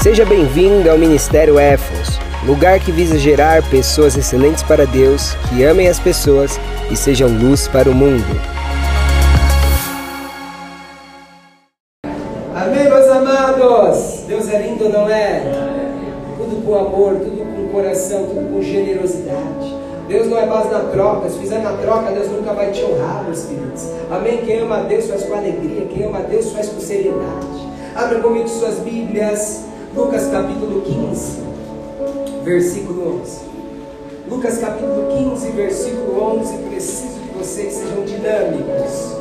Seja 0.00 0.24
bem-vindo 0.24 0.88
ao 0.88 0.96
Ministério 0.96 1.58
Éfos, 1.58 2.20
lugar 2.46 2.78
que 2.78 2.92
visa 2.92 3.18
gerar 3.18 3.68
pessoas 3.68 4.16
excelentes 4.16 4.62
para 4.62 4.86
Deus, 4.86 5.34
que 5.48 5.64
amem 5.64 5.88
as 5.88 5.98
pessoas 5.98 6.58
e 6.88 6.94
sejam 6.94 7.28
luz 7.28 7.66
para 7.66 7.90
o 7.90 7.94
mundo. 7.94 8.24
Amém, 12.54 12.84
meus 12.84 13.08
amados? 13.08 14.24
Deus 14.28 14.48
é 14.48 14.68
lindo, 14.68 14.88
não 14.88 15.10
é? 15.10 15.40
Tudo 16.36 16.64
com 16.64 16.76
amor, 16.76 17.14
tudo 17.16 17.44
com 17.56 17.68
coração, 17.72 18.26
tudo 18.26 18.54
com 18.54 18.62
generosidade. 18.62 19.76
Deus 20.06 20.28
não 20.28 20.38
é 20.38 20.46
base 20.46 20.70
na 20.70 20.80
troca. 20.92 21.28
Se 21.28 21.40
fizer 21.40 21.58
na 21.58 21.72
troca, 21.72 22.12
Deus 22.12 22.28
nunca 22.28 22.52
vai 22.52 22.70
te 22.70 22.84
honrar, 22.84 23.24
meus 23.24 23.46
queridos. 23.46 23.88
Amém? 24.12 24.38
Quem 24.38 24.60
ama 24.60 24.78
a 24.78 24.82
Deus 24.82 25.08
faz 25.08 25.24
com 25.24 25.34
alegria. 25.34 25.86
Quem 25.86 26.04
ama 26.04 26.18
a 26.18 26.22
Deus 26.22 26.52
faz 26.52 26.68
com 26.68 26.78
seriedade. 26.80 27.68
Abra 27.96 28.20
comigo 28.20 28.48
suas 28.48 28.76
Bíblias. 28.76 29.66
Lucas 29.98 30.28
capítulo 30.28 30.80
15, 30.82 31.40
versículo 32.44 33.20
11. 33.20 33.40
Lucas 34.30 34.58
capítulo 34.58 35.08
15, 35.32 35.50
versículo 35.50 36.38
11. 36.38 36.58
Preciso 36.68 37.18
que 37.18 37.36
vocês 37.36 37.74
sejam 37.74 38.04
dinâmicos. 38.04 39.16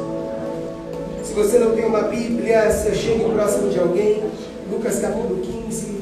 Se 1.24 1.34
você 1.34 1.58
não 1.58 1.76
tem 1.76 1.84
uma 1.84 2.04
Bíblia, 2.04 2.70
se 2.70 2.94
chegue 2.94 3.24
próximo 3.24 3.70
de 3.70 3.80
alguém. 3.80 4.24
Lucas 4.72 5.00
capítulo 5.00 5.42
15, 5.42 6.00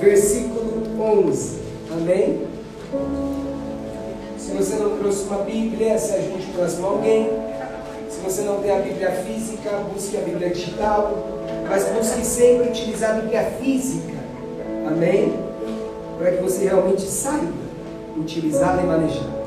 versículo 0.00 0.84
11. 1.26 1.58
Amém? 1.90 2.46
Se 4.38 4.52
você 4.52 4.76
não 4.76 4.98
trouxe 4.98 5.24
uma 5.24 5.38
Bíblia, 5.38 5.98
se 5.98 6.14
ajude 6.14 6.46
próximo 6.54 6.86
a 6.86 6.90
alguém. 6.90 7.28
Se 8.08 8.20
você 8.20 8.42
não 8.42 8.62
tem 8.62 8.70
a 8.70 8.78
Bíblia 8.78 9.10
física, 9.10 9.70
busque 9.92 10.16
a 10.16 10.20
Bíblia 10.20 10.50
digital. 10.50 11.37
Mas 11.68 11.84
busque 11.88 12.24
sempre 12.24 12.68
utilizar 12.68 13.10
a 13.10 13.20
Bíblia 13.20 13.44
física. 13.60 14.14
Amém? 14.86 15.34
Para 16.18 16.32
que 16.32 16.42
você 16.42 16.64
realmente 16.64 17.02
saiba 17.02 17.68
utilizá-la 18.16 18.82
e 18.82 18.86
manejá-la. 18.86 19.38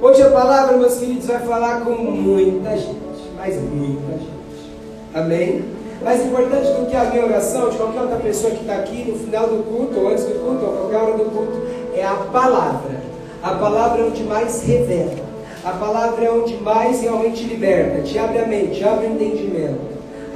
Hoje 0.00 0.22
a 0.22 0.30
palavra, 0.30 0.76
meus 0.76 0.96
queridos, 0.96 1.26
vai 1.26 1.40
falar 1.40 1.80
com 1.82 1.90
muita 1.92 2.76
gente. 2.76 2.96
Mas 3.36 3.56
muita 3.56 4.12
gente. 4.12 4.72
Amém? 5.14 5.64
Mais 6.02 6.24
importante 6.24 6.66
do 6.72 6.86
que 6.86 6.96
a 6.96 7.04
minha 7.04 7.26
oração, 7.26 7.68
de 7.68 7.76
qualquer 7.76 8.00
outra 8.00 8.16
pessoa 8.16 8.52
que 8.52 8.62
está 8.62 8.76
aqui 8.76 9.04
no 9.04 9.18
final 9.18 9.46
do 9.46 9.62
culto, 9.62 10.00
ou 10.00 10.08
antes 10.08 10.24
do 10.24 10.34
culto, 10.34 10.64
ou 10.64 10.72
qualquer 10.72 10.96
hora 10.96 11.18
do 11.18 11.24
culto, 11.30 11.62
é 11.94 12.04
a 12.04 12.14
palavra. 12.32 13.00
A 13.42 13.50
palavra 13.50 14.02
é 14.02 14.04
onde 14.04 14.22
mais 14.24 14.62
revela. 14.62 15.32
A 15.64 15.70
palavra 15.72 16.24
é 16.24 16.30
onde 16.30 16.56
mais 16.56 17.00
realmente 17.00 17.44
liberta. 17.44 18.02
Te 18.02 18.18
abre 18.18 18.38
a 18.38 18.46
mente, 18.46 18.82
abre 18.82 19.06
o 19.06 19.12
entendimento. 19.12 19.80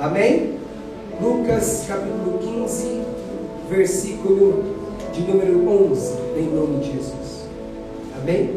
Amém? 0.00 0.55
Lucas 1.20 1.86
capítulo 1.88 2.38
15, 2.38 3.00
versículo 3.70 4.64
de 5.14 5.22
número 5.22 5.66
11, 5.90 6.12
em 6.36 6.42
nome 6.54 6.80
de 6.80 6.92
Jesus. 6.92 7.46
Amém? 8.20 8.50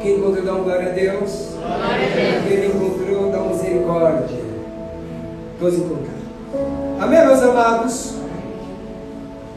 Quem 0.00 0.16
encontrou, 0.16 0.44
dá 0.44 0.54
um 0.54 0.64
glória 0.64 0.88
a 0.88 0.92
Deus. 0.92 1.50
Glória 1.58 2.06
a 2.06 2.40
Deus. 2.40 2.44
Quem 2.48 2.66
encontrou, 2.66 3.30
dá 3.30 3.42
um 3.42 3.48
misericórdia. 3.50 4.38
Todos 5.60 5.74
encontraram. 5.74 6.98
Amém, 6.98 7.26
meus 7.26 7.42
amados? 7.42 8.14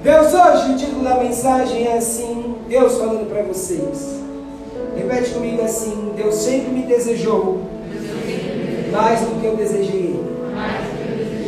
Deus, 0.03 0.33
hoje 0.33 0.73
o 0.73 0.77
título 0.77 1.03
da 1.05 1.15
mensagem 1.15 1.87
é 1.87 1.97
assim: 1.97 2.55
Deus 2.67 2.97
falando 2.97 3.29
para 3.29 3.43
vocês. 3.43 4.19
Repete 4.97 5.31
comigo 5.31 5.61
assim: 5.61 6.11
Deus 6.17 6.35
sempre 6.35 6.71
me 6.71 6.81
desejou 6.83 7.61
mais 8.91 9.21
do 9.21 9.39
que 9.39 9.45
eu 9.47 9.55
desejei. 9.55 10.34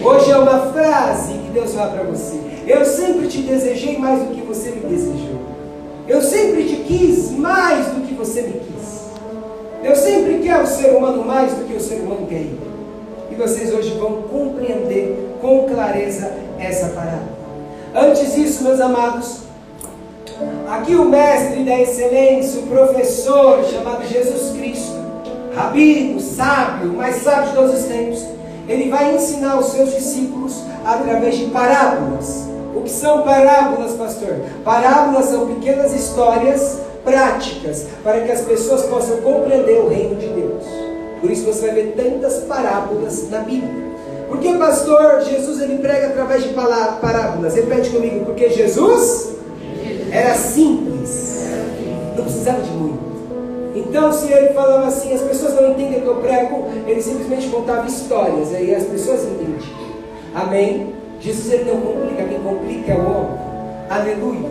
Hoje 0.03 0.31
é 0.31 0.37
uma 0.37 0.71
frase 0.71 1.33
que 1.33 1.51
Deus 1.51 1.73
fala 1.73 1.91
para 1.91 2.03
você. 2.03 2.39
Eu 2.67 2.85
sempre 2.85 3.27
te 3.27 3.39
desejei 3.39 3.97
mais 3.97 4.21
do 4.21 4.35
que 4.35 4.41
você 4.41 4.69
me 4.69 4.81
desejou. 4.81 5.39
Eu 6.07 6.21
sempre 6.21 6.65
te 6.65 6.75
quis 6.77 7.31
mais 7.31 7.87
do 7.87 8.07
que 8.07 8.13
você 8.13 8.43
me 8.43 8.53
quis. 8.53 9.07
Deus 9.81 9.97
sempre 9.99 10.39
quer 10.39 10.61
o 10.61 10.67
ser 10.67 10.95
humano 10.95 11.23
mais 11.25 11.53
do 11.53 11.65
que 11.65 11.75
o 11.75 11.79
ser 11.79 12.01
humano 12.01 12.27
quer. 12.27 12.45
E 13.31 13.35
vocês 13.35 13.73
hoje 13.73 13.91
vão 13.97 14.23
compreender 14.23 15.35
com 15.41 15.65
clareza 15.65 16.31
essa 16.59 16.89
parada. 16.89 17.37
Antes 17.95 18.35
disso, 18.35 18.63
meus 18.63 18.79
amados, 18.79 19.39
aqui 20.69 20.95
o 20.95 21.05
mestre 21.05 21.63
da 21.63 21.79
excelência, 21.79 22.61
o 22.61 22.67
professor 22.67 23.63
chamado 23.65 24.07
Jesus 24.07 24.55
Cristo, 24.57 24.95
rabino, 25.55 26.19
sábio, 26.19 26.93
mais 26.93 27.17
sábio 27.17 27.49
de 27.49 27.55
todos 27.55 27.79
os 27.79 27.85
tempos, 27.85 28.23
ele 28.67 28.89
vai 28.89 29.15
ensinar 29.15 29.57
os 29.59 29.67
seus 29.67 29.93
discípulos 29.93 30.61
através 30.85 31.37
de 31.37 31.45
parábolas. 31.45 32.45
O 32.75 32.81
que 32.81 32.89
são 32.89 33.23
parábolas, 33.23 33.93
pastor? 33.93 34.35
Parábolas 34.63 35.25
são 35.25 35.47
pequenas 35.47 35.93
histórias 35.93 36.79
práticas 37.03 37.87
para 38.03 38.21
que 38.21 38.31
as 38.31 38.41
pessoas 38.41 38.83
possam 38.83 39.17
compreender 39.17 39.79
o 39.79 39.87
reino 39.87 40.15
de 40.15 40.27
Deus. 40.27 40.63
Por 41.21 41.31
isso 41.31 41.45
você 41.45 41.67
vai 41.67 41.75
ver 41.75 41.93
tantas 41.95 42.43
parábolas 42.43 43.29
na 43.29 43.39
Bíblia. 43.39 43.87
Porque, 44.27 44.53
pastor, 44.55 45.21
Jesus 45.21 45.61
ele 45.61 45.77
prega 45.77 46.07
através 46.07 46.43
de 46.43 46.49
parábolas. 46.49 47.55
Repete 47.55 47.89
comigo, 47.89 48.25
porque 48.25 48.49
Jesus 48.49 49.29
era 50.11 50.35
simples, 50.35 51.41
não 52.15 52.23
precisava 52.23 52.61
de 52.61 52.71
muito. 52.71 53.16
Então, 53.77 54.11
se 54.11 54.31
ele 54.31 54.53
falava 54.53 54.87
assim, 54.87 55.13
as 55.13 55.21
pessoas 55.21 55.53
não 55.53 55.69
entendem 55.69 55.99
o 55.99 56.01
que 56.01 56.07
eu 56.07 56.15
prego, 56.15 56.65
ele 56.87 56.99
simplesmente 56.99 57.47
contava 57.49 57.85
histórias, 57.87 58.51
aí 58.53 58.73
as 58.73 58.83
pessoas 58.83 59.23
entendiam. 59.23 59.77
Amém? 60.33 60.95
Jesus 61.19 61.53
ele 61.53 61.71
não 61.71 61.81
complica, 61.81 62.23
quem 62.23 62.39
complica 62.39 62.91
é 62.91 62.95
o 62.95 63.01
homem. 63.01 63.37
Aleluia. 63.89 64.49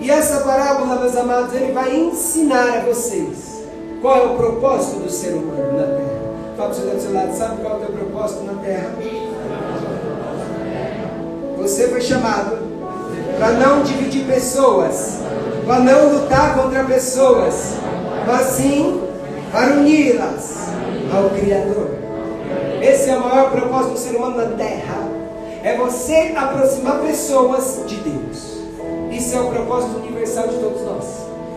E 0.00 0.10
essa 0.10 0.40
parábola, 0.40 1.00
meus 1.00 1.16
amados, 1.16 1.54
ele 1.54 1.72
vai 1.72 1.96
ensinar 1.96 2.78
a 2.78 2.80
vocês 2.80 3.62
qual 4.02 4.16
é 4.16 4.26
o 4.26 4.36
propósito 4.36 5.00
do 5.00 5.10
ser 5.10 5.34
humano 5.34 5.78
na 5.78 5.86
terra. 5.86 6.16
Fala 6.56 6.70
para 6.70 6.96
o 6.96 7.00
seu 7.00 7.12
lado, 7.12 7.36
sabe 7.36 7.62
qual 7.62 7.74
é 7.74 7.76
o 7.76 7.80
teu 7.80 7.96
propósito 7.96 8.44
na 8.44 8.54
terra? 8.62 8.94
Você 11.58 11.88
foi 11.88 12.00
chamado 12.00 12.58
para 13.38 13.52
não 13.52 13.82
dividir 13.82 14.26
pessoas, 14.26 15.18
para 15.66 15.80
não 15.80 16.14
lutar 16.14 16.56
contra 16.56 16.84
pessoas, 16.84 17.74
mas 18.26 18.46
sim 18.46 19.00
para 19.52 19.74
uni-las 19.74 20.68
ao 21.12 21.30
Criador. 21.30 21.90
Esse 22.82 23.10
é 23.10 23.16
o 23.16 23.20
maior 23.20 23.50
propósito 23.50 23.92
do 23.92 23.98
ser 23.98 24.16
humano 24.16 24.36
na 24.36 24.56
terra. 24.56 25.08
É 25.62 25.76
você 25.76 26.32
aproximar 26.36 27.00
pessoas 27.00 27.80
de 27.86 27.96
Deus. 27.96 28.56
Isso 29.10 29.36
é 29.36 29.40
o 29.40 29.50
propósito 29.50 29.98
universal 29.98 30.48
de 30.48 30.56
todos 30.56 30.82
nós. 30.82 31.04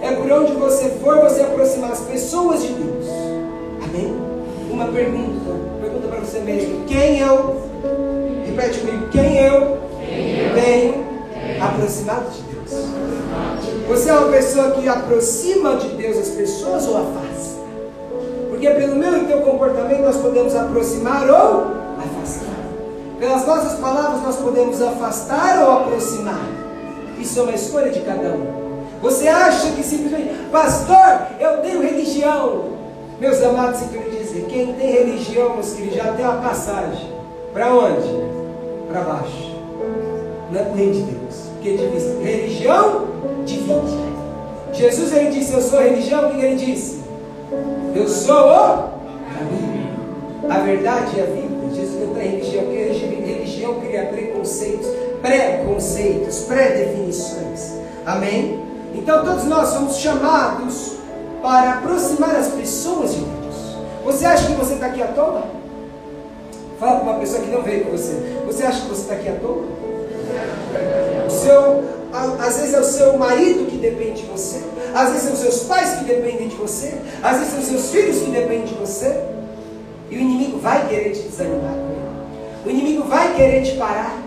É 0.02 0.12
por 0.14 0.32
onde 0.32 0.54
você 0.54 0.90
for, 1.04 1.20
você 1.20 1.42
aproximar 1.42 1.92
as 1.92 2.00
pessoas 2.02 2.62
de 2.62 2.70
Deus. 2.70 3.06
Amém? 3.84 4.16
Uma 4.72 4.88
pergunta, 4.88 5.52
pergunta 5.82 6.08
para 6.08 6.20
você 6.20 6.40
mesmo: 6.40 6.86
quem 6.86 7.20
eu, 7.20 7.62
repete 8.46 8.80
comigo, 8.80 9.10
quem 9.10 9.38
eu, 9.38 9.78
Quem 10.00 10.40
eu 10.40 10.54
tenho 10.56 11.06
aproximado 11.62 12.30
de 12.32 12.42
Deus? 12.44 12.86
Você 13.90 14.08
é 14.08 14.14
uma 14.14 14.32
pessoa 14.32 14.70
que 14.70 14.88
aproxima 14.88 15.76
de 15.78 15.88
Deus 15.96 16.16
as 16.16 16.28
pessoas 16.28 16.88
ou 16.88 16.96
afasta? 16.96 17.60
Porque 18.48 18.70
pelo 18.70 18.96
meu 18.96 19.18
e 19.18 19.26
teu 19.26 19.42
comportamento 19.42 20.02
nós 20.02 20.18
podemos 20.18 20.56
aproximar 20.56 21.28
ou 21.28 21.74
afastar. 21.98 22.54
Pelas 23.18 23.48
nossas 23.48 23.80
palavras 23.80 24.22
nós 24.22 24.36
podemos 24.36 24.80
afastar 24.80 25.64
ou 25.64 25.72
aproximar. 25.72 26.48
Isso 27.20 27.40
é 27.40 27.42
uma 27.42 27.56
escolha 27.56 27.90
de 27.90 28.02
cada 28.02 28.30
um. 28.30 28.84
Você 29.02 29.28
acha 29.28 29.72
que 29.72 29.82
simplesmente, 29.82 30.36
pastor, 30.52 31.28
eu 31.40 31.58
tenho 31.64 31.82
religião. 31.82 32.66
Meus 33.20 33.42
amados, 33.42 33.82
eu 33.82 33.88
quero 33.88 34.12
dizer, 34.12 34.46
quem 34.50 34.72
tem 34.74 34.92
religião, 34.92 35.56
meus 35.56 35.74
queridos, 35.74 35.96
já 35.96 36.14
tem 36.14 36.26
uma 36.26 36.40
passagem. 36.40 37.12
Para 37.52 37.74
onde? 37.74 38.08
Para 38.88 39.02
baixo. 39.02 39.56
Não 40.52 40.60
é 40.60 40.92
de 40.92 41.02
Deus. 41.02 41.49
Porque 41.60 41.76
diz, 41.76 42.06
religião 42.24 43.06
divide. 43.46 44.00
Jesus 44.72 45.12
ele 45.14 45.30
disse, 45.32 45.54
eu 45.54 45.62
sou 45.62 45.78
a 45.78 45.82
religião, 45.82 46.30
o 46.30 46.32
que 46.32 46.46
ele 46.46 46.56
disse? 46.56 47.02
Eu 47.94 48.08
sou 48.08 48.48
o 48.48 48.90
caminho, 49.34 49.90
a 50.50 50.60
verdade 50.60 51.18
e 51.18 51.22
a 51.22 51.26
vida. 51.26 51.76
Jesus 51.76 52.08
não 52.08 52.16
tem 52.16 52.32
religião, 52.32 52.64
porque 52.64 52.78
religião 52.78 53.74
cria 53.82 54.06
preconceitos, 54.06 54.88
pré-conceitos, 55.22 56.40
pré-definições. 56.44 57.74
Amém? 58.06 58.64
Então 58.96 59.26
todos 59.26 59.44
nós 59.44 59.68
somos 59.68 59.98
chamados 59.98 60.94
para 61.42 61.74
aproximar 61.74 62.38
as 62.38 62.48
pessoas 62.48 63.16
de 63.16 63.20
Deus. 63.20 63.78
Você 64.06 64.26
acha 64.26 64.48
que 64.48 64.54
você 64.54 64.76
está 64.76 64.86
aqui 64.86 65.04
à 65.04 65.08
toa? 65.08 65.44
Fala 66.80 67.02
para 67.02 67.10
uma 67.10 67.20
pessoa 67.20 67.42
que 67.42 67.52
não 67.52 67.62
veio 67.62 67.84
com 67.84 67.92
você. 67.92 68.14
Você 68.46 68.64
acha 68.64 68.82
que 68.82 68.88
você 68.88 69.02
está 69.02 69.16
aqui 69.16 69.28
à 69.28 69.34
toa? 69.34 69.66
O 71.30 71.32
seu, 71.32 71.84
às 72.12 72.58
vezes 72.58 72.74
é 72.74 72.80
o 72.80 72.84
seu 72.84 73.16
marido 73.16 73.70
que 73.70 73.78
depende 73.78 74.24
de 74.24 74.28
você. 74.28 74.64
Às 74.96 75.10
vezes 75.10 75.28
são 75.28 75.36
seus 75.36 75.64
pais 75.66 76.00
que 76.00 76.06
dependem 76.06 76.48
de 76.48 76.56
você. 76.56 76.96
Às 77.22 77.38
vezes 77.38 77.54
são 77.54 77.62
seus 77.62 77.92
filhos 77.92 78.18
que 78.18 78.32
dependem 78.32 78.66
de 78.66 78.74
você. 78.74 79.16
E 80.10 80.16
o 80.16 80.20
inimigo 80.20 80.58
vai 80.58 80.88
querer 80.88 81.12
te 81.12 81.22
desanimar. 81.22 81.76
O 82.66 82.70
inimigo 82.70 83.04
vai 83.04 83.36
querer 83.36 83.62
te 83.62 83.76
parar. 83.76 84.24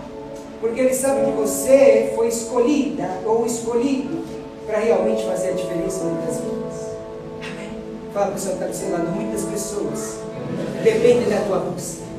Porque 0.61 0.79
Ele 0.79 0.93
sabe 0.93 1.25
que 1.25 1.31
você 1.31 2.13
foi 2.15 2.29
escolhida 2.29 3.09
ou 3.25 3.45
escolhido 3.45 4.23
para 4.65 4.79
realmente 4.79 5.25
fazer 5.25 5.49
a 5.49 5.51
diferença 5.51 6.05
muitas 6.05 6.37
vidas. 6.37 6.73
Amém? 7.41 7.69
Fala 8.13 8.27
para 8.27 8.35
o 8.35 8.39
seu 8.39 8.53
está 8.53 8.67
do 8.67 8.73
seu 8.73 8.91
lado, 8.91 9.07
muitas 9.07 9.43
pessoas 9.43 10.19
dependem 10.81 11.29
da 11.29 11.41
tua 11.41 11.59
busca. 11.59 12.12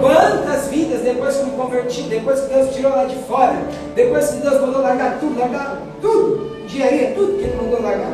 Quantas 0.00 0.68
vidas 0.68 1.00
depois 1.00 1.36
que 1.36 1.44
me 1.44 1.50
converti, 1.52 2.02
depois 2.02 2.40
que 2.40 2.54
Deus 2.54 2.74
tirou 2.74 2.92
lá 2.92 3.04
de 3.04 3.16
fora, 3.24 3.56
depois 3.94 4.28
que 4.28 4.36
Deus 4.36 4.60
mandou 4.60 4.82
largar 4.82 5.18
tudo, 5.18 5.38
largar 5.38 5.82
tudo, 6.00 6.56
engenharia, 6.64 7.12
tudo 7.14 7.38
que 7.38 7.44
Ele 7.44 7.56
mandou 7.56 7.82
largar. 7.82 8.12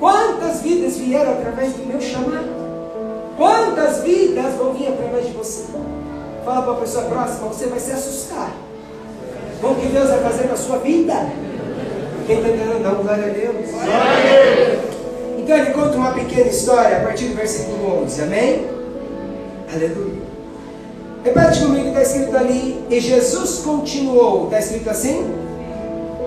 Quantas 0.00 0.60
vidas 0.60 0.96
vieram 0.96 1.32
através 1.32 1.72
do 1.74 1.86
meu 1.86 2.00
chamado? 2.00 2.64
Quantas 3.36 4.02
vidas 4.02 4.54
vão 4.54 4.72
vir 4.74 4.88
através 4.88 5.26
de 5.26 5.32
você? 5.32 5.64
Fala 6.44 6.62
para 6.62 6.72
a 6.72 6.76
pessoa 6.76 7.04
próxima, 7.04 7.48
você 7.48 7.66
vai 7.66 7.80
se 7.80 7.92
assustar 7.92 8.50
com 9.60 9.68
o 9.68 9.74
que 9.76 9.86
Deus 9.86 10.10
vai 10.10 10.18
fazer 10.20 10.48
na 10.48 10.56
sua 10.56 10.78
vida. 10.78 11.14
Quem 12.26 12.36
está 12.36 12.48
entendendo? 12.48 12.82
Dá 12.82 12.90
glória 12.90 13.24
a 13.24 13.28
Deus. 13.28 13.70
Então 15.38 15.56
ele 15.58 15.70
conta 15.72 15.96
uma 15.96 16.12
pequena 16.12 16.48
história 16.48 16.98
a 16.98 17.00
partir 17.00 17.26
do 17.26 17.36
versículo 17.36 18.02
11. 18.02 18.22
Amém? 18.22 18.66
Aleluia. 19.74 20.22
Repete 21.24 21.60
comigo 21.60 21.88
está 21.88 22.02
escrito 22.02 22.36
ali. 22.36 22.84
E 22.88 23.00
Jesus 23.00 23.58
continuou. 23.58 24.44
Está 24.44 24.60
escrito 24.60 24.88
assim? 24.88 25.34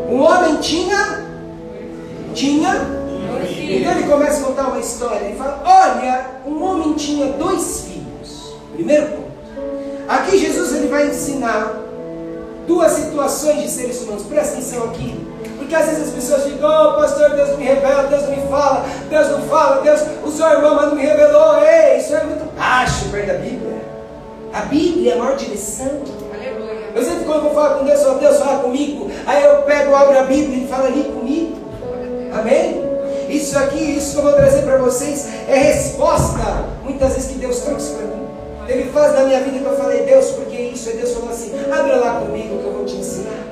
Um 0.10 0.22
homem 0.22 0.58
tinha. 0.58 1.26
Tinha. 2.34 2.74
Então 2.74 3.92
ele 3.92 4.04
começa 4.10 4.42
a 4.42 4.44
contar 4.48 4.68
uma 4.68 4.80
história. 4.80 5.26
Ele 5.26 5.38
fala: 5.38 5.64
Olha, 5.66 6.26
um 6.46 6.62
homem 6.62 6.94
tinha 6.96 7.28
dois 7.34 7.86
filhos. 7.88 8.54
Primeiro 8.74 9.08
ponto. 9.08 9.28
Aqui 10.10 10.38
Jesus 10.38 10.74
ele 10.74 10.88
vai 10.88 11.08
ensinar 11.08 11.84
duas 12.68 12.92
situações 12.92 13.62
de 13.62 13.70
seres 13.70 14.02
humanos. 14.02 14.24
Presta 14.24 14.54
atenção 14.54 14.84
aqui. 14.86 15.26
Porque 15.58 15.74
às 15.74 15.86
vezes 15.86 16.08
as 16.08 16.14
pessoas 16.14 16.44
ficam, 16.44 16.70
oh 16.70 16.94
pastor, 16.96 17.30
Deus 17.32 17.58
me 17.58 17.66
revela, 17.66 18.04
Deus 18.04 18.30
me 18.30 18.38
fala, 18.50 18.86
Deus 19.10 19.30
não 19.30 19.42
fala, 19.44 19.82
Deus, 19.82 20.00
o 20.24 20.32
seu 20.32 20.48
irmão 20.48 20.76
mas 20.76 20.88
não 20.88 20.96
me 20.96 21.02
revelou. 21.02 21.62
Ei, 21.62 21.98
isso 21.98 22.16
é 22.16 22.24
muito 22.24 22.47
baixo 22.58 23.10
perto 23.10 23.28
da 23.28 23.34
Bíblia. 23.36 23.78
A 24.54 24.62
Bíblia 24.62 25.12
é 25.12 25.16
a 25.16 25.20
maior 25.20 25.38
direção. 25.38 26.02
Aleluia. 26.34 26.92
Eu 26.96 27.04
sempre 27.04 27.26
quando 27.26 27.46
eu 27.46 27.54
falo 27.54 27.80
com 27.80 27.86
Deus, 27.86 28.00
eu 28.00 28.06
falo, 28.06 28.20
Deus 28.20 28.38
fala 28.38 28.60
comigo. 28.64 29.12
Aí 29.26 29.44
eu 29.44 29.62
pego, 29.64 29.96
abro 29.96 30.18
a 30.18 30.24
Bíblia 30.24 30.64
e 30.64 30.68
fala 30.68 30.88
ali 30.88 31.04
comigo. 31.04 31.58
Amém? 32.34 32.88
Isso 33.30 33.58
aqui, 33.58 33.98
isso 33.98 34.14
que 34.14 34.18
eu 34.18 34.24
vou 34.24 34.34
trazer 34.34 34.62
para 34.64 34.78
vocês 34.78 35.28
é 35.48 35.58
resposta, 35.58 36.66
muitas 36.84 37.14
vezes, 37.14 37.32
que 37.32 37.40
Deus 37.40 37.60
trouxe 37.60 37.94
para 37.94 38.08
mim. 38.08 38.28
Teve 38.66 38.90
fase 38.90 39.16
da 39.16 39.24
minha 39.26 39.40
vida 39.42 39.60
que 39.60 39.66
eu 39.66 39.78
falei, 39.78 40.04
Deus, 40.04 40.32
porque 40.32 40.56
isso? 40.56 40.90
Aí 40.90 40.98
Deus 40.98 41.14
falou 41.14 41.30
assim, 41.30 41.52
abre 41.72 41.96
lá 41.96 42.22
comigo 42.22 42.58
que 42.58 42.66
eu 42.66 42.74
vou 42.74 42.86
te 42.86 42.96
ensinar. 42.96 43.46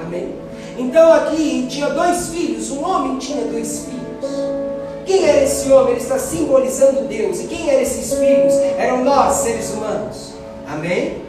Amém? 0.00 0.34
Então 0.78 1.12
aqui 1.12 1.66
tinha 1.68 1.88
dois 1.90 2.28
filhos, 2.28 2.70
um 2.70 2.84
homem 2.84 3.18
tinha 3.18 3.44
dois 3.46 3.86
filhos. 3.86 4.65
Quem 5.06 5.24
era 5.24 5.44
esse 5.44 5.70
homem? 5.70 5.92
Ele 5.92 6.00
está 6.00 6.18
simbolizando 6.18 7.02
Deus. 7.02 7.40
E 7.40 7.44
quem 7.44 7.70
eram 7.70 7.80
esses 7.80 8.12
filhos? 8.12 8.54
Eram 8.76 9.04
nós, 9.04 9.36
seres 9.36 9.70
humanos. 9.70 10.32
Amém? 10.68 11.22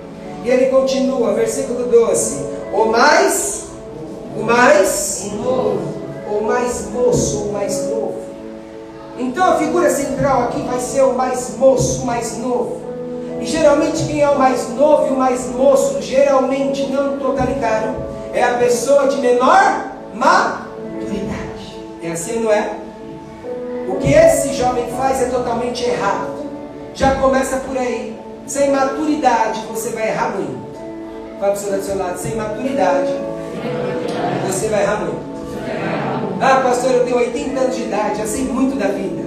E 0.44 0.50
ele 0.50 0.66
continua, 0.66 1.34
versículo 1.34 1.86
12. 1.86 2.44
O 2.74 2.86
mais, 2.86 3.66
o 4.36 4.44
mais, 4.44 5.30
o 6.28 6.44
mais 6.44 6.90
moço, 6.90 7.44
o 7.44 7.54
mais 7.54 7.88
novo. 7.88 8.18
Então 9.20 9.44
a 9.44 9.58
figura 9.58 9.90
central 9.92 10.44
aqui 10.44 10.62
vai 10.62 10.80
ser 10.80 11.02
o 11.02 11.14
mais 11.14 11.56
moço, 11.58 12.02
o 12.02 12.06
mais 12.06 12.36
novo. 12.40 12.82
E 13.40 13.46
geralmente 13.46 14.06
quem 14.06 14.22
é 14.22 14.30
o 14.30 14.40
mais 14.40 14.70
novo 14.70 15.08
e 15.08 15.10
o 15.12 15.18
mais 15.18 15.46
moço, 15.48 16.02
geralmente 16.02 16.88
não 16.88 17.20
totalitário, 17.20 17.96
é 18.34 18.44
a 18.44 18.58
pessoa 18.58 19.08
de 19.08 19.18
menor 19.18 19.92
maturidade. 20.16 21.78
É 22.02 22.12
assim, 22.12 22.40
não 22.40 22.52
é? 22.52 22.87
O 23.88 23.96
que 23.96 24.14
esse 24.14 24.54
jovem 24.54 24.88
faz 24.98 25.22
é 25.22 25.26
totalmente 25.26 25.84
errado. 25.84 26.46
Já 26.94 27.16
começa 27.16 27.58
por 27.58 27.78
aí. 27.78 28.20
Sem 28.46 28.72
maturidade 28.72 29.62
você 29.68 29.90
vai 29.90 30.10
errar 30.10 30.36
muito. 30.36 30.68
Fala 31.40 31.52
para 31.52 31.54
o 31.54 31.58
senhor 31.58 31.78
do 31.78 31.84
seu 31.84 31.98
lado, 31.98 32.18
sem 32.18 32.36
maturidade 32.36 33.14
você 34.46 34.68
vai 34.70 34.84
errar 34.84 35.02
muito. 35.02 35.28
Ah, 36.42 36.62
pastor, 36.62 36.92
eu 36.92 37.06
tenho 37.06 37.18
80 37.18 37.60
anos 37.60 37.76
de 37.76 37.84
idade, 37.84 38.20
já 38.20 38.26
sei 38.26 38.44
muito 38.44 38.78
da 38.78 38.88
vida. 38.88 39.24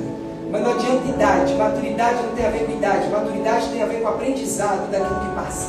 Mas 0.50 0.62
não 0.62 0.72
adianta 0.72 1.08
idade, 1.08 1.54
maturidade 1.54 2.22
não 2.22 2.34
tem 2.34 2.46
a 2.46 2.50
ver 2.50 2.66
com 2.66 2.72
idade, 2.72 3.08
maturidade 3.08 3.68
tem 3.68 3.82
a 3.82 3.86
ver 3.86 4.00
com 4.00 4.08
aprendizado 4.08 4.90
daquilo 4.90 5.20
que 5.20 5.34
passa. 5.34 5.68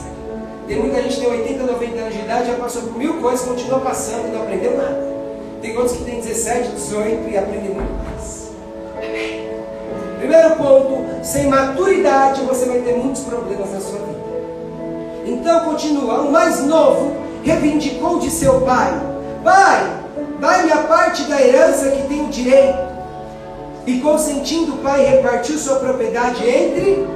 Tem 0.68 0.80
muita 0.80 1.02
gente 1.02 1.16
que 1.16 1.22
tem 1.22 1.30
80, 1.30 1.64
90 1.64 2.00
anos 2.00 2.14
de 2.14 2.22
idade, 2.22 2.48
já 2.48 2.56
passou 2.56 2.82
por 2.84 2.98
mil 2.98 3.22
coisas, 3.22 3.46
continua 3.46 3.80
passando 3.80 4.28
e 4.28 4.32
não 4.32 4.42
aprendeu 4.42 4.78
nada. 4.78 5.12
Tem 5.62 5.78
outros 5.78 5.98
que 5.98 6.06
têm 6.06 6.22
17, 6.22 6.70
18 6.70 7.30
e 7.30 7.38
aprendem 7.38 7.70
muito. 7.72 8.01
Primeiro 10.22 10.56
ponto, 10.56 11.26
sem 11.26 11.48
maturidade 11.48 12.42
você 12.42 12.66
vai 12.66 12.82
ter 12.82 12.96
muitos 12.96 13.24
problemas 13.24 13.72
na 13.72 13.80
sua 13.80 13.98
vida. 14.02 14.20
Então 15.26 15.62
continua, 15.62 16.22
o 16.22 16.32
mais 16.32 16.64
novo 16.64 17.16
reivindicou 17.42 18.20
de 18.20 18.30
seu 18.30 18.62
pai: 18.62 18.94
Pai, 19.44 20.04
dai-me 20.40 20.72
a 20.74 20.84
parte 20.84 21.24
da 21.24 21.42
herança 21.42 21.90
que 21.90 22.08
tenho 22.08 22.28
direito. 22.28 22.92
E 23.88 24.00
consentindo 24.00 24.76
o 24.76 24.78
pai, 24.78 25.04
repartiu 25.06 25.58
sua 25.58 25.78
propriedade 25.78 26.48
entre 26.48 27.08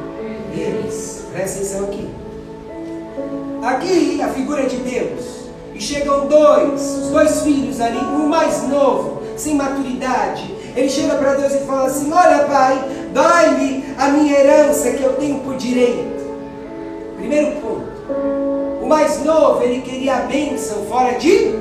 eles. 0.51 1.25
Presta 1.31 1.59
atenção 1.59 1.83
aqui. 1.83 2.09
Aqui 3.61 4.19
a 4.19 4.29
figura 4.29 4.63
de 4.63 4.77
Deus. 4.77 5.45
E 5.75 5.79
chegam 5.79 6.27
dois, 6.27 6.81
os 6.81 7.09
dois 7.11 7.41
filhos 7.43 7.79
ali, 7.79 7.99
o 7.99 8.27
mais 8.27 8.67
novo, 8.67 9.21
sem 9.37 9.53
maturidade. 9.53 10.54
Ele 10.75 10.89
chega 10.89 11.15
para 11.15 11.35
Deus 11.35 11.53
e 11.53 11.59
fala 11.59 11.87
assim: 11.87 12.11
Olha, 12.11 12.43
pai, 12.45 12.83
dai-me 13.13 13.85
a 13.97 14.09
minha 14.09 14.37
herança 14.37 14.91
que 14.91 15.03
eu 15.03 15.13
tenho 15.13 15.39
por 15.39 15.55
direito. 15.55 16.25
Primeiro 17.17 17.61
ponto. 17.61 17.95
O 18.81 18.85
mais 18.85 19.23
novo, 19.23 19.63
ele 19.63 19.81
queria 19.81 20.15
a 20.17 20.19
bênção 20.21 20.85
fora 20.85 21.13
de. 21.17 21.55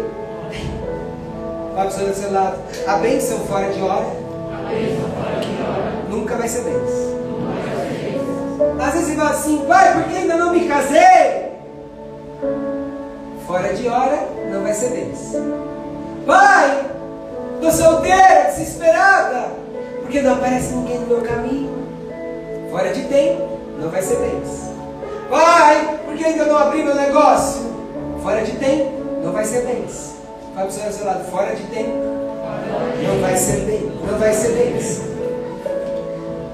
Vai 1.74 1.88
para 1.88 2.10
o 2.10 2.14
seu 2.14 2.32
lado. 2.32 2.58
A 2.86 2.96
bênção 2.96 3.38
fora 3.40 3.72
de 3.72 3.80
hora 3.80 4.06
nunca 6.10 6.36
vai 6.36 6.48
ser 6.48 6.62
bênção. 6.62 7.14
Às 8.78 8.92
vezes 8.92 9.08
você 9.08 9.14
fala 9.14 9.30
assim, 9.30 9.64
pai, 9.66 9.94
por 9.94 10.04
que 10.04 10.16
ainda 10.16 10.36
não 10.36 10.52
me 10.52 10.68
casei? 10.68 11.52
Fora 13.46 13.72
de 13.74 13.88
hora, 13.88 14.28
não 14.50 14.62
vai 14.62 14.72
ser 14.72 14.90
bênção. 14.90 15.42
Pai, 16.26 16.84
estou 17.68 17.72
solteira, 17.72 18.50
desesperada, 18.50 19.48
porque 20.02 20.20
não 20.20 20.34
aparece 20.34 20.74
ninguém 20.74 21.00
no 21.00 21.06
meu 21.06 21.22
caminho. 21.22 21.70
Fora 22.70 22.92
de 22.92 23.02
tempo, 23.04 23.58
não 23.80 23.88
vai 23.88 24.02
ser 24.02 24.16
bênção. 24.16 24.74
Pai, 25.30 25.98
por 26.04 26.14
que 26.14 26.24
ainda 26.24 26.44
não 26.44 26.58
abri 26.58 26.82
meu 26.82 26.94
negócio? 26.94 27.62
Fora 28.22 28.42
de 28.42 28.52
tempo, 28.52 28.92
não 29.22 29.32
vai 29.32 29.44
ser 29.44 29.62
bênção. 29.62 30.14
Vai 30.54 30.66
para 30.66 30.88
o 30.88 30.92
seu, 30.92 31.06
lado, 31.06 31.24
fora 31.30 31.54
de 31.54 31.62
tempo, 31.64 31.90
não 33.06 33.20
vai 33.20 33.36
ser 33.36 33.60
bem, 33.60 33.92
não 34.06 34.18
vai 34.18 34.32
ser 34.32 34.52
bênção. 34.52 35.04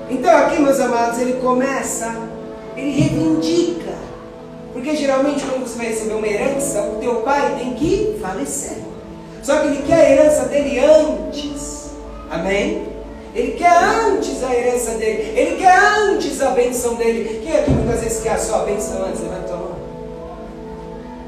Então 0.09 0.37
aqui, 0.37 0.61
meus 0.61 0.81
amados, 0.81 1.19
ele 1.19 1.35
começa, 1.35 2.15
ele 2.77 2.91
reivindica. 2.91 3.91
Porque 4.73 4.95
geralmente 4.95 5.45
quando 5.45 5.67
você 5.67 5.77
vai 5.77 5.87
receber 5.89 6.15
uma 6.15 6.27
herança, 6.27 6.83
o 6.83 7.01
teu 7.01 7.17
pai 7.17 7.57
tem 7.59 7.75
que 7.75 8.19
falecer. 8.21 8.90
Só 9.43 9.59
que 9.61 9.67
ele 9.69 9.83
quer 9.83 9.95
a 9.95 10.11
herança 10.11 10.45
dele 10.45 10.79
antes. 10.79 11.91
Amém? 12.31 12.89
Ele 13.35 13.53
quer 13.53 13.73
antes 13.73 14.43
a 14.43 14.55
herança 14.55 14.93
dele. 14.93 15.39
Ele 15.39 15.57
quer 15.57 15.79
antes 15.79 16.41
a 16.43 16.51
benção 16.51 16.95
dele. 16.95 17.41
Quem 17.43 17.57
aqui 17.57 17.71
muitas 17.71 18.01
vezes 18.01 18.23
quer 18.23 18.33
a 18.33 18.39
sua 18.39 18.59
benção 18.61 19.05
antes? 19.05 19.21
Levanta 19.21 19.53
a 19.53 19.57
mão. 19.57 19.81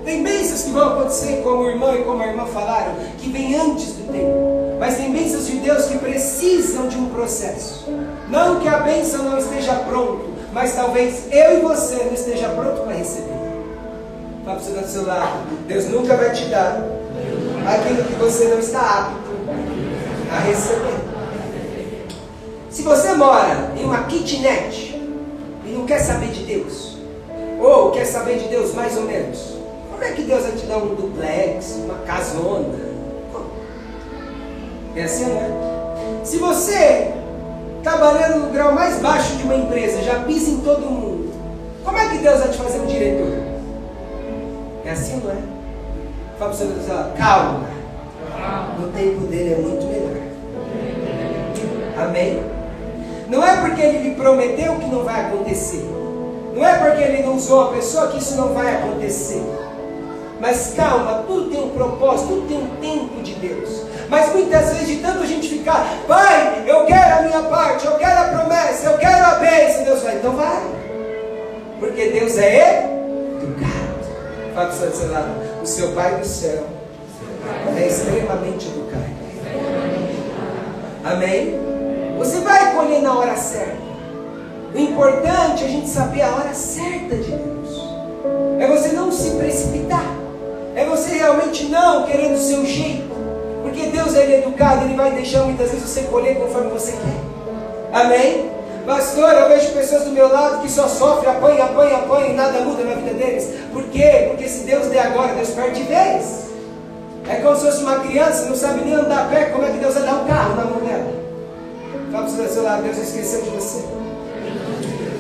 Tem 0.04 0.23
bênçãos 0.23 0.62
que 0.62 0.71
vão 0.71 0.95
acontecer, 0.95 1.42
como 1.45 1.62
o 1.62 1.71
irmão 1.71 1.95
e 1.95 2.02
como 2.02 2.23
a 2.23 2.26
irmã 2.26 2.45
falaram, 2.47 2.95
que 3.19 3.31
vem 3.31 3.54
antes 3.54 3.92
do 3.92 4.12
tempo. 4.12 4.76
Mas 4.81 4.97
tem 4.97 5.12
bênçãos 5.12 5.47
de 5.47 5.59
Deus 5.59 5.87
que 5.87 5.99
precisam 5.99 6.88
de 6.88 6.97
um 6.97 7.09
processo. 7.11 7.88
Não 8.28 8.59
que 8.59 8.66
a 8.66 8.81
bênção 8.81 9.23
não 9.23 9.38
esteja 9.38 9.75
pronto, 9.75 10.25
mas 10.52 10.75
talvez 10.75 11.28
eu 11.31 11.59
e 11.59 11.61
você 11.61 12.02
não 12.02 12.14
esteja 12.14 12.49
pronto 12.49 12.83
para 12.83 12.95
receber. 12.95 13.31
Fala 14.45 14.59
para 14.59 14.83
do 14.83 14.88
seu 14.88 15.07
lado. 15.07 15.38
Deus 15.69 15.85
nunca 15.85 16.16
vai 16.16 16.33
te 16.33 16.47
dar 16.47 16.83
aquilo 17.66 18.04
que 18.04 18.14
você 18.14 18.47
não 18.47 18.59
está 18.59 18.81
apto 18.81 19.31
a 20.31 20.38
receber. 20.40 21.02
Se 22.71 22.83
você 22.83 23.12
mora 23.12 23.73
em 23.76 23.85
uma 23.85 24.04
kitnet 24.04 25.00
e 25.64 25.71
não 25.71 25.85
quer 25.85 25.99
saber 25.99 26.28
de 26.28 26.45
Deus, 26.45 26.97
ou 27.61 27.90
quer 27.90 28.07
saber 28.07 28.38
de 28.38 28.49
Deus 28.49 28.75
mais 28.75 28.97
ou 28.97 29.02
menos, 29.04 29.57
como 29.90 30.02
é 30.02 30.12
que 30.12 30.23
Deus 30.23 30.42
vai 30.42 30.52
te 30.52 30.66
dar 30.66 30.78
um 30.78 30.95
duplex, 30.95 31.76
uma 31.85 31.99
casona? 32.07 32.92
É 34.97 35.04
assim, 35.04 35.26
não 35.26 35.37
é? 35.38 36.25
Se 36.25 36.38
você, 36.38 37.12
trabalhando 37.83 38.47
no 38.47 38.52
grau 38.52 38.73
mais 38.73 38.99
baixo 39.00 39.37
de 39.37 39.45
uma 39.45 39.54
empresa, 39.54 40.02
já 40.02 40.21
pisa 40.21 40.50
em 40.50 40.61
todo 40.61 40.81
mundo, 40.83 41.33
como 41.85 41.97
é 41.99 42.09
que 42.09 42.19
Deus 42.19 42.40
vai 42.40 42.49
te 42.49 42.59
fazer 42.59 42.81
um 42.81 42.87
diretor? 42.87 43.33
É 44.85 44.90
assim, 44.90 45.21
não 45.25 45.31
é? 45.31 45.62
Fala 46.42 46.54
para 46.54 46.66
Deus, 46.66 47.16
calma. 47.16 47.61
No 48.76 48.88
tempo 48.88 49.26
dele 49.28 49.54
é 49.54 49.56
muito 49.58 49.87
melhor. 49.87 50.16
Amém? 51.96 52.42
Não 53.28 53.46
é 53.46 53.61
porque 53.61 53.80
ele 53.80 54.08
lhe 54.08 54.14
prometeu 54.16 54.75
que 54.75 54.87
não 54.87 55.04
vai 55.04 55.20
acontecer. 55.20 55.88
Não 56.52 56.66
é 56.66 56.78
porque 56.78 57.00
ele 57.00 57.22
não 57.22 57.37
usou 57.37 57.68
a 57.68 57.72
pessoa 57.75 58.08
que 58.08 58.18
isso 58.18 58.34
não 58.34 58.52
vai 58.54 58.75
acontecer. 58.75 59.40
Mas 60.40 60.75
calma, 60.75 61.22
tudo 61.28 61.49
tem 61.49 61.62
um 61.62 61.68
propósito, 61.68 62.30
tudo 62.30 62.49
tem 62.49 62.58
um 62.58 62.68
tempo 62.80 63.22
de 63.22 63.34
Deus. 63.34 63.84
Mas 64.08 64.32
muitas 64.32 64.72
vezes, 64.72 64.88
de 64.88 64.96
tanto 64.96 65.22
a 65.22 65.26
gente 65.26 65.49
ficar, 65.49 65.87
Pai, 66.08 66.64
eu 66.66 66.84
quero 66.87 67.18
a 67.18 67.22
minha 67.22 67.42
parte, 67.42 67.87
eu 67.87 67.92
quero 67.99 68.18
a 68.18 68.25
promessa, 68.25 68.90
eu 68.90 68.99
quero 68.99 69.25
a 69.25 69.34
bênção, 69.37 69.84
Deus 69.84 70.02
vai, 70.02 70.16
então 70.16 70.32
vai. 70.32 70.62
Porque 71.78 72.08
Deus 72.08 72.37
é 72.37 72.84
educado. 73.40 73.72
Fala 74.54 74.66
para 74.66 74.88
o 74.88 74.92
seu 74.92 75.12
lado, 75.12 75.51
o 75.62 75.66
seu 75.66 75.92
Pai 75.92 76.16
do 76.19 76.26
céu 76.26 76.64
é 77.76 77.87
extremamente 77.87 78.66
educado. 78.66 79.02
Amém? 81.04 81.54
Você 82.19 82.40
vai 82.40 82.75
colher 82.75 83.00
na 83.00 83.16
hora 83.16 83.37
certa. 83.37 83.83
O 84.75 84.78
importante 84.78 85.62
é 85.62 85.66
a 85.66 85.71
gente 85.71 85.88
saber 85.88 86.23
a 86.23 86.35
hora 86.35 86.54
certa 86.54 87.16
de 87.16 87.31
Deus. 87.31 87.83
É 88.59 88.66
você 88.66 88.88
não 88.88 89.12
se 89.12 89.31
precipitar. 89.37 90.04
É 90.75 90.85
você 90.85 91.14
realmente 91.14 91.64
não 91.66 92.07
querendo 92.07 92.35
o 92.35 92.40
seu 92.40 92.64
jeito. 92.64 93.12
Porque 93.62 93.87
Deus 93.87 94.14
ele 94.14 94.33
é 94.33 94.38
educado, 94.38 94.85
Ele 94.85 94.95
vai 94.95 95.12
deixar 95.12 95.45
muitas 95.45 95.71
vezes 95.71 95.88
você 95.88 96.02
colher 96.02 96.37
conforme 96.37 96.71
você 96.71 96.92
quer. 96.92 98.00
Amém? 98.00 98.51
Pastor, 98.86 99.32
eu 99.32 99.48
vejo 99.48 99.72
pessoas 99.72 100.04
do 100.04 100.10
meu 100.10 100.32
lado 100.32 100.62
que 100.62 100.70
só 100.70 100.88
sofrem, 100.88 101.30
apanham, 101.30 101.66
apanham, 101.66 101.96
apanham 102.00 102.30
e 102.30 102.34
nada 102.34 102.60
muda 102.60 102.82
na 102.82 102.94
vida 102.94 103.14
deles. 103.14 103.48
Por 103.72 103.84
quê? 103.84 104.26
Porque 104.30 104.48
se 104.48 104.64
Deus 104.64 104.86
der 104.86 105.06
agora, 105.06 105.34
Deus 105.34 105.50
perde 105.50 105.82
de 105.82 105.88
vez. 105.88 106.42
É 107.28 107.36
como 107.36 107.56
se 107.56 107.66
fosse 107.66 107.82
uma 107.82 108.00
criança, 108.00 108.46
não 108.46 108.56
sabe 108.56 108.84
nem 108.84 108.94
andar 108.94 109.26
a 109.26 109.28
pé, 109.28 109.44
como 109.46 109.64
é 109.64 109.70
que 109.70 109.78
Deus 109.78 109.94
vai 109.94 110.02
dar 110.02 110.14
um 110.14 110.26
carro 110.26 110.56
na 110.56 110.64
mão 110.64 110.80
dela? 110.80 111.12
Fala 112.10 112.26
para 112.26 112.44
o 112.44 112.48
seu 112.48 112.62
lado, 112.64 112.82
Deus 112.82 112.98
esqueceu 112.98 113.42
de 113.42 113.50
você. 113.50 113.84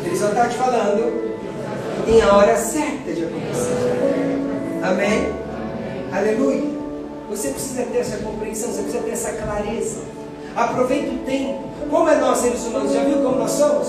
Ele 0.04 0.18
só 0.18 0.28
está 0.28 0.48
te 0.48 0.56
falando 0.56 1.32
tem 2.04 2.20
a 2.20 2.36
hora 2.36 2.56
certa 2.56 3.12
de 3.12 3.24
acontecer. 3.24 4.38
Amém? 4.82 5.32
Aleluia. 6.12 6.72
Você 7.30 7.48
precisa 7.48 7.84
ter 7.84 7.98
essa 7.98 8.18
compreensão, 8.18 8.70
você 8.70 8.82
precisa 8.82 9.04
ter 9.04 9.12
essa 9.12 9.32
clareza. 9.32 10.00
Aproveite 10.56 11.08
o 11.08 11.18
tempo. 11.18 11.60
Como 11.90 12.08
é 12.08 12.16
nós, 12.16 12.38
seres 12.38 12.64
humanos, 12.64 12.92
já 12.92 13.04
viu 13.04 13.18
como 13.18 13.36
nós 13.36 13.50
somos? 13.50 13.88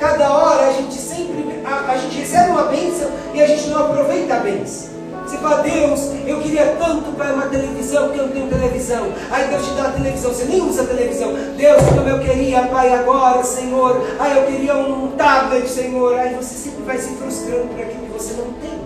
Cada 0.00 0.30
hora 0.30 0.68
a 0.68 0.72
gente 0.72 0.94
sempre, 0.94 1.62
a, 1.64 1.92
a 1.92 1.96
gente 1.96 2.18
recebe 2.18 2.50
uma 2.50 2.64
bênção 2.64 3.10
e 3.34 3.42
a 3.42 3.46
gente 3.46 3.68
não 3.68 3.86
aproveita 3.86 4.34
a 4.34 4.40
bênção. 4.40 4.96
Você 5.26 5.38
fala, 5.38 5.62
Deus, 5.62 6.12
eu 6.24 6.40
queria 6.40 6.76
tanto 6.78 7.10
para 7.16 7.32
uma 7.32 7.46
televisão, 7.46 8.04
porque 8.04 8.20
eu 8.20 8.26
não 8.26 8.32
tenho 8.32 8.48
televisão. 8.48 9.12
Aí 9.28 9.48
Deus 9.48 9.66
te 9.66 9.72
dá 9.72 9.88
a 9.88 9.92
televisão, 9.92 10.32
você 10.32 10.44
nem 10.44 10.62
usa 10.62 10.82
a 10.82 10.86
televisão. 10.86 11.32
Deus, 11.56 11.82
como 11.82 12.08
eu 12.08 12.20
queria, 12.20 12.62
Pai, 12.62 12.94
agora, 12.94 13.42
Senhor. 13.42 14.00
Aí 14.20 14.36
eu 14.36 14.46
queria 14.46 14.76
um 14.76 15.08
tablet, 15.16 15.68
Senhor. 15.68 16.16
Aí 16.16 16.34
você 16.36 16.54
sempre 16.54 16.84
vai 16.84 16.98
se 16.98 17.08
frustrando 17.16 17.66
por 17.66 17.80
aquilo 17.80 18.06
que 18.06 18.12
você 18.12 18.34
não 18.34 18.52
tem. 18.60 18.78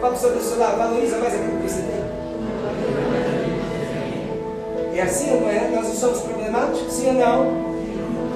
Fala 0.00 0.14
para 0.14 0.36
o 0.36 0.40
seu 0.40 0.58
lá, 0.58 0.70
valoriza 0.70 1.18
mais 1.18 1.34
aquilo 1.34 1.58
que 1.58 1.68
você 1.68 1.82
tem. 1.82 1.99
É 4.94 5.02
assim 5.02 5.32
ou 5.32 5.40
não 5.42 5.50
é? 5.50 5.70
Nós 5.74 5.88
não 5.88 5.94
somos 5.94 6.20
problemáticos, 6.20 6.92
sim 6.92 7.08
ou 7.08 7.12
não? 7.14 7.70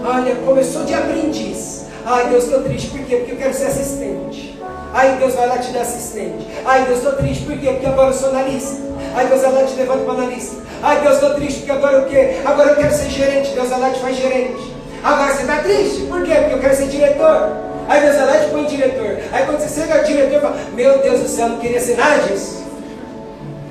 Olha, 0.05 0.35
começou 0.37 0.85
de 0.85 0.95
aprendiz. 0.95 1.87
Ai, 2.07 2.29
Deus, 2.29 2.45
estou 2.45 2.63
triste. 2.63 2.91
Por 2.91 3.01
quê? 3.01 3.17
Porque 3.17 3.33
eu 3.33 3.37
quero 3.37 3.55
ser 3.55 3.67
assistente. 3.67 4.59
Aí 4.93 5.17
Deus 5.17 5.35
vai 5.35 5.49
lá 5.49 5.59
te 5.59 5.73
dar 5.73 5.81
assistente. 5.81 6.47
Ai, 6.65 6.85
Deus, 6.85 6.99
estou 6.99 7.15
triste. 7.15 7.45
Por 7.45 7.59
quê? 7.59 7.69
Porque 7.69 7.87
agora 7.87 8.11
eu 8.11 8.13
sou 8.13 8.29
analista. 8.29 8.77
Aí 9.17 9.27
Deus 9.27 9.41
vai 9.41 9.53
lá 9.53 9.65
te 9.65 9.75
levando 9.75 10.05
para 10.05 10.23
analista. 10.23 10.57
Ai, 10.83 11.01
Deus, 11.01 11.15
estou 11.15 11.35
triste. 11.35 11.61
Porque 11.61 11.73
agora 11.73 12.03
o 12.03 12.05
quê? 12.07 12.37
Agora 12.45 12.71
eu 12.71 12.77
quero 12.77 12.95
ser 12.95 13.11
gerente. 13.11 13.51
Deus 13.51 13.69
vai 13.69 13.81
lá 13.81 13.91
te 13.91 14.01
faz 14.01 14.17
gerente. 14.17 14.75
Agora 15.03 15.35
você 15.35 15.43
está 15.43 15.59
triste. 15.59 16.03
Por 16.03 16.23
quê? 16.23 16.35
Porque 16.35 16.55
eu 16.55 16.61
quero 16.61 16.77
ser 16.77 16.89
diretor. 16.89 17.51
Aí 17.89 18.01
Deus 18.01 18.17
vai 18.17 18.27
lá 18.27 18.45
te 18.45 18.51
põe 18.51 18.65
diretor. 18.65 19.19
Aí 19.33 19.47
quando 19.47 19.61
você 19.61 19.81
chega 19.81 19.99
ao 19.99 20.05
diretor, 20.05 20.41
fala: 20.41 20.57
Meu 20.75 20.99
Deus 20.99 21.21
do 21.21 21.29
céu, 21.29 21.49
não 21.49 21.59
queria 21.59 21.81
ser 21.81 21.97
nada 21.97 22.23
disso. 22.23 22.65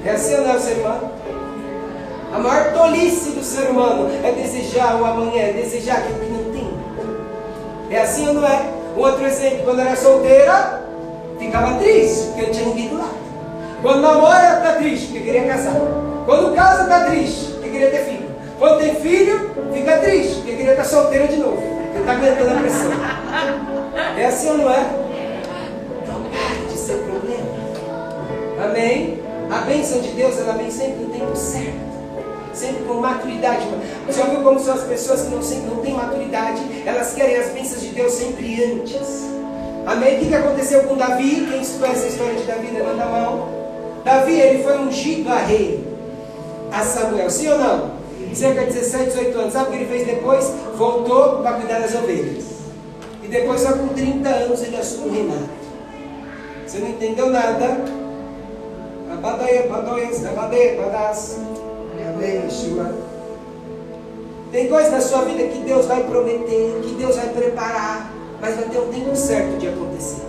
É 0.05 0.11
assim 0.11 0.35
não, 0.37 0.59
ser 0.59 0.73
humano? 0.73 1.11
A 2.33 2.39
maior 2.39 2.73
tolice 2.73 3.29
do 3.29 3.43
ser 3.43 3.69
humano 3.69 4.09
é 4.23 4.31
desejar 4.31 4.99
o 4.99 5.05
amanhã, 5.05 5.39
é 5.39 5.53
desejar 5.53 5.99
aquilo 5.99 6.19
que 6.19 6.31
não 6.31 6.43
tem. 6.51 6.73
É 7.91 8.01
assim 8.01 8.27
ou 8.27 8.33
não 8.33 8.47
é? 8.47 8.73
Um 8.97 9.01
outro 9.01 9.23
exemplo, 9.23 9.59
quando 9.65 9.81
era 9.81 9.95
solteira, 9.95 10.81
ficava 11.37 11.77
triste, 11.77 12.29
porque 12.29 12.41
não 12.41 12.51
tinha 12.51 12.65
ninguém 12.65 12.87
do 12.89 12.97
lado. 12.97 13.17
Quando 13.83 14.01
namora, 14.01 14.57
está 14.57 14.73
triste, 14.77 15.07
porque 15.09 15.19
queria 15.19 15.47
casar. 15.47 15.75
Quando 16.25 16.55
casa, 16.55 16.83
está 16.83 17.05
triste, 17.05 17.51
porque 17.51 17.69
queria 17.69 17.91
ter 17.91 17.99
filho. 17.99 18.27
Quando 18.57 18.79
tem 18.79 18.95
filho, 18.95 19.51
fica 19.71 19.97
triste, 19.97 20.35
porque 20.37 20.55
queria 20.55 20.71
estar 20.71 20.85
solteira 20.85 21.27
de 21.27 21.37
novo. 21.37 21.61
Porque 21.61 21.99
está 21.99 22.13
aguentando 22.13 22.49
a 22.49 22.61
pressão. 22.61 22.91
É 24.17 24.25
assim 24.25 24.49
ou 24.49 24.57
não 24.57 24.71
é? 24.71 24.85
Então 26.01 26.15
pare 26.31 26.65
de 26.67 26.77
ser 26.79 26.97
problema. 26.97 27.45
Amém? 28.65 29.21
A 29.51 29.57
bênção 29.59 30.01
de 30.01 30.09
Deus, 30.09 30.39
ela 30.39 30.53
vem 30.53 30.71
sempre 30.71 31.03
no 31.03 31.09
tempo 31.09 31.35
certo 31.35 31.92
sempre 32.53 32.83
com 32.83 32.95
maturidade. 32.95 33.67
Você 34.05 34.19
já 34.19 34.25
viu 34.25 34.41
como 34.41 34.59
são 34.59 34.73
as 34.73 34.83
pessoas 34.83 35.23
que 35.23 35.29
não, 35.29 35.39
não 35.75 35.83
têm 35.83 35.93
maturidade? 35.93 36.61
Elas 36.85 37.13
querem 37.13 37.35
as 37.37 37.49
bênçãos 37.49 37.81
de 37.81 37.89
Deus 37.89 38.13
sempre 38.13 38.63
antes. 38.63 39.23
Amém? 39.85 40.15
O 40.17 40.25
que 40.25 40.33
aconteceu 40.33 40.83
com 40.83 40.95
Davi? 40.95 41.47
Quem 41.49 41.65
conhece 41.65 42.05
a 42.05 42.07
história 42.07 42.35
de 42.35 42.43
Davi? 42.43 42.67
Levanta 42.71 43.03
a 43.03 43.07
mão. 43.07 43.49
Davi, 44.03 44.39
ele 44.39 44.63
foi 44.63 44.77
ungido 44.77 45.29
a 45.29 45.37
rei. 45.37 45.83
A 46.71 46.81
Samuel, 46.81 47.29
sim 47.29 47.49
ou 47.49 47.57
não? 47.57 47.91
Cerca 48.33 48.61
de 48.61 48.73
17, 48.73 49.11
18 49.11 49.39
anos. 49.39 49.53
Sabe 49.53 49.67
o 49.67 49.71
que 49.71 49.77
ele 49.77 49.85
fez 49.85 50.07
depois? 50.07 50.51
Voltou 50.75 51.39
para 51.41 51.53
cuidar 51.53 51.79
das 51.79 51.93
ovelhas. 51.93 52.45
E 53.23 53.27
depois, 53.27 53.61
só 53.61 53.73
com 53.73 53.89
30 53.89 54.27
anos, 54.27 54.63
ele 54.63 54.77
assume 54.77 55.09
o 55.09 55.13
reinado. 55.13 55.49
Você 56.65 56.79
não 56.79 56.89
entendeu 56.89 57.29
nada? 57.29 57.77
Abadeia, 59.11 59.67
badoias, 59.67 60.25
abadeia, 60.25 60.81
badas. 60.81 61.37
Amém, 62.23 62.43
Yeshua. 62.45 62.89
Tem 64.49 64.69
coisas 64.69 64.91
na 64.91 65.01
sua 65.01 65.23
vida 65.23 65.43
que 65.43 65.59
Deus 65.59 65.85
vai 65.87 66.03
prometer, 66.03 66.81
que 66.83 66.95
Deus 66.95 67.17
vai 67.17 67.27
preparar 67.29 68.13
mas 68.39 68.55
vai 68.55 68.65
ter 68.65 68.77
um 68.77 68.89
tempo 68.89 69.15
certo 69.15 69.57
de 69.57 69.69
acontecer. 69.69 70.21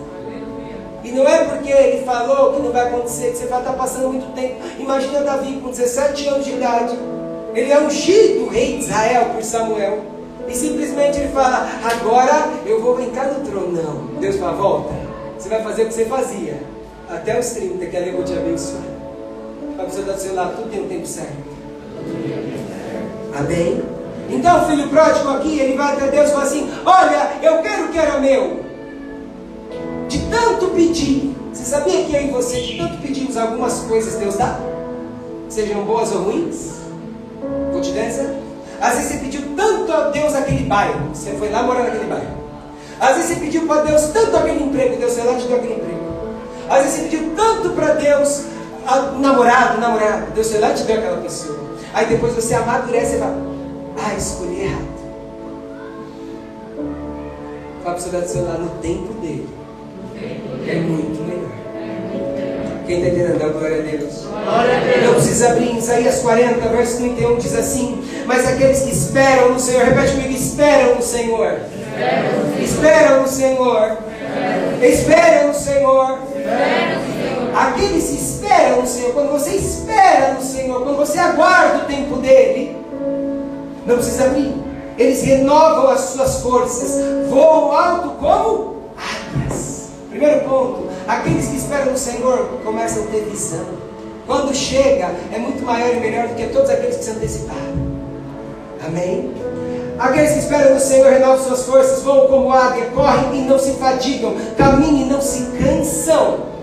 E 1.02 1.10
não 1.10 1.26
é 1.26 1.46
porque 1.46 1.68
ele 1.68 2.04
falou 2.04 2.54
que 2.54 2.62
não 2.62 2.70
vai 2.70 2.86
acontecer, 2.86 3.32
que 3.32 3.38
você 3.38 3.46
vai 3.46 3.58
estar 3.58 3.72
passando 3.72 4.08
muito 4.08 4.32
tempo. 4.36 4.54
Imagina 4.78 5.20
Davi 5.20 5.60
com 5.60 5.70
17 5.70 6.28
anos 6.28 6.44
de 6.44 6.52
idade. 6.52 6.96
Ele 7.52 7.72
é 7.72 7.80
ungido 7.80 8.48
rei 8.48 8.78
de 8.78 8.84
Israel 8.84 9.30
por 9.34 9.42
Samuel. 9.42 9.98
E 10.46 10.54
simplesmente 10.54 11.18
ele 11.18 11.32
fala, 11.32 11.68
agora 11.82 12.50
eu 12.64 12.80
vou 12.80 12.94
brincar 12.94 13.32
no 13.32 13.44
trono. 13.44 13.72
Não. 13.72 14.20
Deus 14.20 14.36
fala, 14.36 14.52
volta. 14.52 14.94
Você 15.36 15.48
vai 15.48 15.60
fazer 15.60 15.82
o 15.82 15.88
que 15.88 15.94
você 15.94 16.04
fazia. 16.04 16.62
Até 17.10 17.38
os 17.38 17.50
30, 17.50 17.84
que 17.84 17.96
ali 17.96 18.10
eu 18.10 18.16
vou 18.16 18.24
te 18.24 18.32
abençoar. 18.32 18.82
Para 19.74 19.86
você 19.86 20.02
dar 20.02 20.12
do 20.12 20.20
seu 20.20 20.36
lado, 20.36 20.56
tudo 20.56 20.70
tem 20.70 20.84
um 20.84 20.88
tempo 20.88 21.06
certo. 21.06 21.53
Amém? 23.38 23.82
Então 24.28 24.62
o 24.62 24.66
filho 24.66 24.88
pródigo 24.88 25.28
aqui, 25.30 25.58
ele 25.58 25.76
vai 25.76 25.92
até 25.92 26.08
Deus 26.08 26.30
e 26.30 26.32
fala 26.32 26.44
assim: 26.44 26.70
Olha, 26.84 27.32
eu 27.42 27.58
quero 27.62 27.84
o 27.84 27.88
que 27.88 27.98
era 27.98 28.18
meu. 28.18 28.64
De 30.08 30.18
tanto 30.30 30.68
pedir. 30.68 31.34
Você 31.52 31.64
sabia 31.64 32.04
que 32.04 32.14
eu 32.14 32.22
e 32.22 32.30
você, 32.30 32.60
de 32.60 32.78
tanto 32.78 32.98
pedimos 32.98 33.36
algumas 33.36 33.80
coisas, 33.80 34.14
Deus 34.16 34.36
dá? 34.36 34.58
Sejam 35.48 35.84
boas 35.84 36.12
ou 36.12 36.22
ruins? 36.22 36.72
Vou 37.72 37.80
te 37.80 37.92
dar 37.92 38.02
essa. 38.02 38.34
Às 38.80 38.96
vezes 38.96 39.12
você 39.12 39.18
pediu 39.18 39.42
tanto 39.56 39.92
a 39.92 40.08
Deus 40.10 40.34
aquele 40.34 40.64
bairro, 40.64 41.14
você 41.14 41.30
foi 41.32 41.50
lá 41.50 41.62
morar 41.62 41.84
naquele 41.84 42.04
bairro. 42.04 42.44
Às 43.00 43.16
vezes 43.16 43.30
você 43.30 43.40
pediu 43.40 43.66
para 43.66 43.82
Deus 43.82 44.02
tanto 44.12 44.36
aquele 44.36 44.64
emprego, 44.64 44.96
Deus 44.96 45.14
foi 45.14 45.24
lá 45.24 45.38
te 45.38 45.46
deu 45.46 45.56
aquele 45.56 45.74
emprego. 45.74 46.00
Às 46.68 46.82
vezes 46.82 46.92
você 46.92 47.02
pediu 47.02 47.32
tanto 47.36 47.70
para 47.70 47.94
Deus 47.94 48.44
um 49.14 49.20
namorado, 49.20 49.80
namorado, 49.80 50.32
Deus 50.34 50.50
foi 50.50 50.60
lá 50.60 50.72
te 50.72 50.82
deu 50.84 50.98
aquela 50.98 51.18
pessoa. 51.18 51.63
Aí 51.94 52.06
depois 52.06 52.34
você 52.34 52.54
amadurece 52.54 53.16
e 53.16 53.18
fala, 53.20 53.36
ah, 54.04 54.14
escolhi 54.14 54.62
errado. 54.62 54.94
Fala 57.84 57.96
para 57.96 58.04
você 58.04 58.16
do 58.16 58.28
seu 58.28 58.44
lado, 58.44 58.62
no 58.62 58.70
tempo 58.80 59.12
dele. 59.14 59.48
É 60.66 60.74
muito 60.74 61.22
melhor. 61.22 61.44
Quem 62.86 62.96
está 62.98 63.08
entendendo? 63.08 63.38
Dá 63.38 63.48
glória 63.48 63.78
a 63.78 63.82
Deus. 63.82 64.24
Glória 64.24 64.76
a 64.76 64.80
Deus. 64.80 65.04
Não 65.04 65.14
precisa 65.14 65.50
abrir 65.50 65.70
em 65.70 65.78
Isaías 65.78 66.18
40, 66.20 66.68
verso 66.68 66.96
31, 66.98 67.38
diz 67.38 67.54
assim: 67.54 68.02
Mas 68.26 68.46
aqueles 68.46 68.80
que 68.80 68.90
esperam 68.90 69.52
no 69.52 69.60
Senhor, 69.60 69.84
repete 69.84 70.12
comigo: 70.12 70.32
esperam 70.32 70.94
no 70.96 71.02
Senhor. 71.02 71.58
Esperam 72.60 73.22
no 73.22 73.28
Senhor. 73.28 73.98
Esperam 74.82 75.48
no 75.48 75.54
Senhor. 75.54 76.18
Aqueles 77.54 78.08
que 78.08 78.16
esperam 78.16 78.82
no 78.82 78.86
Senhor, 78.86 79.12
quando 79.12 79.30
você 79.30 79.50
espera 79.50 80.34
no 80.34 80.42
Senhor, 80.42 80.82
quando 80.82 80.96
você 80.96 81.18
aguarda 81.18 81.84
o 81.84 81.86
tempo 81.86 82.16
dele, 82.16 82.76
não 83.86 83.96
precisa 83.96 84.24
abrir. 84.24 84.54
Eles 84.98 85.22
renovam 85.22 85.90
as 85.90 86.00
suas 86.00 86.40
forças, 86.40 87.00
voam 87.28 87.72
alto 87.72 88.10
como 88.20 88.74
águias. 88.96 89.88
Primeiro 90.10 90.48
ponto, 90.48 90.84
Aqueles 91.06 91.48
que 91.48 91.56
esperam 91.56 91.92
no 91.92 91.98
Senhor 91.98 92.60
começam 92.64 93.02
a 93.04 93.06
ter 93.08 93.24
visão. 93.24 93.66
Quando 94.26 94.54
chega, 94.54 95.10
é 95.30 95.38
muito 95.38 95.62
maior 95.62 95.94
e 95.94 96.00
melhor 96.00 96.28
do 96.28 96.34
que 96.34 96.46
todos 96.46 96.70
aqueles 96.70 96.96
que 96.96 97.04
se 97.04 97.10
anteciparam. 97.10 97.94
Amém? 98.86 99.34
Aqueles 99.98 100.32
que 100.32 100.38
esperam 100.38 100.74
no 100.74 100.80
Senhor 100.80 101.10
renovam 101.10 101.44
suas 101.44 101.64
forças, 101.64 102.02
vão 102.02 102.26
como 102.26 102.50
águia, 102.50 102.86
correm 102.86 103.42
e 103.42 103.44
não 103.44 103.58
se 103.58 103.72
fadigam, 103.72 104.34
caminham 104.56 105.06
e 105.06 105.10
não 105.10 105.20
se 105.20 105.42
cansam. 105.58 106.53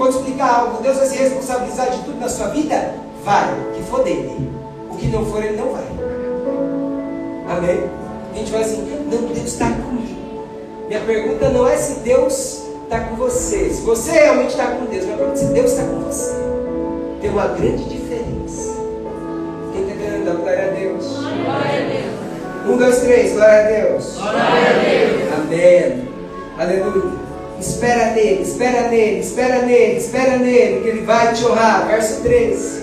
Vou 0.00 0.08
te 0.08 0.16
explicar 0.16 0.60
algo. 0.60 0.82
Deus 0.82 0.96
vai 0.96 1.06
se 1.06 1.16
responsabilizar 1.18 1.90
de 1.90 1.98
tudo 2.04 2.18
na 2.18 2.28
sua 2.30 2.48
vida? 2.48 2.94
Vai, 3.22 3.54
que 3.76 3.82
for 3.82 4.02
dele. 4.02 4.50
O 4.90 4.96
que 4.96 5.08
não 5.08 5.26
for, 5.26 5.44
ele 5.44 5.58
não 5.58 5.72
vai. 5.72 5.84
Amém? 7.54 7.80
A 8.32 8.38
gente 8.38 8.50
vai 8.50 8.62
assim, 8.62 8.80
não, 9.12 9.28
Deus 9.28 9.46
está 9.46 9.66
comigo. 9.66 10.48
Minha 10.88 11.00
pergunta 11.00 11.50
não 11.50 11.68
é 11.68 11.76
se 11.76 12.00
Deus 12.00 12.62
está 12.84 13.00
com 13.00 13.16
você. 13.16 13.68
Se 13.68 13.82
você 13.82 14.12
realmente 14.12 14.52
está 14.52 14.68
com 14.68 14.86
Deus, 14.86 15.04
minha 15.04 15.18
pergunta 15.18 15.38
é 15.38 15.44
se 15.44 15.52
Deus 15.52 15.70
está 15.70 15.82
com 15.82 16.00
você. 16.00 16.32
Tem 17.20 17.30
uma 17.30 17.48
grande 17.48 17.84
diferença. 17.84 18.70
Quem 19.74 19.82
está? 19.82 20.32
Glória 20.32 20.66
a 20.66 20.70
Deus. 20.70 21.06
Glória 21.08 21.34
a 21.44 21.88
Deus. 21.90 22.70
Um, 22.70 22.76
dois, 22.78 22.98
três, 23.00 23.32
glória 23.34 23.58
a 23.58 23.68
Deus. 23.68 24.16
Glória 24.16 24.40
a 24.40 24.82
Deus. 24.82 25.34
Amém. 25.34 26.08
Aleluia. 26.58 27.29
Espera 27.60 28.12
nele, 28.12 28.40
espera 28.40 28.88
nele, 28.88 29.20
espera 29.20 29.62
nele, 29.62 29.96
espera 29.98 30.38
nele, 30.38 30.80
que 30.80 30.88
ele 30.88 31.02
vai 31.02 31.34
te 31.34 31.44
honrar. 31.44 31.86
Verso 31.88 32.22
3. 32.22 32.80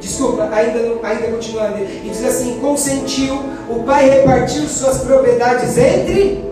Desculpa, 0.00 0.48
ainda, 0.52 0.80
ainda 1.04 1.28
continuando. 1.28 1.78
E 1.78 2.10
diz 2.10 2.24
assim: 2.24 2.58
consentiu, 2.58 3.40
o 3.70 3.84
pai 3.84 4.10
repartiu 4.10 4.64
suas 4.64 4.98
propriedades 4.98 5.78
entre 5.78 6.44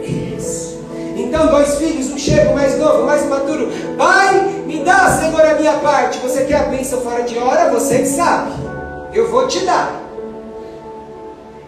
eles. 0.00 0.78
Então, 1.16 1.48
dois 1.48 1.74
filhos, 1.74 2.12
um 2.12 2.18
chega, 2.18 2.50
o 2.50 2.54
mais 2.54 2.78
novo, 2.78 3.04
mais 3.04 3.26
maturo. 3.26 3.68
Pai, 3.98 4.48
me 4.64 4.84
dá, 4.84 5.10
Senhor, 5.20 5.40
a 5.40 5.54
minha 5.56 5.74
parte. 5.78 6.20
Você 6.20 6.44
quer 6.44 6.58
a 6.58 6.64
bênção 6.64 7.00
fora 7.00 7.24
de 7.24 7.36
hora? 7.36 7.68
Você 7.72 7.98
que 7.98 8.06
sabe. 8.06 8.52
Eu 9.12 9.28
vou 9.28 9.48
te 9.48 9.64
dar. 9.64 10.00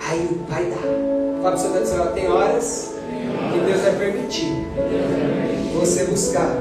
Aí 0.09 0.29
o 0.31 0.39
pai 0.49 0.65
dá. 0.67 1.43
Fala 1.43 1.57
para 1.57 1.83
o 1.83 1.87
seu 1.87 2.07
tem 2.13 2.31
horas 2.31 2.94
que 3.53 3.61
Deus 3.61 3.81
vai 3.81 3.93
permitir 3.93 4.67
você 5.79 6.05
buscar 6.05 6.57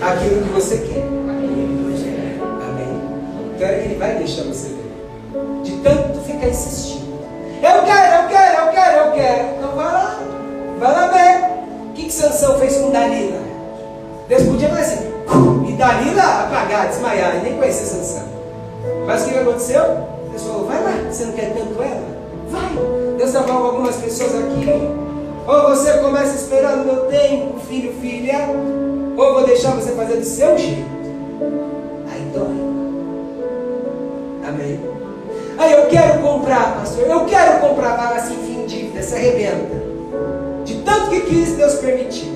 aquilo 0.00 0.42
que 0.42 0.48
você 0.50 0.76
quer. 0.78 1.04
Amém? 2.68 3.00
Então 3.54 3.68
é 3.68 3.84
Ele 3.84 3.94
vai 3.96 4.16
deixar 4.16 4.42
você 4.44 4.68
ver. 4.68 5.62
De 5.62 5.76
tanto 5.78 6.20
ficar 6.20 6.48
insistindo. 6.48 7.10
Eu 7.62 7.82
quero, 7.84 8.22
eu 8.22 8.28
quero, 8.28 8.66
eu 8.66 8.72
quero, 8.72 8.96
eu 9.06 9.12
quero. 9.12 9.48
Então 9.56 9.76
vai 9.76 9.92
lá. 9.92 10.20
Vai 10.78 10.92
lá 10.92 11.06
ver. 11.08 11.90
O 11.90 11.92
que, 11.92 12.04
que 12.04 12.12
Sansão 12.12 12.58
fez 12.58 12.76
com 12.76 12.90
Dalila? 12.90 13.40
Deus 14.28 14.42
podia 14.44 14.68
fazer 14.70 14.82
assim. 14.82 15.10
E 15.68 15.72
Dalila 15.72 16.22
apagar, 16.22 16.88
desmaiar. 16.88 17.36
E 17.36 17.40
nem 17.40 17.56
conhecer 17.56 17.84
Sansão. 17.84 18.28
Mas 19.06 19.22
o 19.22 19.28
que 19.28 19.38
aconteceu? 19.38 19.82
Deus 20.30 20.42
falou, 20.42 20.66
vai 20.66 20.82
lá. 20.82 21.10
Você 21.10 21.24
não 21.24 21.32
quer 21.32 21.54
tanto 21.54 21.82
ela? 21.82 22.02
Vai. 22.48 23.16
Deus 23.18 23.32
com 23.32 23.52
algumas 23.52 23.96
pessoas 23.96 24.34
aqui. 24.34 25.09
Ou 25.46 25.68
você 25.70 25.94
começa 25.98 26.36
esperando 26.36 26.84
meu 26.84 27.06
tempo, 27.06 27.58
filho, 27.60 27.92
filha. 28.00 28.48
Ou 29.16 29.34
vou 29.34 29.46
deixar 29.46 29.72
você 29.72 29.92
fazer 29.92 30.16
do 30.16 30.24
seu 30.24 30.56
jeito. 30.56 30.88
Aí 32.10 32.22
dói. 32.34 32.70
Amém. 34.46 34.80
Aí 35.58 35.72
eu 35.72 35.86
quero 35.86 36.20
comprar, 36.20 36.76
pastor. 36.76 37.06
Eu 37.06 37.24
quero 37.26 37.60
comprar, 37.60 37.96
para 37.96 38.16
assim, 38.16 38.36
fim 38.46 38.66
dívida, 38.66 39.02
se 39.02 39.14
arrebenta. 39.14 39.80
De 40.64 40.82
tanto 40.82 41.10
que 41.10 41.20
quis, 41.22 41.56
Deus 41.56 41.74
permitiu. 41.74 42.32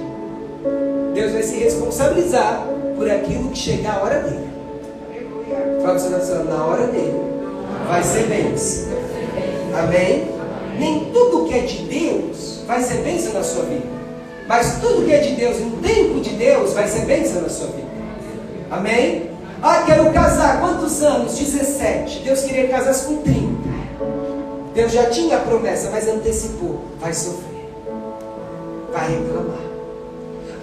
Deus 1.14 1.32
vai 1.32 1.42
se 1.42 1.56
responsabilizar 1.56 2.66
por 2.96 3.10
aquilo 3.10 3.50
que 3.50 3.58
chegar 3.58 3.98
a 3.98 4.02
hora 4.02 4.20
dele. 4.20 4.48
Fala 5.82 5.98
para 5.98 6.44
na 6.44 6.64
hora 6.64 6.86
dele. 6.88 7.20
Vai 7.86 8.02
ser 8.02 8.24
bênção. 8.24 8.92
Amém? 9.78 10.28
Nem 10.78 11.10
tudo 11.12 11.46
que 11.46 11.54
é 11.54 11.60
de 11.60 11.82
Deus 11.84 12.53
vai 12.66 12.82
ser 12.82 12.98
bênção 12.98 13.32
na 13.32 13.42
sua 13.42 13.64
vida. 13.64 13.86
Mas 14.46 14.78
tudo 14.80 15.04
que 15.04 15.12
é 15.12 15.18
de 15.18 15.34
Deus, 15.34 15.58
no 15.58 15.78
tempo 15.78 16.20
de 16.20 16.30
Deus, 16.30 16.72
vai 16.72 16.86
ser 16.86 17.06
bênção 17.06 17.42
na 17.42 17.48
sua 17.48 17.68
vida. 17.68 17.88
Amém? 18.70 19.30
Ah, 19.62 19.82
quero 19.86 20.12
casar. 20.12 20.60
Quantos 20.60 21.02
anos? 21.02 21.38
17. 21.38 22.20
Deus 22.20 22.42
queria 22.42 22.68
casar 22.68 22.94
com 23.06 23.16
30. 23.22 23.64
Deus 24.74 24.92
já 24.92 25.06
tinha 25.06 25.36
a 25.36 25.40
promessa, 25.40 25.88
mas 25.90 26.06
antecipou. 26.08 26.84
Vai 27.00 27.14
sofrer. 27.14 27.70
Vai 28.92 29.08
reclamar. 29.08 29.64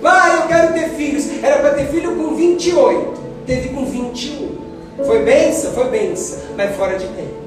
Pai, 0.01 0.37
eu 0.37 0.47
quero 0.47 0.73
ter 0.73 0.89
filhos. 0.89 1.43
Era 1.43 1.59
para 1.59 1.73
ter 1.75 1.87
filho 1.87 2.15
com 2.15 2.35
28. 2.35 3.21
Teve 3.47 3.69
com 3.69 3.85
21. 3.85 4.57
Foi 5.05 5.23
benção? 5.23 5.71
Foi 5.71 5.89
benção. 5.89 6.39
Mas 6.55 6.75
fora 6.75 6.97
de 6.97 7.07
tempo. 7.07 7.41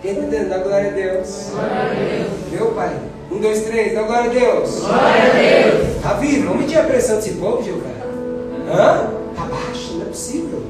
Quem 0.00 0.12
está 0.12 0.22
entendendo? 0.22 0.48
Dá 0.48 0.58
glória 0.58 0.90
a 0.90 0.92
Deus. 0.92 1.48
Glória 1.50 1.80
a 1.80 1.94
Deus. 1.94 2.52
Meu 2.52 2.66
Pai. 2.72 3.09
Um, 3.30 3.38
dois, 3.38 3.62
três. 3.62 3.94
Dá 3.94 4.02
glória 4.02 4.30
a 4.30 4.32
Deus. 4.32 4.80
Glória 4.80 4.98
a 4.98 5.70
Deus. 5.70 6.02
Ravi, 6.02 6.38
vamos 6.40 6.60
medir 6.60 6.78
a 6.78 6.84
pressão 6.84 7.16
desse 7.16 7.32
povo, 7.32 7.62
Gilberto. 7.62 8.08
Hã? 8.68 9.10
Está 9.30 9.44
baixo, 9.44 9.94
não 9.94 10.02
é 10.02 10.04
possível. 10.06 10.62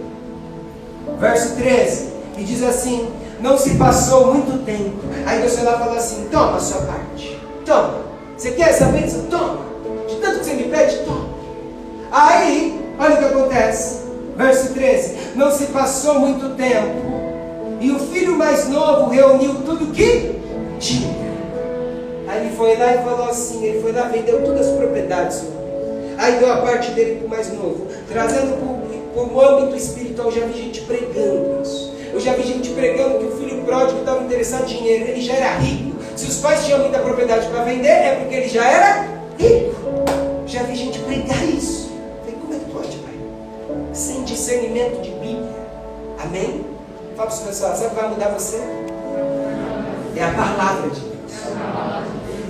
Verso 1.18 1.56
13. 1.56 2.08
E 2.38 2.44
diz 2.44 2.62
assim: 2.62 3.08
Não 3.40 3.56
se 3.56 3.76
passou 3.76 4.34
muito 4.34 4.64
tempo. 4.64 4.98
Aí 5.26 5.40
Deus 5.40 5.54
foi 5.54 5.64
lá 5.64 5.76
e 5.76 5.78
falou 5.78 5.96
assim: 5.96 6.28
Toma 6.30 6.56
a 6.56 6.60
sua 6.60 6.82
parte. 6.82 7.38
Toma. 7.64 7.94
Você 8.36 8.52
quer 8.52 8.70
essa 8.70 8.86
bênção? 8.86 9.22
Toma. 9.24 9.58
De 10.08 10.16
tanto 10.16 10.40
que 10.40 10.44
você 10.44 10.54
me 10.54 10.64
pede, 10.64 11.04
toma. 11.04 11.28
Aí, 12.12 12.80
olha 12.98 13.14
o 13.14 13.18
que 13.18 13.24
acontece. 13.24 14.00
Verso 14.36 14.74
13: 14.74 15.16
Não 15.34 15.50
se 15.50 15.66
passou 15.66 16.20
muito 16.20 16.56
tempo 16.56 17.20
e 17.80 17.90
o 17.90 17.98
filho 17.98 18.36
mais 18.36 18.68
novo 18.68 19.10
reuniu 19.10 19.54
tudo 19.64 19.86
que 19.92 20.38
tinha. 20.78 21.29
Aí 22.30 22.46
ele 22.46 22.56
foi 22.56 22.76
lá 22.76 22.94
e 22.94 22.98
falou 22.98 23.28
assim: 23.28 23.64
ele 23.64 23.82
foi 23.82 23.90
lá, 23.90 24.02
vendeu 24.02 24.42
todas 24.44 24.68
as 24.68 24.76
propriedades. 24.76 25.42
Aí 26.16 26.38
deu 26.38 26.52
a 26.52 26.58
parte 26.58 26.92
dele 26.92 27.16
para 27.16 27.26
o 27.26 27.30
mais 27.30 27.52
novo. 27.52 27.88
Trazendo 28.08 28.56
para 29.12 29.22
o 29.22 29.40
âmbito 29.40 29.76
espiritual, 29.76 30.30
já 30.30 30.46
vi 30.46 30.52
gente 30.52 30.82
pregando 30.82 31.60
isso. 31.60 31.92
Eu 32.12 32.20
já 32.20 32.34
vi 32.34 32.42
gente 32.44 32.70
pregando 32.70 33.18
que 33.18 33.24
o 33.24 33.36
filho 33.36 33.64
pródigo 33.64 34.00
estava 34.00 34.22
interessado 34.22 34.62
em 34.62 34.66
dinheiro, 34.66 35.08
ele 35.08 35.20
já 35.20 35.34
era 35.34 35.58
rico. 35.58 35.96
Se 36.16 36.26
os 36.26 36.36
pais 36.38 36.64
tinham 36.64 36.78
muita 36.80 37.00
propriedade 37.00 37.48
para 37.48 37.64
vender, 37.64 37.88
é 37.88 38.16
porque 38.16 38.34
ele 38.34 38.48
já 38.48 38.64
era 38.64 39.08
rico. 39.36 39.74
Já 40.46 40.62
vi 40.64 40.76
gente 40.76 40.98
pregar 41.00 41.44
isso. 41.44 41.90
Falei, 42.20 42.36
como 42.40 42.54
é 42.54 42.58
que 42.58 42.70
pode, 42.70 42.96
pai? 42.98 43.14
Sem 43.92 44.22
discernimento 44.22 45.00
de 45.02 45.10
Bíblia. 45.10 45.50
Amém? 46.22 46.64
Fala 47.16 47.28
para 47.28 47.36
os 47.36 47.42
pessoal, 47.42 47.74
sabe 47.74 47.86
o 47.86 47.90
que 47.90 47.96
vai 47.96 48.08
mudar 48.10 48.28
você? 48.28 48.56
É 50.16 50.22
a 50.22 50.30
palavra 50.32 50.90
de 50.90 51.00
Deus. 51.00 51.79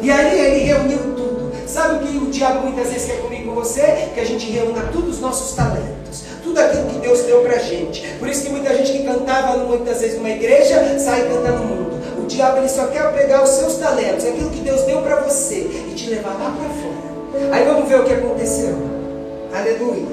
E 0.03 0.11
ali 0.11 0.39
ele 0.39 0.65
reuniu 0.65 0.99
tudo. 1.17 1.53
Sabe 1.67 1.97
o 1.97 2.07
que 2.07 2.19
o 2.19 2.31
diabo 2.31 2.67
muitas 2.67 2.89
vezes 2.89 3.07
quer 3.07 3.21
comigo 3.21 3.51
com 3.51 3.55
você? 3.55 4.09
Que 4.15 4.21
a 4.21 4.25
gente 4.25 4.51
reúna 4.51 4.83
todos 4.93 5.17
os 5.17 5.21
nossos 5.21 5.55
talentos. 5.55 6.25
Tudo 6.43 6.59
aquilo 6.59 6.87
que 6.87 6.99
Deus 6.99 7.21
deu 7.21 7.43
pra 7.43 7.59
gente. 7.59 8.07
Por 8.19 8.29
isso 8.29 8.45
que 8.45 8.51
muita 8.51 8.75
gente 8.77 8.93
que 8.93 9.05
cantava 9.05 9.57
muitas 9.59 10.01
vezes 10.01 10.17
numa 10.17 10.31
igreja 10.31 10.99
sai 10.99 11.29
cantando 11.29 11.65
mundo. 11.65 12.01
O 12.19 12.27
diabo 12.27 12.59
ele 12.59 12.69
só 12.69 12.87
quer 12.87 13.13
pegar 13.13 13.43
os 13.43 13.51
seus 13.51 13.77
talentos, 13.77 14.25
aquilo 14.25 14.51
que 14.51 14.61
Deus 14.61 14.83
deu 14.83 15.01
para 15.03 15.17
você 15.17 15.59
e 15.91 15.95
te 15.95 16.11
levar 16.11 16.31
lá 16.31 16.57
para 16.59 16.69
fora. 16.71 17.55
Aí 17.55 17.65
vamos 17.65 17.89
ver 17.89 18.01
o 18.01 18.05
que 18.05 18.15
aconteceu. 18.15 18.75
Aleluia. 19.55 20.07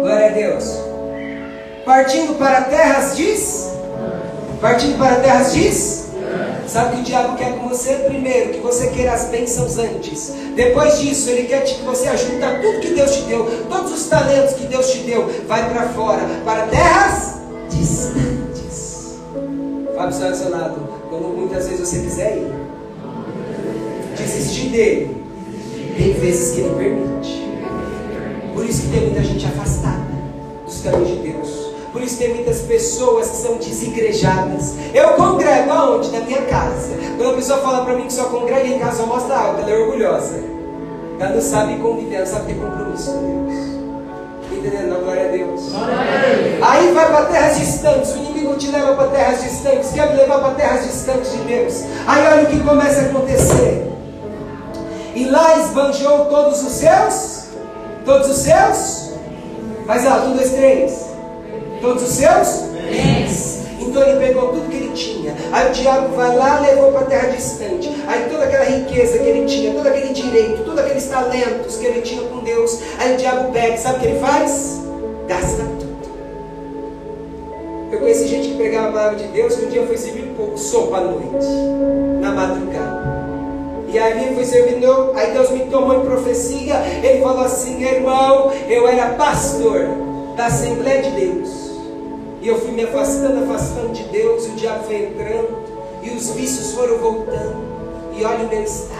Glória 0.00 0.26
a 0.26 0.30
Deus. 0.30 0.64
Partindo 1.84 2.38
para 2.38 2.62
terras 2.62 3.16
diz? 3.16 3.68
Partindo 4.60 4.98
para 4.98 5.16
terras 5.16 5.52
diz? 5.52 6.01
Sabe 6.72 6.94
o 6.94 6.96
que 6.96 7.00
o 7.02 7.04
diabo 7.04 7.36
quer 7.36 7.58
com 7.58 7.68
você? 7.68 7.96
Primeiro, 7.96 8.54
que 8.54 8.60
você 8.60 8.86
queira 8.86 9.12
as 9.12 9.26
bênçãos 9.26 9.76
antes. 9.76 10.32
Depois 10.56 11.00
disso, 11.00 11.28
ele 11.28 11.46
quer 11.46 11.64
que 11.64 11.82
você 11.82 12.08
ajunta 12.08 12.60
tudo 12.62 12.80
que 12.80 12.94
Deus 12.94 13.14
te 13.14 13.22
deu, 13.24 13.66
todos 13.68 13.92
os 13.92 14.08
talentos 14.08 14.54
que 14.54 14.64
Deus 14.64 14.90
te 14.90 15.00
deu, 15.00 15.28
vai 15.46 15.68
para 15.68 15.90
fora, 15.90 16.22
para 16.46 16.68
terras 16.68 17.34
distantes. 17.68 19.18
Fábio 19.94 20.12
está 20.12 20.34
seu 20.34 20.48
lado, 20.48 20.80
quando 21.10 21.36
muitas 21.36 21.68
vezes 21.68 21.86
você 21.86 21.98
quiser 21.98 22.38
ir, 22.38 22.54
desistir 24.16 24.70
dele, 24.70 25.22
tem 25.94 26.14
vezes 26.14 26.54
que 26.54 26.60
ele 26.62 26.74
permite. 26.74 27.52
Por 28.54 28.64
isso 28.64 28.82
que 28.84 28.88
tem 28.92 29.00
muita 29.02 29.22
gente 29.22 29.44
afastada 29.44 30.06
dos 30.64 30.80
caminhos 30.80 31.08
de 31.10 31.16
Deus. 31.16 31.41
Por 31.92 32.02
isso 32.02 32.16
tem 32.16 32.34
muitas 32.34 32.62
pessoas 32.62 33.28
que 33.28 33.36
são 33.36 33.56
desigrejadas. 33.58 34.74
Eu 34.94 35.10
congrego 35.10 35.70
aonde? 35.70 36.10
Na 36.10 36.20
minha 36.20 36.40
casa. 36.42 36.88
Quando 37.18 37.32
a 37.32 37.34
pessoa 37.34 37.58
fala 37.58 37.84
para 37.84 37.94
mim 37.94 38.06
que 38.06 38.14
só 38.14 38.24
congrega 38.24 38.66
em 38.66 38.78
casa, 38.78 39.02
só 39.02 39.06
mostra 39.06 39.36
alto, 39.36 39.60
ela 39.60 39.70
é 39.70 39.78
orgulhosa. 39.78 40.42
Ela 41.20 41.34
não 41.34 41.40
sabe 41.42 41.76
conviver, 41.76 42.16
ela 42.16 42.26
sabe 42.26 42.46
ter 42.46 42.54
compromisso 42.54 43.12
com 43.12 43.46
Deus. 43.46 43.72
Entendendo? 44.50 45.04
Glória 45.04 45.28
a 45.28 45.32
Deus. 45.32 45.68
Glória 45.68 45.94
a 45.94 46.02
Deus. 46.02 46.62
Aí 46.62 46.92
vai 46.94 47.12
para 47.12 47.26
terras 47.26 47.58
distantes. 47.58 48.12
O 48.12 48.16
inimigo 48.16 48.54
te 48.54 48.68
leva 48.68 48.94
para 48.94 49.08
terras 49.08 49.42
distantes. 49.42 49.92
Quer 49.92 50.10
me 50.10 50.16
levar 50.16 50.38
para 50.40 50.54
terras 50.54 50.84
distantes 50.84 51.30
de 51.32 51.38
Deus. 51.38 51.84
Aí 52.06 52.26
olha 52.26 52.42
o 52.44 52.46
que 52.46 52.60
começa 52.60 53.02
a 53.02 53.04
acontecer. 53.04 53.92
E 55.14 55.24
lá 55.26 55.58
esbanjou 55.58 56.24
todos 56.26 56.62
os 56.62 56.72
seus? 56.72 57.48
Todos 58.06 58.30
os 58.30 58.38
seus? 58.38 59.12
Mais 59.86 60.06
alto, 60.06 60.28
um, 60.28 60.36
dois, 60.36 60.52
três. 60.52 61.11
Todos 61.82 62.04
os 62.04 62.10
seus? 62.10 62.70
Bens. 62.88 63.62
Então 63.80 64.00
ele 64.04 64.24
pegou 64.24 64.52
tudo 64.52 64.70
que 64.70 64.76
ele 64.76 64.92
tinha. 64.94 65.34
Aí 65.50 65.68
o 65.68 65.72
diabo 65.72 66.14
vai 66.14 66.36
lá 66.36 66.60
levou 66.60 66.92
para 66.92 67.00
a 67.00 67.04
terra 67.06 67.28
distante. 67.30 67.90
Aí 68.06 68.30
toda 68.30 68.44
aquela 68.44 68.64
riqueza 68.64 69.18
que 69.18 69.24
ele 69.24 69.46
tinha, 69.46 69.74
todo 69.74 69.88
aquele 69.88 70.14
direito, 70.14 70.62
todos 70.64 70.78
aqueles 70.78 71.06
talentos 71.08 71.76
que 71.76 71.84
ele 71.84 72.00
tinha 72.02 72.22
com 72.28 72.38
Deus. 72.38 72.80
Aí 73.00 73.14
o 73.14 73.16
diabo 73.16 73.52
pega, 73.52 73.76
sabe 73.76 73.96
o 73.96 74.00
que 74.00 74.06
ele 74.06 74.20
faz? 74.20 74.80
Gasta 75.26 75.64
tudo. 75.64 75.92
Eu 77.90 77.98
conheci 77.98 78.28
gente 78.28 78.48
que 78.50 78.54
pegava 78.54 78.88
a 78.88 78.92
palavra 78.92 79.18
de 79.18 79.28
Deus 79.28 79.56
que 79.56 79.66
um 79.66 79.68
dia 79.68 79.84
foi 79.84 79.98
servir 79.98 80.30
um 80.30 80.34
pouco 80.34 80.56
sopa 80.56 80.98
à 80.98 81.00
noite, 81.00 81.46
na 82.20 82.30
madrugada. 82.30 83.02
E 83.88 83.98
aí 83.98 84.34
foi 84.34 84.44
servindo, 84.44 85.12
aí 85.16 85.32
Deus 85.32 85.50
me 85.50 85.66
tomou 85.66 86.00
em 86.00 86.06
profecia. 86.06 86.76
Ele 87.02 87.20
falou 87.20 87.44
assim: 87.44 87.82
irmão, 87.82 88.52
eu 88.68 88.86
era 88.88 89.14
pastor 89.14 89.86
da 90.36 90.46
Assembleia 90.46 91.02
de 91.02 91.10
Deus. 91.10 91.61
E 92.42 92.48
eu 92.48 92.58
fui 92.60 92.72
me 92.72 92.82
afastando, 92.82 93.44
afastando 93.44 93.92
de 93.92 94.02
Deus, 94.02 94.46
e 94.46 94.48
o 94.48 94.52
diabo 94.54 94.82
foi 94.82 94.96
entrando, 94.96 95.62
e 96.02 96.10
os 96.10 96.30
vícios 96.30 96.72
foram 96.72 96.98
voltando. 96.98 97.54
E 98.16 98.24
olha 98.24 98.44
o 98.44 98.48
meu 98.48 98.64
estado. 98.64 98.98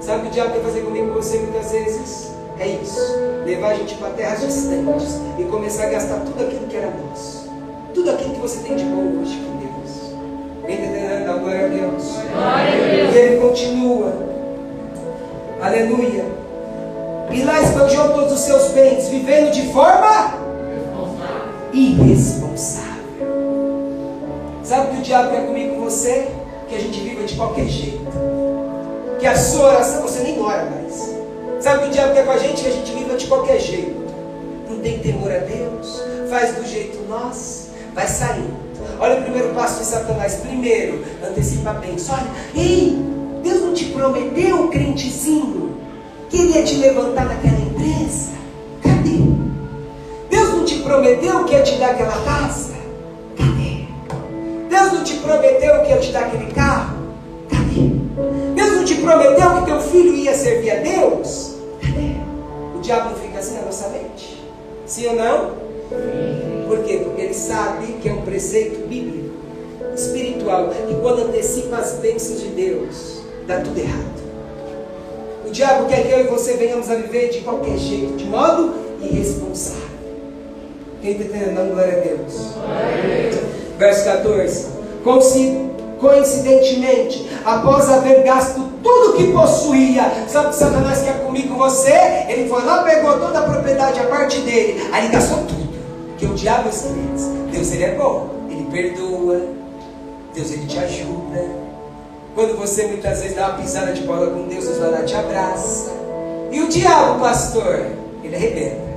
Sabe 0.00 0.20
o 0.20 0.22
que 0.22 0.28
o 0.28 0.30
diabo 0.30 0.54
quer 0.54 0.62
fazer 0.62 0.80
comigo 0.80 1.08
com 1.08 1.14
você 1.14 1.36
muitas 1.36 1.70
vezes? 1.70 2.30
É 2.58 2.66
isso. 2.66 2.98
Levar 3.44 3.72
a 3.72 3.74
gente 3.74 3.94
para 3.96 4.08
terras 4.14 4.40
distantes 4.40 5.20
e 5.38 5.44
começar 5.44 5.84
a 5.84 5.90
gastar 5.90 6.20
tudo 6.20 6.42
aquilo 6.42 6.66
que 6.66 6.76
era 6.76 6.90
nosso. 6.90 7.46
Tudo 7.92 8.10
aquilo 8.10 8.34
que 8.34 8.40
você 8.40 8.60
tem 8.60 8.74
de 8.74 8.84
bom 8.84 9.20
hoje 9.20 9.38
com 9.44 9.58
Deus. 9.58 10.14
Vem 10.64 10.76
entendendo? 10.76 11.26
Dá 11.26 11.32
glória 11.34 11.66
a 11.66 11.68
Deus. 11.68 12.04
Glória 12.04 12.72
a 12.72 12.96
Deus. 12.96 13.14
E 13.14 13.18
ele 13.18 13.40
continua. 13.40 14.12
Aleluia. 15.60 16.24
E 17.30 17.42
lá 17.42 17.60
esbanjou 17.60 18.14
todos 18.14 18.32
os 18.32 18.40
seus 18.40 18.68
bens, 18.68 19.08
vivendo 19.08 19.50
de 19.50 19.70
forma 19.72 20.43
irresponsável. 21.74 22.94
Sabe 24.62 24.86
o 24.86 24.90
que 24.92 24.98
o 24.98 25.02
diabo 25.02 25.30
quer 25.30 25.46
comigo 25.46 25.74
com 25.74 25.82
você? 25.82 26.28
Que 26.68 26.76
a 26.76 26.78
gente 26.78 27.00
viva 27.00 27.24
de 27.24 27.34
qualquer 27.34 27.66
jeito. 27.66 28.06
Que 29.18 29.26
a 29.26 29.36
sua 29.36 29.68
oração 29.68 30.02
você 30.02 30.20
nem 30.20 30.40
ora 30.40 30.70
mais. 30.70 31.14
Sabe 31.60 31.78
o 31.78 31.80
que 31.82 31.88
o 31.88 31.90
diabo 31.90 32.14
quer 32.14 32.24
com 32.24 32.32
a 32.32 32.38
gente? 32.38 32.62
Que 32.62 32.68
a 32.68 32.72
gente 32.72 32.92
viva 32.92 33.16
de 33.16 33.26
qualquer 33.26 33.60
jeito. 33.60 34.04
Não 34.68 34.78
tem 34.78 34.98
temor 35.00 35.30
a 35.30 35.38
Deus. 35.38 36.02
Faz 36.30 36.54
do 36.54 36.66
jeito 36.66 37.06
nosso. 37.08 37.70
Vai 37.94 38.06
saindo. 38.06 38.54
Olha 39.00 39.18
o 39.18 39.22
primeiro 39.22 39.54
passo 39.54 39.80
de 39.80 39.86
Satanás. 39.86 40.36
Primeiro, 40.36 41.04
antecipa 41.26 41.72
bem. 41.74 41.96
Olha, 42.08 42.30
ei, 42.54 42.98
Deus 43.42 43.60
não 43.60 43.74
te 43.74 43.86
prometeu, 43.86 44.68
crentezinho, 44.68 45.76
que 46.30 46.38
ele 46.38 46.54
ia 46.54 46.62
te 46.62 46.76
levantar 46.76 47.26
naquela 47.26 47.60
empresa? 47.60 48.30
Prometeu 51.04 51.44
que 51.44 51.52
ia 51.52 51.62
te 51.62 51.76
dar 51.76 51.90
aquela 51.90 52.24
casa? 52.24 52.72
Cadê? 53.36 53.84
Deus 54.70 54.92
não 54.94 55.04
te 55.04 55.16
prometeu 55.16 55.82
que 55.82 55.90
ia 55.90 55.98
te 55.98 56.12
dar 56.12 56.20
aquele 56.20 56.50
carro? 56.52 56.96
Cadê? 57.50 57.90
Deus 58.54 58.76
não 58.76 58.84
te 58.86 58.94
prometeu 58.94 59.54
que 59.56 59.66
teu 59.66 59.80
filho 59.82 60.14
ia 60.14 60.34
servir 60.34 60.70
a 60.70 60.76
Deus? 60.76 61.56
Cadê? 61.82 62.14
O 62.74 62.80
diabo 62.80 63.10
não 63.10 63.16
fica 63.16 63.38
assim 63.38 63.56
na 63.56 63.62
nossa 63.62 63.88
mente? 63.90 64.42
Sim 64.86 65.08
ou 65.08 65.16
não? 65.16 65.50
Por 66.66 66.78
quê? 66.84 67.02
Porque 67.04 67.20
ele 67.20 67.34
sabe 67.34 67.86
que 68.00 68.08
é 68.08 68.12
um 68.12 68.22
preceito 68.22 68.88
bíblico, 68.88 69.34
espiritual, 69.94 70.70
que 70.70 70.94
quando 71.02 71.28
antecipa 71.28 71.76
as 71.76 71.98
bênçãos 71.98 72.40
de 72.40 72.48
Deus, 72.48 73.22
dá 73.46 73.60
tudo 73.60 73.78
errado. 73.78 74.24
O 75.46 75.50
diabo 75.50 75.86
quer 75.86 76.06
que 76.06 76.12
eu 76.12 76.20
e 76.20 76.28
você 76.28 76.54
venhamos 76.54 76.90
a 76.90 76.94
viver 76.94 77.28
de 77.28 77.40
qualquer 77.42 77.76
jeito, 77.76 78.16
de 78.16 78.24
modo 78.24 78.74
irresponsável. 79.02 79.93
Quem 81.04 81.12
está 81.12 81.24
entendendo? 81.24 81.54
Dando 81.56 81.74
glória 81.74 81.98
a 81.98 82.00
Deus. 82.00 82.54
Verso 83.78 84.04
14. 84.06 84.66
Coincidentemente, 86.00 87.30
após 87.44 87.90
haver 87.90 88.22
gasto 88.22 88.72
tudo 88.82 89.14
que 89.14 89.30
possuía, 89.30 90.10
sabe 90.26 90.48
que 90.48 90.54
Satanás 90.54 91.02
quer 91.02 91.22
comigo 91.22 91.48
com 91.48 91.56
você? 91.56 91.92
Ele 92.26 92.48
foi 92.48 92.64
lá, 92.64 92.82
pegou 92.84 93.18
toda 93.18 93.38
a 93.38 93.42
propriedade, 93.42 94.00
a 94.00 94.04
parte 94.04 94.40
dele, 94.40 94.80
aí 94.92 95.08
gastou 95.08 95.40
tudo. 95.40 95.74
Que 96.16 96.24
o 96.24 96.32
diabo 96.32 96.68
é 96.68 96.70
assim, 96.70 97.10
Deus 97.52 97.70
ele 97.72 97.84
é 97.84 97.94
bom, 97.96 98.30
ele 98.48 98.66
perdoa, 98.70 99.42
Deus 100.34 100.52
ele 100.52 100.66
te 100.66 100.78
ajuda. 100.78 101.44
Quando 102.34 102.56
você 102.56 102.86
muitas 102.86 103.20
vezes 103.20 103.36
dá 103.36 103.48
uma 103.48 103.58
pisada 103.58 103.92
de 103.92 104.00
bola 104.02 104.30
com 104.30 104.48
Deus, 104.48 104.64
Deus 104.64 104.78
vai 104.78 104.90
lá 104.90 105.02
te 105.02 105.14
abraça. 105.14 105.92
E 106.50 106.60
o 106.62 106.68
diabo, 106.68 107.20
pastor, 107.20 107.88
ele 108.22 108.34
arrebenta. 108.34 108.93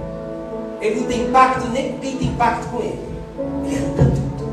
Ele 0.80 1.00
não 1.00 1.08
tem 1.08 1.32
pacto 1.32 1.68
nem 1.70 1.94
com 1.94 2.00
quem 2.00 2.18
tem 2.18 2.34
pacto 2.34 2.68
com 2.68 2.80
ele. 2.80 3.00
Ele 3.66 3.76
arranca 3.76 4.04
tudo. 4.04 4.50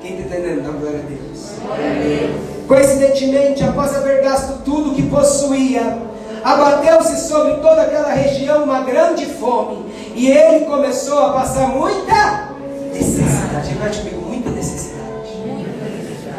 Quem 0.00 0.18
está 0.18 0.36
entendendo? 0.36 0.64
Dá 0.64 0.70
glória 0.70 0.98
a 0.98 1.02
Deus. 1.02 1.52
Glória 1.62 1.90
a 1.90 1.94
Deus. 1.94 2.58
Coincidentemente, 2.66 3.64
após 3.64 3.94
haver 3.94 4.22
gasto 4.22 4.62
tudo 4.62 4.94
que 4.94 5.02
possuía, 5.02 5.98
abateu-se 6.44 7.28
sobre 7.28 7.54
toda 7.54 7.82
aquela 7.82 8.12
região 8.12 8.64
uma 8.64 8.80
grande 8.80 9.26
fome. 9.26 9.86
E 10.14 10.30
ele 10.30 10.66
começou 10.66 11.18
a 11.18 11.32
passar 11.32 11.68
muita 11.68 12.50
necessidade. 12.92 13.70
Repete 13.70 13.98
comigo, 14.00 14.20
muita 14.28 14.50
necessidade. 14.50 14.98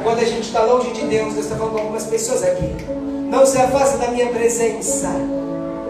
Quando 0.03 0.19
a 0.19 0.25
gente 0.25 0.41
está 0.41 0.63
longe 0.63 0.91
de 0.91 1.05
Deus, 1.05 1.33
Deus 1.33 1.45
está 1.45 1.55
falando 1.55 1.73
com 1.73 1.79
algumas 1.79 2.03
pessoas 2.05 2.43
aqui. 2.43 2.75
Não 3.29 3.45
se 3.45 3.57
afaste 3.57 3.97
da 3.97 4.09
minha 4.09 4.27
presença. 4.27 5.09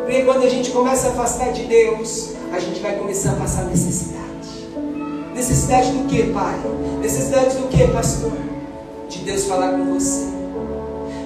Porque 0.10 0.24
quando 0.24 0.44
a 0.44 0.50
gente 0.50 0.72
começa 0.72 1.10
a 1.10 1.12
afastar 1.12 1.52
de 1.52 1.66
Deus, 1.66 2.32
a 2.52 2.60
gente 2.60 2.80
vai 2.80 2.96
começar 2.96 3.34
a 3.34 3.36
passar 3.36 3.66
necessidade. 3.66 4.68
Necessidade 5.36 5.92
do 5.92 6.08
que, 6.08 6.24
Pai? 6.34 6.60
Necessidade 7.00 7.56
do 7.56 7.68
que, 7.68 7.88
pastor? 7.90 8.32
De 9.08 9.20
Deus 9.20 9.46
falar 9.46 9.74
com 9.74 9.94
você, 9.94 10.26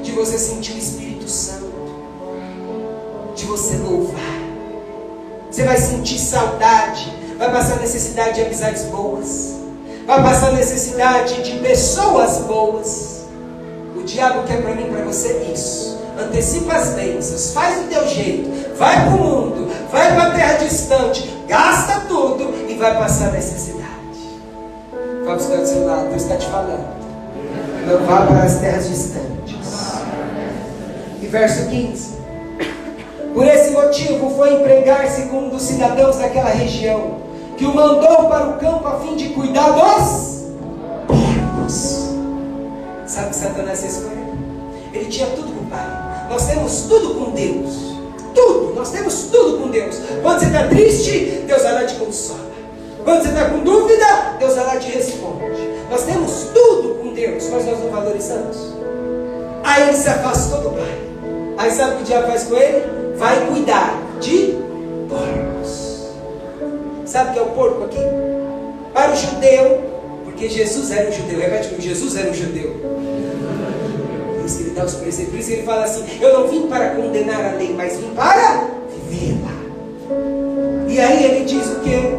de 0.04 0.12
você 0.12 0.38
sentir 0.38 0.74
o 0.74 0.78
Espírito 0.78 1.30
Santo, 1.30 1.72
de 3.34 3.46
você 3.46 3.78
louvar. 3.78 4.20
Você 5.50 5.64
vai 5.64 5.78
sentir 5.78 6.20
saudade, 6.20 7.10
vai 7.38 7.54
passar 7.54 7.80
necessidade 7.80 8.36
de 8.36 8.42
amizades 8.42 8.84
boas, 8.88 9.54
vai 10.06 10.22
passar 10.22 10.52
necessidade 10.52 11.42
de 11.42 11.58
pessoas 11.60 12.40
boas. 12.40 13.22
O 13.96 14.04
diabo 14.04 14.46
quer 14.46 14.62
para 14.62 14.76
mim, 14.76 14.92
para 14.92 15.06
você 15.06 15.50
isso. 15.54 15.94
Antecipa 16.20 16.74
as 16.74 16.90
bênçãos, 16.90 17.54
faz 17.54 17.82
do 17.82 17.90
teu 17.90 18.08
jeito, 18.08 18.63
vai 18.78 19.06
para 19.06 19.16
o 19.16 19.20
mundo, 19.20 19.72
vai 19.92 20.14
para 20.14 20.24
a 20.24 20.32
terra 20.32 20.54
distante, 20.54 21.30
gasta 21.48 22.02
tudo 22.08 22.54
e 22.68 22.76
vai 22.76 22.98
passar 22.98 23.32
necessidade. 23.32 23.84
Fala 25.26 25.38
para 25.38 25.62
o 25.62 25.66
seu 25.66 25.86
lado, 25.86 26.10
Deus 26.10 26.22
está 26.24 26.36
te 26.36 26.48
falando. 26.48 26.86
Não 27.88 28.06
vá 28.06 28.26
para 28.26 28.44
as 28.44 28.60
terras 28.60 28.88
distantes. 28.88 29.94
E 31.22 31.28
verso 31.28 31.70
15. 31.70 32.14
Por 33.34 33.48
esse 33.48 33.72
motivo 33.72 34.30
foi 34.36 34.54
empregar-se 34.54 35.24
com 35.24 35.46
um 35.46 35.50
dos 35.50 35.64
cidadãos 35.64 36.18
daquela 36.18 36.50
região, 36.50 37.18
que 37.58 37.66
o 37.66 37.74
mandou 37.74 38.28
para 38.30 38.50
o 38.50 38.54
campo 38.58 38.88
a 38.88 39.00
fim 39.00 39.16
de 39.16 39.30
cuidar 39.30 39.72
dos 39.72 40.44
porcos. 41.08 42.10
Sabe 43.06 43.28
o 43.28 43.30
que 43.30 43.36
Satanás 43.36 43.82
fez 43.82 43.98
com 43.98 44.12
ele? 44.12 44.24
Ele 44.94 45.06
tinha 45.06 45.28
tudo 45.28 45.52
com 45.54 45.66
o 45.66 45.68
Pai. 45.68 46.28
Nós 46.30 46.46
temos 46.48 46.82
tudo 46.84 47.16
com 47.16 47.32
Deus. 47.32 47.93
Tudo, 48.34 48.74
nós 48.76 48.92
temos 48.92 49.24
tudo 49.32 49.60
com 49.60 49.70
Deus. 49.70 49.96
Quando 50.22 50.40
você 50.40 50.46
está 50.46 50.68
triste, 50.68 51.44
Deus 51.48 51.62
vai 51.62 51.74
lá 51.74 51.86
te 51.86 51.96
consola. 51.96 52.52
Quando 53.04 53.22
você 53.22 53.30
está 53.30 53.50
com 53.50 53.60
dúvida, 53.60 54.06
Deus 54.40 54.56
vai 54.56 54.66
lá 54.66 54.78
te 54.78 54.92
responde. 54.92 55.44
Nós 55.90 56.04
temos 56.04 56.48
tudo 56.54 56.96
com 56.96 57.14
Deus, 57.14 57.50
mas 57.50 57.66
nós 57.66 57.80
não 57.80 57.90
valorizamos. 57.90 58.58
Aí 59.64 59.90
ele 59.90 59.98
se 59.98 60.10
afastou 60.10 60.62
do 60.62 60.70
Pai. 60.72 61.00
Aí 61.58 61.72
sabe 61.72 61.94
o 61.94 61.98
que 61.98 62.04
o 62.04 62.06
diabo 62.06 62.28
faz 62.28 62.44
com 62.44 62.56
ele? 62.56 63.16
Vai 63.18 63.46
cuidar 63.48 64.02
de 64.20 64.58
porcos. 65.08 66.08
Sabe 67.06 67.30
o 67.30 67.34
que 67.34 67.40
é 67.40 67.42
o 67.42 67.48
porco 67.48 67.84
aqui? 67.84 68.00
Para 68.94 69.12
o 69.12 69.16
judeu, 69.16 69.82
porque 70.24 70.50
Jesus 70.50 70.92
era 70.92 71.10
um 71.10 71.12
judeu. 71.12 71.40
Repete 71.40 71.70
comigo, 71.70 71.82
Jesus 71.82 72.16
era 72.16 72.30
um 72.30 72.34
judeu 72.34 73.03
ele 74.74 74.80
dá 74.80 74.86
os 74.86 74.96
preceitos. 74.96 75.32
Por 75.32 75.40
isso 75.40 75.52
ele 75.52 75.64
fala 75.64 75.84
assim: 75.86 76.04
Eu 76.20 76.40
não 76.40 76.48
vim 76.48 76.68
para 76.68 76.96
condenar 76.96 77.54
a 77.54 77.56
lei, 77.56 77.74
mas 77.74 77.98
vim 77.98 78.10
para 78.16 78.68
vivê-la. 79.10 79.54
E 80.90 81.00
aí 81.00 81.24
ele 81.24 81.46
diz 81.46 81.68
o 81.68 81.80
que? 81.80 82.18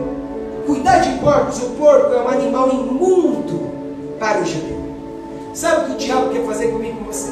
Cuidar 0.66 0.98
de 0.98 1.18
porcos. 1.18 1.58
O 1.58 1.70
porco 1.70 2.14
é 2.14 2.22
um 2.22 2.28
animal 2.28 2.70
imundo 2.70 3.70
para 4.18 4.40
o 4.40 4.46
judeu. 4.46 4.84
Sabe 5.52 5.82
o 5.82 5.84
que 5.86 5.92
o 5.92 5.96
diabo 5.96 6.30
quer 6.30 6.44
fazer 6.46 6.68
comigo 6.68 6.96
e 6.96 7.04
com 7.04 7.12
você? 7.12 7.30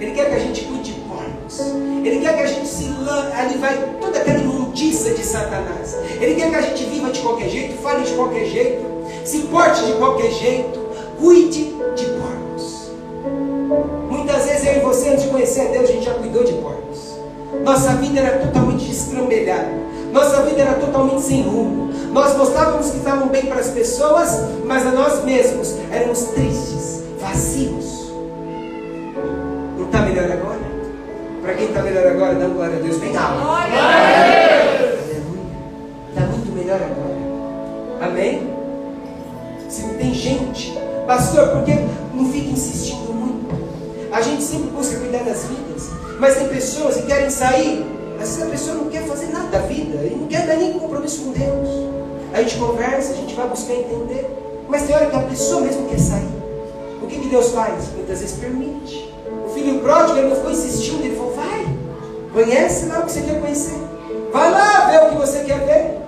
Ele 0.00 0.12
quer 0.12 0.30
que 0.30 0.36
a 0.36 0.38
gente 0.38 0.64
cuide 0.64 0.92
de 0.92 1.00
porcos. 1.00 1.60
Ele 2.04 2.20
quer 2.20 2.36
que 2.36 2.42
a 2.42 2.46
gente 2.46 2.66
se 2.66 2.92
ali 3.36 3.58
vai 3.58 3.96
toda 4.00 4.18
aquela 4.18 4.38
imundícia 4.38 5.14
de 5.14 5.24
Satanás. 5.24 5.96
Ele 6.20 6.34
quer 6.34 6.50
que 6.50 6.56
a 6.56 6.62
gente 6.62 6.84
viva 6.84 7.10
de 7.10 7.20
qualquer 7.20 7.48
jeito, 7.48 7.80
fale 7.82 8.04
de 8.04 8.12
qualquer 8.12 8.46
jeito, 8.46 8.84
se 9.24 9.38
importe 9.38 9.84
de 9.84 9.92
qualquer 9.92 10.30
jeito, 10.30 10.80
cuide 11.20 11.64
de 11.94 12.04
porcos. 12.06 12.41
Você, 15.02 15.10
antes 15.10 15.24
de 15.24 15.30
conhecer 15.30 15.62
a 15.62 15.70
Deus, 15.70 15.90
a 15.90 15.92
gente 15.92 16.04
já 16.04 16.14
cuidou 16.14 16.44
de 16.44 16.52
porcos. 16.54 17.16
Nossa 17.64 17.94
vida 17.94 18.20
era 18.20 18.38
totalmente 18.38 18.84
destrambelhada. 18.86 19.70
Nossa 20.12 20.42
vida 20.42 20.62
era 20.62 20.74
totalmente 20.74 21.22
sem 21.22 21.42
rumo. 21.42 21.92
Nós 22.12 22.36
mostrávamos 22.36 22.90
que 22.90 22.98
estavam 22.98 23.28
bem 23.28 23.46
para 23.46 23.60
as 23.60 23.68
pessoas, 23.68 24.28
mas 24.64 24.86
a 24.86 24.92
nós 24.92 25.24
mesmos 25.24 25.74
éramos 25.90 26.24
tristes, 26.26 27.02
vazios. 27.20 28.12
Não 29.76 29.86
está 29.86 30.02
melhor 30.02 30.30
agora? 30.30 30.60
Para 31.42 31.54
quem 31.54 31.66
está 31.66 31.82
melhor 31.82 32.06
agora, 32.06 32.34
dá 32.34 32.46
glória 32.46 32.76
a 32.76 32.80
Deus. 32.80 32.98
Vem 32.98 33.16
alto. 33.16 33.40
Aleluia. 33.40 34.92
Está 36.10 36.20
muito 36.26 36.52
melhor 36.52 36.80
agora. 36.80 38.08
Amém? 38.08 38.52
Se 39.68 39.82
tem 39.94 40.14
gente, 40.14 40.78
pastor, 41.06 41.48
por 41.48 41.64
que 41.64 41.72
não 42.14 42.30
fica 42.30 42.50
insistindo? 42.50 43.11
A 44.12 44.20
gente 44.20 44.42
sempre 44.42 44.68
busca 44.68 44.98
cuidar 44.98 45.24
das 45.24 45.44
vidas, 45.44 45.88
mas 46.20 46.36
tem 46.36 46.46
pessoas 46.48 46.96
que 46.96 47.06
querem 47.06 47.30
sair. 47.30 47.82
Às 48.20 48.36
vezes 48.36 48.42
a 48.42 48.46
pessoa 48.46 48.76
não 48.76 48.90
quer 48.90 49.06
fazer 49.06 49.28
nada 49.28 49.48
da 49.48 49.60
vida, 49.60 50.04
e 50.04 50.14
não 50.14 50.26
quer 50.26 50.46
dar 50.46 50.56
nem 50.56 50.74
compromisso 50.74 51.22
com 51.22 51.32
Deus. 51.32 51.68
A 52.34 52.42
gente 52.42 52.58
conversa, 52.58 53.12
a 53.14 53.16
gente 53.16 53.34
vai 53.34 53.48
buscar 53.48 53.72
entender, 53.72 54.28
mas 54.68 54.82
tem 54.82 54.94
hora 54.94 55.06
que 55.06 55.16
a 55.16 55.22
pessoa 55.22 55.62
mesmo 55.62 55.88
quer 55.88 55.98
sair. 55.98 56.28
O 57.02 57.06
que, 57.06 57.20
que 57.20 57.28
Deus 57.28 57.52
faz? 57.52 57.88
Muitas 57.94 58.20
vezes 58.20 58.38
permite. 58.38 59.10
O 59.46 59.48
filho 59.48 59.80
pródigo 59.80 60.18
ele 60.18 60.28
não 60.28 60.36
ficou 60.36 60.50
insistindo, 60.50 61.02
ele 61.02 61.16
falou: 61.16 61.34
vai, 61.34 61.66
conhece 62.34 62.86
lá 62.86 62.98
o 62.98 63.06
que 63.06 63.12
você 63.12 63.22
quer 63.22 63.40
conhecer, 63.40 63.80
vai 64.30 64.50
lá 64.50 64.90
ver 64.90 65.06
o 65.06 65.08
que 65.08 65.26
você 65.26 65.38
quer 65.44 65.58
ver. 65.60 65.98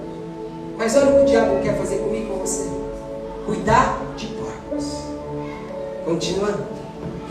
Mas 0.76 0.94
olha 0.94 1.06
o 1.06 1.14
que 1.14 1.22
o 1.22 1.24
diabo 1.24 1.62
quer 1.62 1.74
fazer 1.78 1.96
comigo 1.96 2.34
com 2.34 2.40
você: 2.40 2.68
cuidar 3.46 3.98
de 4.14 4.26
porcos. 4.26 4.92
Continuando. 6.04 6.83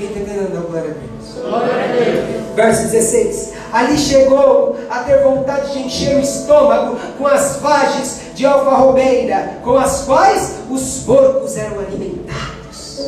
Quem 0.03 0.09
está 0.09 0.19
entendendo? 0.19 0.53
Dá 0.53 0.59
glória 0.59 0.91
a 0.91 0.93
Deus. 0.93 1.49
Glória 1.49 1.73
a 1.73 1.87
Deus. 1.87 2.55
Verso 2.55 2.83
16. 2.91 3.53
Ali 3.71 3.97
chegou 3.97 4.75
a 4.89 4.99
ter 4.99 5.23
vontade 5.23 5.71
de 5.71 5.79
encher 5.79 6.17
o 6.17 6.19
estômago 6.19 6.97
com 7.17 7.25
as 7.25 7.57
vagens 7.57 8.21
de 8.35 8.45
alfarrobeira, 8.45 9.59
com 9.63 9.77
as 9.77 10.01
quais 10.01 10.55
os 10.69 11.03
porcos 11.05 11.55
eram 11.55 11.79
alimentados. 11.79 13.01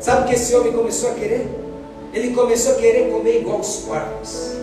Sabe 0.00 0.22
o 0.22 0.24
que 0.26 0.34
esse 0.34 0.54
homem 0.56 0.72
começou 0.72 1.10
a 1.10 1.14
querer? 1.14 1.48
Ele 2.12 2.34
começou 2.34 2.72
a 2.72 2.76
querer 2.76 3.08
comer 3.12 3.42
igual 3.42 3.60
os 3.60 3.76
porcos. 3.76 4.56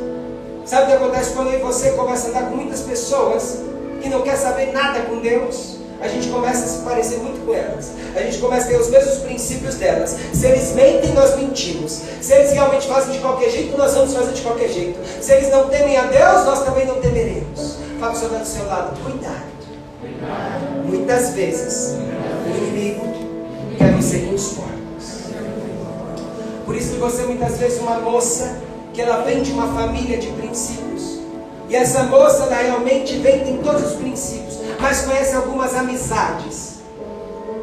Sabe 0.65 0.83
o 0.83 0.87
que 0.87 0.93
acontece 1.03 1.31
quando 1.33 1.57
você 1.61 1.91
começa 1.91 2.27
a 2.27 2.29
andar 2.31 2.49
com 2.49 2.57
muitas 2.57 2.81
pessoas 2.81 3.59
que 4.01 4.09
não 4.09 4.21
quer 4.21 4.35
saber 4.35 4.73
nada 4.73 4.99
com 5.01 5.19
Deus? 5.19 5.76
A 5.99 6.07
gente 6.07 6.27
começa 6.29 6.65
a 6.65 6.67
se 6.67 6.79
parecer 6.79 7.17
muito 7.17 7.43
com 7.45 7.53
elas. 7.53 7.91
A 8.15 8.21
gente 8.21 8.37
começa 8.37 8.65
a 8.65 8.69
ter 8.69 8.79
os 8.79 8.89
mesmos 8.89 9.17
princípios 9.19 9.75
delas. 9.75 10.15
Se 10.31 10.45
eles 10.45 10.73
mentem, 10.73 11.11
nós 11.13 11.35
mentimos. 11.35 12.01
Se 12.21 12.33
eles 12.33 12.51
realmente 12.51 12.87
fazem 12.87 13.13
de 13.13 13.19
qualquer 13.19 13.49
jeito, 13.49 13.75
nós 13.77 13.93
vamos 13.95 14.13
fazer 14.13 14.33
de 14.33 14.41
qualquer 14.41 14.69
jeito. 14.69 14.99
Se 15.21 15.33
eles 15.33 15.49
não 15.49 15.69
temem 15.69 15.97
a 15.97 16.03
Deus, 16.03 16.45
nós 16.45 16.63
também 16.63 16.85
não 16.85 17.01
temeremos. 17.01 17.77
Fala 17.99 18.13
o 18.13 18.15
senhor 18.15 18.39
do 18.39 18.45
seu 18.45 18.65
lado, 18.67 18.95
cuidado. 19.03 19.47
Muitas 20.85 21.31
vezes, 21.31 21.95
o 22.45 22.57
inimigo 22.57 23.05
quer 23.77 23.91
você 23.93 24.19
com 24.19 24.35
os 24.35 24.49
porcos. 24.49 24.77
Por 26.63 26.75
isso 26.75 26.93
que 26.93 26.99
você 26.99 27.23
muitas 27.23 27.57
vezes 27.57 27.79
uma 27.79 27.99
moça 27.99 28.59
que 28.93 29.01
ela 29.01 29.23
vem 29.23 29.41
de 29.41 29.51
uma 29.51 29.73
família 29.73 30.17
de 30.19 30.27
princípios. 30.27 31.17
E 31.69 31.75
essa 31.75 32.03
moça 32.03 32.43
ela 32.43 32.55
realmente 32.55 33.17
vem 33.17 33.43
tem 33.43 33.57
todos 33.57 33.83
os 33.83 33.93
princípios 33.93 34.46
mas 34.79 35.01
conhece 35.01 35.35
algumas 35.35 35.73
amizades 35.75 36.77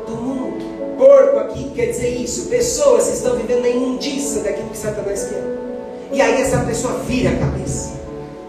do 0.07 0.17
mundo. 0.17 0.65
Porco 0.97 1.39
aqui 1.39 1.71
quer 1.75 1.87
dizer 1.87 2.11
isso. 2.11 2.49
Pessoas 2.49 3.09
estão 3.09 3.37
vivendo 3.37 3.63
na 3.63 3.69
imundícia 3.69 4.43
daquilo 4.43 4.71
que 4.71 4.79
Satanás 4.79 5.25
quer. 5.25 5.43
E 6.13 6.21
aí 6.21 6.41
essa 6.41 6.59
pessoa 6.59 6.99
vira 7.01 7.31
a 7.31 7.37
cabeça. 7.37 7.95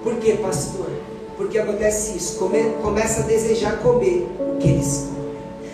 Por 0.04 0.16
quê, 0.18 0.34
pastor? 0.34 0.90
Porque 1.38 1.58
acontece 1.58 2.18
isso. 2.18 2.38
Come, 2.38 2.76
começa 2.82 3.22
a 3.22 3.24
desejar 3.24 3.80
comer 3.80 4.28
o 4.40 4.58
que 4.58 4.70
eles 4.70 5.08
comem. 5.10 5.16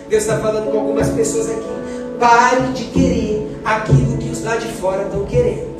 Deus 0.08 0.22
está 0.22 0.38
falando 0.38 0.70
com 0.70 0.78
algumas 0.78 1.08
pessoas 1.10 1.50
aqui. 1.50 2.18
Pare 2.18 2.72
de 2.72 2.84
querer 2.84 3.60
aquilo 3.64 4.16
que 4.18 4.30
os 4.30 4.42
lá 4.42 4.56
de 4.56 4.68
fora 4.68 5.02
estão 5.02 5.24
querendo. 5.24 5.72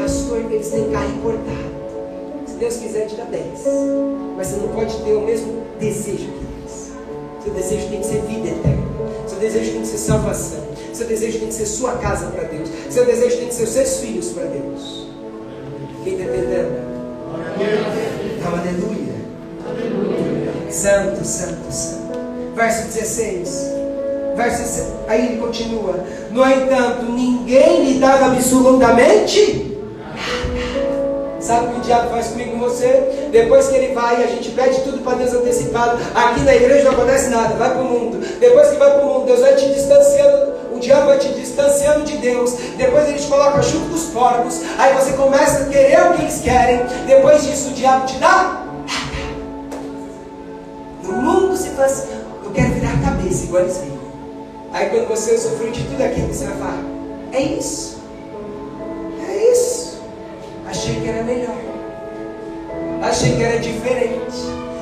Pastor, 0.00 0.38
eles 0.38 0.68
têm 0.68 0.90
carro 0.90 1.10
importado. 1.10 1.72
Deus 2.62 2.76
quiser, 2.76 3.06
te 3.06 3.16
dá 3.16 3.24
10. 3.24 3.42
Mas 4.36 4.46
você 4.46 4.56
não 4.56 4.68
pode 4.68 4.91
ter 5.04 5.12
o 5.12 5.20
mesmo 5.20 5.62
desejo 5.78 6.28
que 6.28 6.44
eles. 6.58 6.92
Seu 7.42 7.52
desejo 7.52 7.88
tem 7.88 8.00
que 8.00 8.06
ser 8.06 8.22
vida 8.22 8.48
eterna. 8.48 8.82
Seu 9.26 9.38
desejo 9.38 9.72
tem 9.72 9.80
que 9.80 9.86
ser 9.88 9.98
salvação. 9.98 10.60
Seu 10.92 11.06
desejo 11.06 11.38
tem 11.38 11.48
que 11.48 11.54
ser 11.54 11.66
sua 11.66 11.92
casa 11.92 12.26
para 12.26 12.44
Deus. 12.44 12.68
Seu 12.90 13.04
desejo 13.04 13.36
tem 13.38 13.48
que 13.48 13.54
ser 13.54 13.66
seus 13.66 13.98
filhos 13.98 14.28
para 14.30 14.44
Deus. 14.44 15.06
Quem 16.04 16.14
está 16.14 16.24
entendendo? 16.24 16.92
Aleluia. 18.44 19.14
aleluia. 19.68 20.70
Santo, 20.70 21.24
santo, 21.24 21.72
santo. 21.72 22.18
Verso 22.54 22.84
16. 22.86 23.72
Verso, 24.36 24.82
aí 25.08 25.26
ele 25.26 25.40
continua. 25.40 26.04
No 26.30 26.46
entanto, 26.46 27.04
ninguém 27.12 27.84
lhe 27.84 27.98
dava 27.98 28.26
absolutamente 28.26 29.71
Sabe 31.52 31.66
o 31.66 31.70
que 31.72 31.80
o 31.80 31.82
diabo 31.82 32.08
faz 32.08 32.28
comigo 32.28 32.52
com 32.52 32.60
você? 32.60 33.28
Depois 33.30 33.68
que 33.68 33.74
ele 33.74 33.92
vai, 33.92 34.24
a 34.24 34.26
gente 34.26 34.48
pede 34.52 34.80
tudo 34.84 35.04
para 35.04 35.18
Deus 35.18 35.34
antecipado. 35.34 35.98
Aqui 36.14 36.40
na 36.40 36.56
igreja 36.56 36.84
não 36.84 36.92
acontece 36.92 37.28
nada, 37.28 37.54
vai 37.56 37.72
para 37.72 37.82
o 37.82 37.84
mundo. 37.84 38.26
Depois 38.40 38.68
que 38.70 38.76
vai 38.76 38.90
para 38.90 39.04
o 39.04 39.06
mundo, 39.06 39.26
Deus 39.26 39.40
vai 39.40 39.54
te 39.54 39.66
distanciando, 39.66 40.54
o 40.74 40.80
diabo 40.80 41.08
vai 41.08 41.18
te 41.18 41.28
distanciando 41.28 42.04
de 42.04 42.16
Deus. 42.16 42.54
Depois 42.78 43.06
ele 43.06 43.18
te 43.18 43.26
coloca 43.26 43.60
junto 43.60 43.90
dos 43.90 44.04
porcos. 44.04 44.62
Aí 44.78 44.94
você 44.94 45.12
começa 45.12 45.64
a 45.64 45.66
querer 45.66 46.00
o 46.06 46.14
que 46.14 46.22
eles 46.22 46.40
querem. 46.40 46.86
Depois 47.06 47.42
disso 47.42 47.68
o 47.68 47.72
diabo 47.74 48.06
te 48.06 48.16
dá. 48.16 48.64
No 51.02 51.12
mundo 51.12 51.54
se 51.54 51.68
faz, 51.70 52.06
eu 52.42 52.50
quero 52.50 52.72
virar 52.72 52.98
cabeça 53.02 53.44
igual 53.44 53.64
eles 53.64 53.76
vivem. 53.76 54.00
Aí 54.72 54.88
quando 54.88 55.06
você 55.06 55.34
usufrui 55.34 55.70
de 55.70 55.84
tudo 55.84 56.02
aquilo, 56.02 56.32
você 56.32 56.46
vai 56.46 56.56
falar, 56.56 56.82
é 57.30 57.42
isso. 57.42 57.91
Achei 60.82 61.00
que 61.00 61.08
era 61.08 61.22
melhor. 61.22 61.54
Achei 63.02 63.36
que 63.36 63.42
era 63.44 63.60
diferente. 63.60 64.36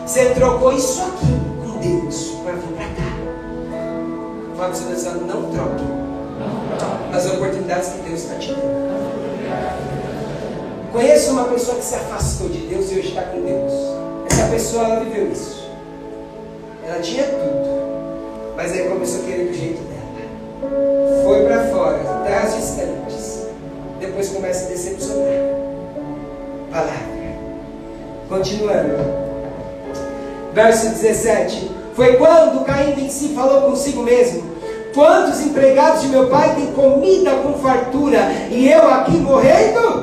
Você 0.06 0.30
trocou 0.30 0.72
isso 0.72 1.02
aqui 1.02 1.26
com 1.60 1.78
Deus 1.78 2.36
para 2.42 2.54
vir 2.54 2.72
para 2.72 2.86
cá. 2.86 3.12
Fala 4.56 4.70
para 4.70 4.94
você 4.94 5.10
não 5.10 5.50
troque 5.50 5.84
as 7.14 7.26
oportunidades 7.26 7.90
que 7.90 8.08
Deus 8.08 8.22
está 8.22 8.36
te 8.36 8.48
dando. 8.48 8.80
Conheço 10.90 11.32
uma 11.32 11.44
pessoa 11.44 11.76
que 11.76 11.84
se 11.84 11.94
afastou 11.94 12.48
de 12.48 12.60
Deus 12.60 12.90
e 12.90 12.94
hoje 12.94 13.08
está 13.08 13.24
com 13.24 13.42
Deus. 13.42 13.72
Essa 14.32 14.48
pessoa 14.48 14.84
ela 14.84 15.04
viveu 15.04 15.30
isso. 15.30 15.68
Ela 16.82 17.00
tinha 17.00 17.24
tudo, 17.24 18.56
mas 18.56 18.72
aí 18.72 18.88
começou 18.88 19.20
a 19.20 19.24
querer 19.24 19.48
do 19.48 19.52
jeito 19.52 19.82
dela. 19.82 21.24
Foi 21.24 21.44
para 21.44 21.68
fora, 21.68 21.98
terras 22.24 22.54
distantes. 22.54 23.40
Depois 24.00 24.30
começa 24.30 24.64
a 24.64 24.68
decepcionar 24.70 25.69
palavra. 26.70 27.10
Continuando. 28.28 29.20
Verso 30.52 30.90
17. 30.90 31.70
Foi 31.94 32.16
quando, 32.16 32.64
caindo 32.64 33.00
em 33.00 33.10
si, 33.10 33.34
falou 33.34 33.62
consigo 33.62 34.02
mesmo: 34.02 34.42
Quantos 34.94 35.40
empregados 35.40 36.02
de 36.02 36.08
meu 36.08 36.28
pai 36.28 36.54
têm 36.54 36.72
comida 36.72 37.32
com 37.36 37.54
fartura 37.54 38.18
e 38.50 38.68
eu 38.68 38.88
aqui 38.88 39.12
morrendo 39.12 39.99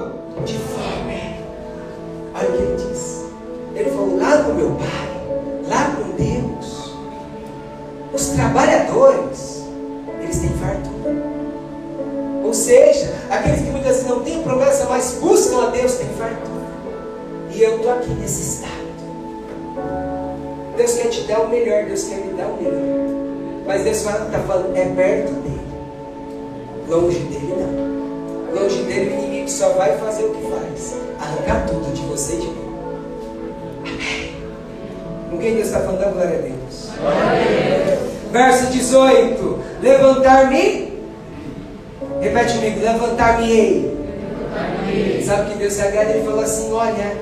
levantar-me-ei. 43.48 45.24
Sabe 45.24 45.52
que 45.52 45.58
Deus 45.58 45.74
se 45.74 45.82
agrada? 45.82 46.12
Ele 46.12 46.24
falou 46.24 46.42
assim: 46.42 46.72
Olha, 46.72 47.18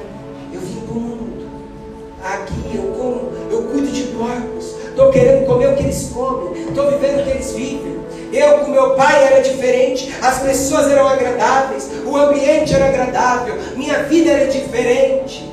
aqui, 2.25 2.75
eu 2.75 2.83
como, 2.93 3.31
eu 3.51 3.63
cuido 3.69 3.87
de 3.87 4.03
porcos, 4.03 4.75
estou 4.87 5.11
querendo 5.11 5.45
comer 5.45 5.69
o 5.69 5.75
que 5.75 5.83
eles 5.83 6.09
comem, 6.13 6.67
estou 6.67 6.89
vivendo 6.89 7.21
o 7.21 7.23
que 7.23 7.29
eles 7.29 7.51
vivem. 7.51 7.95
Eu 8.33 8.59
com 8.59 8.71
meu 8.71 8.95
pai 8.95 9.23
era 9.23 9.41
diferente, 9.41 10.13
as 10.21 10.39
pessoas 10.39 10.87
eram 10.87 11.07
agradáveis, 11.07 11.89
o 12.05 12.17
ambiente 12.17 12.73
era 12.73 12.87
agradável, 12.87 13.55
minha 13.75 14.03
vida 14.03 14.31
era 14.31 14.47
diferente. 14.47 15.49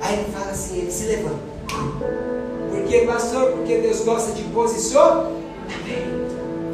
Aí 0.00 0.14
ele 0.14 0.32
fala 0.32 0.50
assim, 0.50 0.78
ele 0.78 0.90
se 0.92 1.04
levanta. 1.06 1.52
Por 2.70 2.82
que, 2.84 3.00
pastor? 3.06 3.52
Porque 3.52 3.78
Deus 3.78 4.00
gosta 4.00 4.32
de 4.32 4.42
posicionamento. 4.44 5.32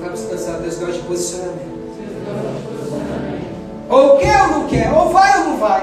Vamos 0.01 0.21
pensar, 0.23 0.59
Deus 0.59 0.77
gosta 0.77 0.95
de 0.95 1.03
posicionamento. 1.03 1.78
Ou 3.89 4.19
quer 4.19 4.43
ou 4.43 4.49
não 4.49 4.69
quer, 4.69 4.93
ou 4.93 5.09
vai 5.09 5.39
ou 5.39 5.45
não 5.45 5.57
vai. 5.57 5.83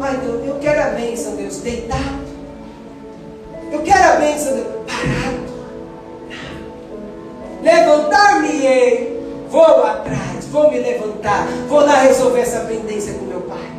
Ai, 0.00 0.16
Deus, 0.18 0.46
eu 0.46 0.54
quero 0.60 0.82
a 0.82 0.90
bênção, 0.90 1.34
Deus, 1.36 1.56
deitado. 1.58 2.28
Eu 3.72 3.80
quero 3.82 4.12
a 4.12 4.16
bênção, 4.16 4.54
Deus, 4.54 4.66
parado. 4.86 5.48
Levantar-me-ei, 7.62 9.18
vou 9.50 9.84
atrás, 9.84 10.46
vou 10.50 10.70
me 10.70 10.78
levantar, 10.78 11.46
vou 11.68 11.80
lá 11.80 12.02
resolver 12.02 12.40
essa 12.40 12.60
pendência 12.60 13.14
com 13.14 13.24
meu 13.24 13.40
pai. 13.40 13.70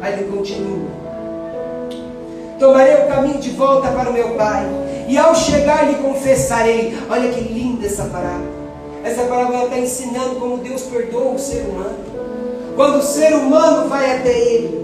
Aí 0.00 0.12
ele 0.12 0.30
continua. 0.30 0.88
Tomarei 2.58 2.94
o 2.94 3.08
caminho 3.08 3.40
de 3.40 3.50
volta 3.50 3.88
para 3.88 4.10
o 4.10 4.12
meu 4.12 4.34
pai, 4.36 4.64
e 5.08 5.18
ao 5.18 5.34
chegar 5.34 5.88
lhe 5.88 5.96
confessarei. 5.96 6.96
Olha 7.10 7.30
que 7.30 7.40
linda 7.40 7.86
essa 7.86 8.04
parábola. 8.04 8.53
Essa 9.04 9.24
parábola 9.24 9.64
está 9.64 9.78
ensinando 9.78 10.36
como 10.36 10.56
Deus 10.56 10.82
perdoa 10.82 11.34
o 11.34 11.38
ser 11.38 11.66
humano. 11.68 11.98
Quando 12.74 12.98
o 12.98 13.02
ser 13.02 13.34
humano 13.34 13.86
vai 13.86 14.16
até 14.16 14.36
ele, 14.36 14.82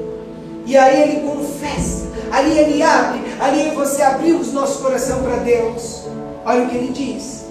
e 0.66 0.76
aí 0.76 1.02
ele 1.02 1.26
confessa, 1.26 2.06
ali 2.30 2.56
ele 2.56 2.82
abre, 2.82 3.22
ali 3.40 3.70
você 3.70 4.02
abrimos 4.02 4.52
nosso 4.52 4.82
coração 4.82 5.22
para 5.22 5.36
Deus. 5.36 6.04
Olha 6.44 6.64
o 6.64 6.68
que 6.68 6.76
ele 6.76 6.92
diz: 6.92 7.46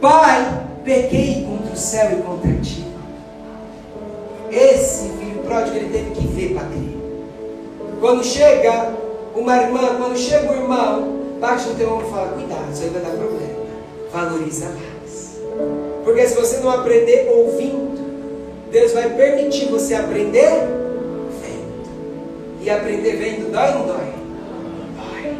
Pai, 0.00 0.64
pequei 0.82 1.46
contra 1.46 1.74
o 1.74 1.76
céu 1.76 2.18
e 2.18 2.22
contra 2.22 2.52
ti. 2.54 2.86
Esse 4.50 5.10
filho 5.10 5.42
pródigo 5.44 5.76
ele 5.76 5.90
teve 5.90 6.10
que 6.12 6.26
ver 6.28 6.54
para 6.54 6.64
crer. 6.64 6.96
Quando 8.00 8.24
chega 8.24 8.94
uma 9.34 9.56
irmã, 9.58 9.96
quando 9.98 10.16
chega 10.16 10.50
um 10.50 10.62
irmão, 10.62 11.16
bate 11.38 11.68
no 11.68 11.74
teu 11.74 11.92
ombro 11.92 12.06
e 12.06 12.10
fala: 12.10 12.28
Cuidado, 12.28 12.72
isso 12.72 12.82
aí 12.82 12.88
vai 12.88 13.02
dar 13.02 13.10
problema. 13.10 13.66
Valoriza 14.10 14.70
mais. 14.70 14.95
Porque 16.04 16.26
se 16.26 16.34
você 16.34 16.58
não 16.58 16.70
aprender 16.70 17.28
ouvindo, 17.34 17.98
Deus 18.70 18.92
vai 18.92 19.10
permitir 19.10 19.66
você 19.66 19.94
aprender 19.94 20.50
vendo. 21.40 22.62
E 22.62 22.70
aprender 22.70 23.16
vendo 23.16 23.50
dói 23.50 23.68
ou 23.68 23.78
não 23.78 23.86
dói? 23.86 24.14
Dói. 24.96 25.36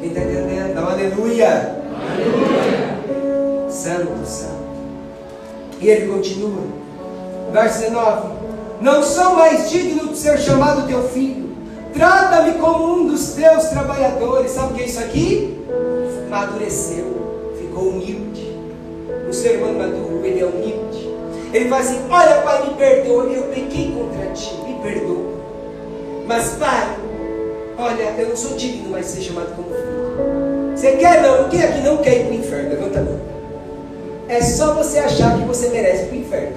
Quem 0.00 0.08
está 0.08 0.20
entendendo? 0.20 0.74
Dá 0.74 0.82
um 0.82 0.88
aleluia. 0.90 1.76
Aleluia. 2.12 3.70
Santo, 3.70 4.26
santo. 4.26 4.60
E 5.80 5.88
ele 5.88 6.12
continua. 6.12 6.62
Verso 7.52 7.80
19. 7.80 8.28
Não 8.80 9.02
sou 9.02 9.34
mais 9.34 9.70
digno 9.70 10.08
de 10.08 10.16
ser 10.16 10.38
chamado 10.38 10.86
teu 10.86 11.02
filho. 11.08 11.50
Trata-me 11.92 12.54
como 12.54 12.94
um 12.94 13.06
dos 13.06 13.32
teus 13.32 13.64
trabalhadores. 13.64 14.52
Sabe 14.52 14.72
o 14.72 14.76
que 14.76 14.82
é 14.82 14.86
isso 14.86 15.00
aqui? 15.00 15.64
Madureceu. 16.28 17.54
Ficou 17.58 17.88
humilde. 17.88 18.49
O 19.30 19.32
ser 19.32 19.58
humano 19.58 19.78
maduro, 19.78 20.20
ele 20.24 20.40
é 20.40 20.44
humilde. 20.44 21.08
Ele 21.54 21.68
fala 21.68 21.82
assim: 21.82 22.00
Olha, 22.10 22.42
pai, 22.42 22.66
me 22.66 22.74
perdoa. 22.74 23.24
Eu 23.26 23.44
pequei 23.44 23.92
contra 23.92 24.26
ti. 24.32 24.52
Me 24.66 24.74
perdoa. 24.82 25.30
Mas, 26.26 26.48
pai, 26.54 26.96
olha, 27.78 28.14
eu 28.18 28.28
não 28.30 28.36
sou 28.36 28.56
digno 28.56 28.90
mais 28.90 29.06
de 29.06 29.12
ser 29.12 29.20
chamado 29.22 29.54
como 29.54 29.68
filho. 29.68 30.76
Você 30.76 30.96
quer 30.96 31.22
não? 31.22 31.48
Quem 31.48 31.62
aqui 31.62 31.80
não 31.82 31.98
quer 31.98 32.18
ir 32.18 32.24
para 32.24 32.32
o 32.32 32.34
inferno? 32.34 32.70
Levanta 32.70 32.98
a 32.98 33.02
mão. 33.02 33.20
É 34.28 34.40
só 34.40 34.74
você 34.74 34.98
achar 34.98 35.38
que 35.38 35.44
você 35.44 35.68
merece 35.68 36.06
para 36.06 36.16
o 36.16 36.20
inferno. 36.20 36.56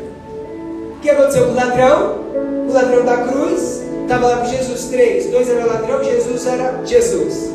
O 0.98 1.00
que 1.00 1.10
aconteceu 1.12 1.46
com 1.46 1.52
o 1.52 1.56
ladrão? 1.56 2.24
O 2.68 2.74
ladrão 2.74 3.06
da 3.06 3.18
cruz 3.18 3.84
estava 4.02 4.28
lá 4.28 4.38
com 4.38 4.46
Jesus, 4.46 4.86
três. 4.86 5.30
Dois 5.30 5.48
eram 5.48 5.68
ladrão, 5.68 6.04
Jesus 6.04 6.48
era 6.48 6.84
Jesus. 6.84 7.53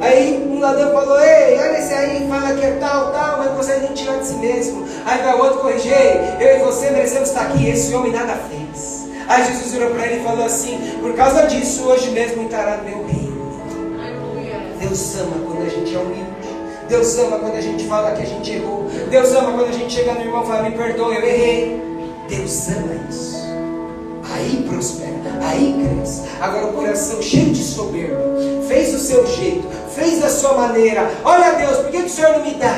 Aí 0.00 0.46
um 0.48 0.60
ladrão 0.60 0.92
falou, 0.92 1.18
ei, 1.20 1.58
olha 1.58 1.78
esse 1.78 1.94
aí, 1.94 2.26
fala 2.28 2.54
que 2.54 2.64
é 2.64 2.72
tal, 2.72 3.12
tal, 3.12 3.38
mas 3.38 3.48
não 3.48 3.56
consegue 3.56 3.80
nem 3.86 3.94
tirar 3.94 4.18
de 4.18 4.26
si 4.26 4.34
mesmo. 4.34 4.86
Aí 5.04 5.22
vai 5.22 5.34
o 5.34 5.38
outro 5.38 5.60
corrigir, 5.60 5.92
eu 6.40 6.56
e 6.56 6.58
você 6.60 6.90
merecemos 6.90 7.28
estar 7.28 7.42
aqui, 7.42 7.68
esse 7.68 7.94
homem 7.94 8.12
nada 8.12 8.34
fez. 8.48 9.08
Aí 9.28 9.44
Jesus 9.46 9.72
virou 9.72 9.90
para 9.90 10.06
ele 10.06 10.20
e 10.20 10.24
falou 10.24 10.44
assim, 10.44 10.78
por 11.00 11.14
causa 11.14 11.46
disso, 11.46 11.84
hoje 11.84 12.10
mesmo 12.10 12.42
entrará 12.42 12.76
no 12.76 12.84
meu 12.84 13.06
reino. 13.06 13.26
Deus 14.78 15.16
ama 15.16 15.36
quando 15.44 15.66
a 15.66 15.68
gente 15.68 15.94
é 15.94 15.98
humilde. 15.98 16.26
Deus 16.88 17.18
ama 17.18 17.38
quando 17.38 17.56
a 17.56 17.60
gente 17.60 17.84
fala 17.84 18.12
que 18.12 18.22
a 18.22 18.26
gente 18.26 18.52
errou. 18.52 18.86
Deus 19.10 19.32
ama 19.32 19.52
quando 19.52 19.68
a 19.68 19.72
gente 19.72 19.92
chega 19.92 20.14
no 20.14 20.20
irmão 20.20 20.44
e 20.44 20.46
fala, 20.46 20.62
me 20.62 20.76
perdoa, 20.76 21.14
eu 21.14 21.24
errei. 21.24 21.82
Deus 22.28 22.68
ama 22.68 22.94
isso. 23.10 23.36
Aí 24.32 24.66
prospera, 24.68 25.10
aí 25.40 25.74
cresce. 25.82 26.22
Agora 26.40 26.66
o 26.66 26.72
coração 26.72 27.22
cheio 27.22 27.50
de 27.50 27.62
soberba, 27.62 28.20
fez 28.68 28.94
o 28.94 28.98
seu 28.98 29.26
jeito, 29.26 29.66
fez 29.96 30.20
da 30.20 30.28
sua 30.28 30.52
maneira. 30.52 31.10
Olha 31.24 31.52
Deus, 31.52 31.78
por 31.78 31.90
que, 31.90 32.02
que 32.02 32.06
o 32.06 32.10
Senhor 32.10 32.32
não 32.32 32.44
me 32.44 32.54
dá? 32.54 32.76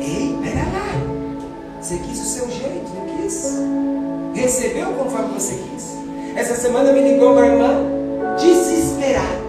Ei, 0.00 0.36
pera 0.42 0.64
lá. 0.72 1.80
Você 1.80 1.98
quis 1.98 2.18
o 2.18 2.24
seu 2.24 2.50
jeito, 2.50 2.90
não 2.94 3.16
quis? 3.16 3.58
Recebeu 4.34 4.86
conforme 4.92 5.34
você 5.34 5.54
quis. 5.54 5.96
Essa 6.34 6.54
semana 6.54 6.92
me 6.92 7.02
ligou 7.02 7.32
uma 7.32 7.46
irmã, 7.46 7.84
desesperada. 8.38 9.48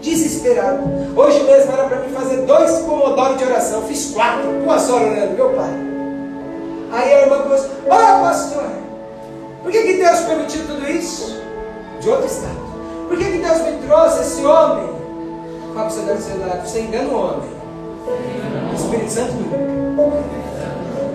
Desesperada. 0.00 0.80
Hoje 1.16 1.42
mesmo 1.42 1.72
era 1.72 1.84
para 1.84 2.00
mim 2.00 2.12
fazer 2.14 2.42
dois 2.42 2.70
pomodoros 2.80 3.38
de 3.38 3.44
oração. 3.44 3.82
Fiz 3.82 4.12
quatro, 4.12 4.50
duas 4.64 4.88
horas 4.88 5.12
orando, 5.12 5.34
meu 5.34 5.50
pai. 5.50 5.70
Aí 6.92 7.12
a 7.12 7.20
irmã 7.22 7.42
começou, 7.42 7.70
ó 7.90 7.94
oh, 7.94 8.22
pastor, 8.22 8.64
por 9.62 9.70
que, 9.70 9.82
que 9.82 9.92
Deus 9.94 10.20
permitiu 10.20 10.66
tudo 10.66 10.88
isso? 10.88 11.42
De 12.00 12.08
outro 12.08 12.26
estado. 12.26 12.68
Por 13.08 13.18
que, 13.18 13.24
que 13.24 13.38
Deus 13.38 13.60
me 13.62 13.86
trouxe 13.86 14.20
esse 14.22 14.46
homem? 14.46 14.97
Fala 15.78 15.90
para 15.90 16.16
você 16.16 16.34
lado, 16.34 16.68
você 16.68 16.80
engana 16.80 17.08
o 17.08 17.14
homem. 17.14 17.50
O 18.72 18.74
Espírito 18.74 19.12
Santo. 19.12 19.32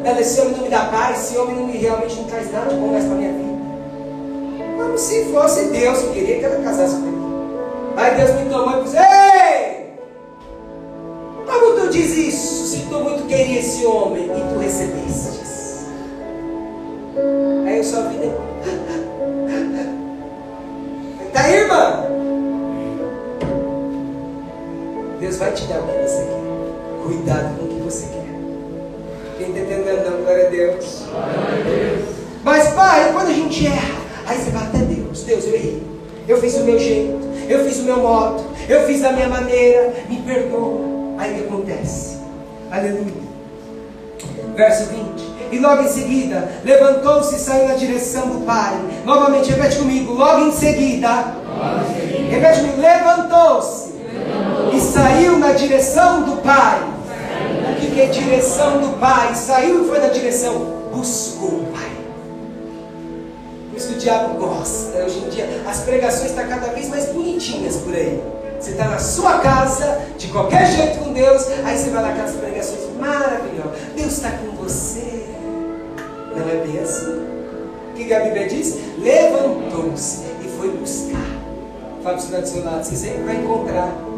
Ela, 0.06 0.22
esse 0.22 0.40
homem 0.40 0.54
não 0.54 0.64
me 0.64 0.70
dá 0.70 0.86
paz, 0.86 1.20
esse 1.20 1.38
homem 1.38 1.56
não 1.58 1.68
me, 1.68 1.78
realmente 1.78 2.16
não 2.16 2.24
traz 2.24 2.50
nada 2.50 2.70
de 2.70 2.76
bom 2.78 2.88
mais 2.88 3.04
para 3.04 3.14
a 3.14 3.18
minha 3.18 3.34
vida. 3.34 3.54
Como 4.78 4.98
se 4.98 5.26
fosse 5.26 5.66
Deus 5.66 6.00
que 6.00 6.14
queria 6.14 6.40
que 6.40 6.46
ela 6.46 6.64
casasse 6.64 6.96
com 6.96 7.08
ele. 7.08 7.18
Aí 7.98 8.16
Deus 8.16 8.40
me 8.40 8.50
tomou 8.50 8.80
e 8.80 8.84
disse, 8.84 8.96
ei! 8.96 9.98
Como 11.46 11.82
tu 11.82 11.90
diz 11.90 12.18
isso, 12.18 12.66
se 12.68 12.86
tu 12.86 13.00
muito 13.00 13.28
queria 13.28 13.60
esse 13.60 13.86
homem 13.86 14.28
e 14.28 14.54
tu 14.54 14.60
recebeste? 14.60 15.42
Aí 17.68 17.80
eu 17.80 17.84
só 17.84 18.04
vi 18.04 18.16
depois. 18.16 18.53
Vai 25.44 25.52
te 25.52 25.66
dar 25.66 25.80
o 25.80 25.88
que 25.88 26.08
você 26.08 26.24
quer. 26.24 27.04
Cuidado 27.04 27.58
com 27.58 27.66
o 27.66 27.68
que 27.68 27.82
você 27.84 28.06
quer. 28.06 28.24
Quem 29.38 29.50
está 29.50 29.60
entendendo, 29.60 30.10
não, 30.10 30.24
glória 30.24 30.48
a 30.48 30.50
Deus. 30.50 31.04
Mas, 32.44 32.70
pai, 32.70 33.12
quando 33.12 33.28
a 33.28 33.34
gente 33.34 33.68
erra, 33.68 34.02
aí 34.26 34.38
você 34.38 34.52
vai 34.52 34.64
até 34.64 34.78
Deus. 34.80 35.24
Deus, 35.24 35.46
eu 35.46 35.54
errei. 35.54 35.84
Eu 36.28 36.40
fiz 36.40 36.56
o 36.56 36.64
meu 36.64 36.80
jeito. 36.80 37.20
Eu 37.50 37.66
fiz 37.66 37.80
o 37.80 37.84
meu 37.84 37.98
modo. 37.98 38.44
Eu 38.70 38.86
fiz 38.86 39.02
da 39.02 39.12
minha 39.12 39.28
maneira. 39.28 39.94
Me 40.10 40.18
perdoa. 40.22 40.80
Aí 41.18 41.32
o 41.32 41.36
que 41.36 41.44
acontece? 41.44 42.18
Aleluia. 42.72 43.24
Verso 44.56 44.86
20. 44.86 45.34
E 45.52 45.60
logo 45.60 45.84
em 45.84 45.88
seguida, 45.88 46.50
levantou-se 46.64 47.36
e 47.36 47.40
saiu 47.40 47.68
na 47.68 47.76
direção 47.76 48.28
do 48.28 48.46
Pai. 48.46 48.74
Novamente, 49.06 49.52
repete 49.52 49.78
comigo. 49.78 50.14
Logo 50.14 50.46
em 50.46 50.52
seguida. 50.52 51.36
Repete 52.30 52.62
comigo. 52.62 52.82
Levantou-se. 52.82 53.83
E 54.76 54.82
saiu 54.82 55.38
na 55.38 55.52
direção 55.52 56.24
do 56.24 56.42
Pai. 56.42 56.82
O 57.72 57.92
que, 57.94 58.02
é 58.02 58.08
direção 58.08 58.80
do 58.80 59.00
Pai? 59.00 59.36
Saiu 59.36 59.86
e 59.86 59.88
foi 59.88 60.00
na 60.00 60.08
direção. 60.08 60.74
Buscou 60.92 61.50
o 61.50 61.68
Pai. 61.72 61.92
Por 63.70 63.78
isso 63.78 63.90
que 63.90 63.94
o 63.94 63.98
diabo 63.98 64.34
gosta. 64.40 64.98
Hoje 65.04 65.20
em 65.20 65.30
dia, 65.30 65.64
as 65.68 65.82
pregações 65.82 66.32
estão 66.32 66.48
cada 66.48 66.72
vez 66.74 66.90
mais 66.90 67.06
bonitinhas 67.08 67.78
por 67.78 67.94
aí. 67.94 68.22
Você 68.60 68.72
está 68.72 68.88
na 68.88 68.98
sua 68.98 69.40
casa, 69.40 70.00
de 70.18 70.28
qualquer 70.28 70.66
jeito 70.72 71.00
com 71.00 71.12
Deus, 71.12 71.48
aí 71.66 71.78
você 71.78 71.90
vai 71.90 72.02
naquelas 72.02 72.36
pregações 72.36 72.80
maravilhosas. 72.98 73.78
Deus 73.96 74.14
está 74.14 74.32
com 74.32 74.64
você. 74.64 75.26
Não 76.36 76.50
é 76.50 76.66
bem 76.66 76.80
assim. 76.80 77.24
O 77.92 77.94
que 77.94 78.14
a 78.14 78.22
Bíblia 78.22 78.48
diz? 78.48 78.78
Levantou-se 78.98 80.24
e 80.44 80.48
foi 80.58 80.70
buscar. 80.70 81.20
Fala 82.02 82.18
para 82.18 82.40
o 82.40 82.48
seu 82.48 82.64
lado, 82.64 82.84
você 82.84 82.96
sempre 82.96 83.24
vai 83.24 83.36
encontrar 83.36 84.13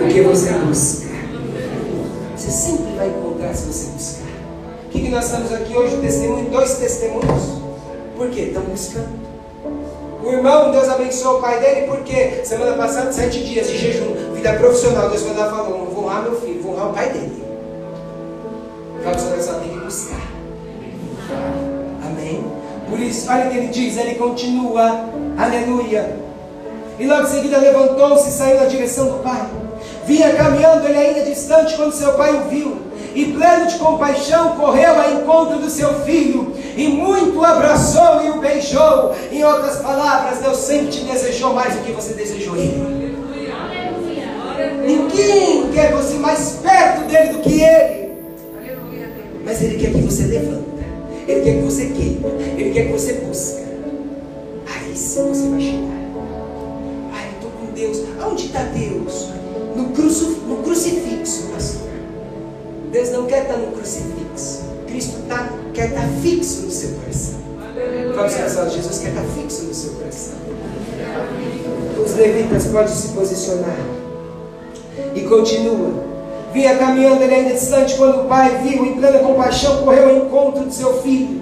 o 0.00 0.08
que 0.08 0.20
você 0.22 0.50
busca. 0.52 1.06
Você 2.36 2.50
sempre 2.50 2.96
vai 2.96 3.08
encontrar 3.08 3.54
se 3.54 3.66
você 3.66 3.90
buscar. 3.92 4.22
O 4.86 4.88
que, 4.90 5.00
que 5.02 5.08
nós 5.08 5.24
estamos 5.24 5.52
aqui 5.52 5.76
hoje? 5.76 5.96
Testemunho, 5.98 6.50
dois 6.50 6.74
testemunhos. 6.74 7.62
Por 8.16 8.30
quê? 8.30 8.42
Estão 8.42 8.62
buscando. 8.62 9.22
O 10.22 10.30
irmão, 10.30 10.70
Deus 10.70 10.88
abençoou 10.88 11.38
o 11.38 11.40
pai 11.40 11.58
dele, 11.58 11.86
porque 11.86 12.44
semana 12.44 12.76
passada, 12.76 13.12
sete 13.12 13.42
dias 13.42 13.68
de 13.68 13.76
jejum, 13.76 14.32
vida 14.34 14.52
profissional, 14.54 15.08
Deus 15.08 15.22
e 15.22 15.34
falou: 15.34 15.86
vou 15.86 16.04
honrar 16.04 16.22
meu 16.22 16.40
filho, 16.40 16.62
vou 16.62 16.74
honrar 16.74 16.90
o 16.90 16.92
pai 16.92 17.10
dele. 17.10 17.42
Fala 19.02 19.16
para 19.16 19.42
só 19.42 19.54
tem 19.54 19.68
que 19.70 19.84
buscar. 19.84 20.20
Amém? 22.04 22.44
Por 22.88 23.00
isso, 23.00 23.28
olha 23.28 23.46
o 23.46 23.50
que 23.50 23.56
ele 23.56 23.68
diz, 23.68 23.96
ele 23.96 24.14
continua, 24.14 25.08
aleluia. 25.36 26.16
E 27.00 27.06
logo 27.06 27.22
em 27.22 27.26
seguida 27.26 27.58
levantou-se 27.58 28.28
e 28.28 28.32
saiu 28.32 28.60
na 28.60 28.66
direção 28.66 29.06
do 29.06 29.22
pai. 29.24 29.61
Vinha 30.06 30.34
caminhando 30.34 30.86
ele 30.86 30.98
ainda 30.98 31.20
distante 31.22 31.76
quando 31.76 31.92
seu 31.92 32.14
pai 32.14 32.34
o 32.34 32.48
viu. 32.48 32.92
E 33.14 33.26
pleno 33.26 33.66
de 33.66 33.78
compaixão 33.78 34.56
correu 34.56 35.00
ao 35.00 35.12
encontro 35.12 35.58
do 35.58 35.68
seu 35.68 36.00
filho. 36.00 36.54
E 36.76 36.88
muito 36.88 37.38
o 37.38 37.44
abraçou 37.44 38.24
e 38.24 38.30
o 38.30 38.40
beijou. 38.40 39.14
Em 39.30 39.44
outras 39.44 39.76
palavras, 39.76 40.38
Deus 40.38 40.56
sempre 40.58 40.88
te 40.88 41.04
desejou 41.04 41.52
mais 41.52 41.74
do 41.74 41.82
que 41.82 41.92
você 41.92 42.14
desejou 42.14 42.56
ele. 42.56 43.12
Ninguém 44.84 45.70
quer 45.72 45.92
você 45.92 46.14
mais 46.14 46.58
perto 46.62 47.06
dele 47.06 47.34
do 47.34 47.38
que 47.40 47.62
ele. 47.62 48.12
Mas 49.44 49.62
ele 49.62 49.78
quer 49.78 49.92
que 49.92 50.00
você 50.00 50.24
levanta. 50.24 50.62
Ele 51.28 51.40
quer 51.42 51.56
que 51.56 51.62
você 51.62 51.86
queima. 51.86 52.28
Ele 52.56 52.70
quer 52.70 52.86
que 52.86 52.92
você 52.92 53.12
busque. 53.14 53.62
Aí 54.66 54.96
sim 54.96 55.28
você 55.28 55.48
vai 55.48 55.60
chegar. 55.60 56.02
Ai, 57.12 57.26
eu 57.26 57.32
estou 57.34 57.50
com 57.50 57.72
Deus. 57.74 58.02
Aonde 58.20 58.46
está 58.46 58.60
Deus? 58.60 59.41
No, 59.76 59.90
cruci, 59.90 60.24
no 60.46 60.56
crucifixo, 60.58 61.48
pastor. 61.52 61.88
Deus 62.90 63.10
não 63.10 63.26
quer 63.26 63.42
estar 63.42 63.56
no 63.56 63.72
crucifixo. 63.72 64.62
Cristo 64.86 65.22
tá, 65.28 65.50
quer 65.72 65.88
estar 65.88 66.06
fixo 66.22 66.62
no 66.62 66.70
seu 66.70 66.90
coração. 66.90 67.40
Vamos 68.14 68.34
pensar, 68.34 68.68
Jesus 68.68 68.98
quer 68.98 69.08
estar 69.08 69.24
fixo 69.34 69.64
no 69.64 69.74
seu 69.74 69.92
coração. 69.94 70.34
Os 72.04 72.14
levitas 72.14 72.66
podem 72.66 72.94
se 72.94 73.08
posicionar. 73.08 73.76
E 75.14 75.20
continua. 75.22 76.12
Vinha 76.52 76.76
caminhando 76.76 77.22
ele 77.22 77.34
ainda 77.34 77.54
distante 77.54 77.96
quando 77.96 78.22
o 78.22 78.24
pai 78.24 78.60
viu, 78.62 78.84
em 78.84 78.96
plena 78.96 79.20
compaixão, 79.20 79.82
correu 79.84 80.10
ao 80.10 80.16
encontro 80.16 80.66
de 80.66 80.74
seu 80.74 81.00
filho. 81.00 81.40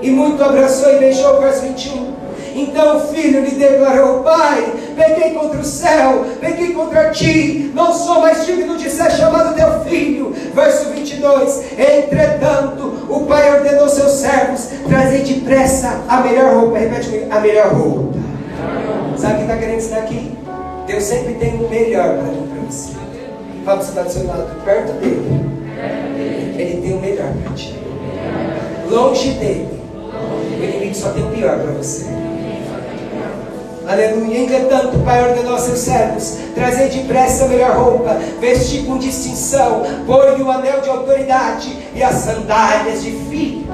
E 0.00 0.10
muito 0.10 0.42
abraçou 0.42 0.94
e 0.94 0.98
beijou, 0.98 1.40
verso 1.40 1.62
21. 1.62 2.14
Então 2.54 2.98
o 2.98 3.00
filho 3.08 3.44
lhe 3.44 3.50
declarou: 3.50 4.22
Pai, 4.22 4.72
peguei 4.98 5.30
contra 5.30 5.60
o 5.60 5.64
céu, 5.64 6.26
peguei 6.40 6.72
contra 6.72 7.10
ti, 7.10 7.70
não 7.72 7.92
sou 7.94 8.20
mais 8.20 8.44
digno 8.44 8.76
de 8.76 8.90
ser 8.90 9.10
chamado 9.12 9.54
teu 9.54 9.84
filho. 9.84 10.34
Verso 10.54 10.90
22: 10.90 11.62
Entretanto, 11.78 13.06
o 13.08 13.20
pai 13.26 13.54
ordenou 13.54 13.88
seus 13.88 14.12
servos: 14.12 14.68
Trazei 14.88 15.22
depressa 15.22 16.02
a 16.08 16.20
melhor 16.20 16.54
roupa. 16.54 16.78
Repete 16.78 17.08
comigo: 17.08 17.26
a 17.30 17.40
melhor 17.40 17.72
roupa. 17.72 18.18
Sabe 19.16 19.34
o 19.34 19.36
que 19.36 19.42
está 19.42 19.56
querendo 19.56 19.76
ensinar 19.76 19.98
aqui? 20.00 20.32
Deus 20.86 21.04
sempre 21.04 21.34
tem 21.34 21.54
o 21.54 21.68
melhor 21.68 22.18
para 22.18 22.24
mim 22.24 22.48
para 22.52 22.70
você. 22.70 22.92
Fala 23.64 23.80
está 23.80 24.02
do 24.02 24.10
seu 24.10 24.26
lado, 24.26 24.64
perto 24.64 24.92
dele. 24.94 25.58
Ele 26.56 26.82
tem 26.82 26.92
o 26.94 27.00
melhor 27.00 27.32
para 27.44 27.54
ti. 27.54 27.78
Longe 28.90 29.30
dele, 29.32 29.68
o 29.94 30.64
inimigo 30.64 30.94
só 30.94 31.10
tem 31.10 31.24
o 31.24 31.30
pior 31.30 31.58
para 31.58 31.72
você. 31.72 32.06
Aleluia. 33.88 34.40
Entretanto, 34.40 34.98
Pai 34.98 35.30
ordenou 35.30 35.54
aos 35.54 35.62
seus 35.62 35.78
servos: 35.78 36.36
trazer 36.54 36.90
depressa 36.90 37.46
a 37.46 37.48
melhor 37.48 37.74
roupa, 37.74 38.18
vestir 38.38 38.84
com 38.84 38.98
distinção, 38.98 39.82
pôr-lhe 40.06 40.42
o 40.42 40.50
anel 40.50 40.82
de 40.82 40.90
autoridade 40.90 41.74
e 41.94 42.02
as 42.02 42.16
sandálias 42.16 43.02
de 43.02 43.12
filho. 43.12 43.66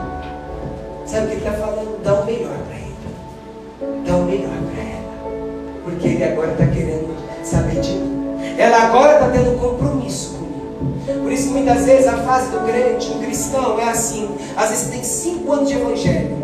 Sabe 1.04 1.24
o 1.24 1.28
que 1.30 1.32
ele 1.34 1.46
está 1.46 1.52
falando? 1.52 2.00
Dá 2.04 2.14
o 2.14 2.24
melhor 2.24 2.56
para 2.68 2.76
ele. 2.76 4.06
Dá 4.06 4.14
o 4.14 4.22
melhor 4.22 4.56
para 4.72 4.82
ela. 4.84 5.82
Porque 5.82 6.06
ele 6.06 6.24
agora 6.24 6.52
está 6.52 6.66
querendo 6.66 7.16
saber 7.42 7.80
de 7.80 7.90
mim. 7.90 8.36
Ela 8.56 8.84
agora 8.84 9.14
está 9.14 9.30
tendo 9.30 9.50
um 9.50 9.58
compromisso 9.58 10.34
comigo. 10.34 11.22
Por 11.22 11.32
isso, 11.32 11.50
muitas 11.50 11.86
vezes, 11.86 12.06
a 12.06 12.18
fase 12.18 12.50
do 12.52 12.60
crente, 12.64 13.08
do 13.08 13.18
cristão, 13.18 13.80
é 13.80 13.88
assim. 13.88 14.30
Às 14.56 14.70
vezes, 14.70 14.90
tem 14.90 15.02
cinco 15.02 15.52
anos 15.52 15.68
de 15.68 15.74
evangelho. 15.74 16.36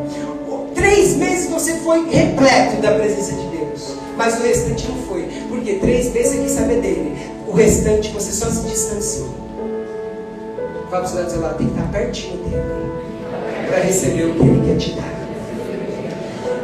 Três 0.81 1.15
meses 1.17 1.51
você 1.51 1.75
foi 1.75 2.09
repleto 2.09 2.81
da 2.81 2.93
presença 2.93 3.33
de 3.33 3.47
Deus. 3.49 3.97
Mas 4.17 4.41
o 4.41 4.43
restante 4.43 4.89
não 4.89 4.97
foi. 5.03 5.29
Porque 5.49 5.75
três 5.75 6.11
meses 6.11 6.33
você 6.33 6.43
quis 6.43 6.53
saber 6.53 6.81
dele. 6.81 7.19
O 7.47 7.53
restante 7.53 8.11
você 8.13 8.33
só 8.33 8.47
se 8.47 8.67
distanciou. 8.67 9.29
Fala 10.91 11.07
para 11.07 11.27
o 11.27 11.31
seu 11.31 11.41
lado, 11.41 11.59
tem 11.59 11.67
que 11.67 11.73
estar 11.75 11.93
pertinho 11.93 12.37
dele. 12.39 12.63
Para 13.69 13.79
receber 13.81 14.25
o 14.25 14.35
que 14.35 14.43
ele 14.43 14.63
quer 14.67 14.79
te 14.79 14.93
dar. 14.93 15.21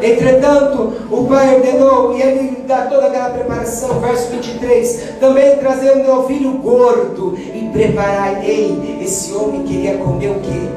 Entretanto, 0.02 0.94
o 1.10 1.26
pai 1.26 1.56
ordenou, 1.56 2.16
e 2.16 2.22
ele 2.22 2.64
dá 2.66 2.86
toda 2.86 3.06
aquela 3.06 3.30
preparação, 3.30 4.00
verso 4.00 4.30
23, 4.30 5.18
também 5.20 5.56
trazer 5.58 5.92
o 5.92 5.96
meu 5.96 6.26
filho 6.26 6.52
gordo 6.58 7.36
e 7.36 7.68
preparar, 7.72 8.44
ei, 8.44 8.98
esse 9.02 9.32
homem 9.32 9.62
queria 9.62 9.96
comer 9.98 10.30
o 10.30 10.40
que? 10.40 10.68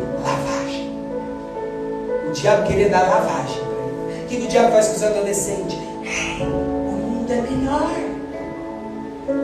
Diabo 2.40 2.68
queria 2.68 2.88
dar 2.88 3.02
lavagem 3.02 3.58
para 3.58 4.14
ele. 4.14 4.24
O 4.24 4.28
que, 4.28 4.38
que 4.38 4.46
o 4.46 4.48
diabo 4.48 4.72
faz 4.72 4.88
com 4.88 4.96
os 4.96 5.04
adolescentes? 5.04 5.78
o 6.40 6.46
mundo 6.46 7.30
é 7.30 7.42
melhor. 7.42 7.92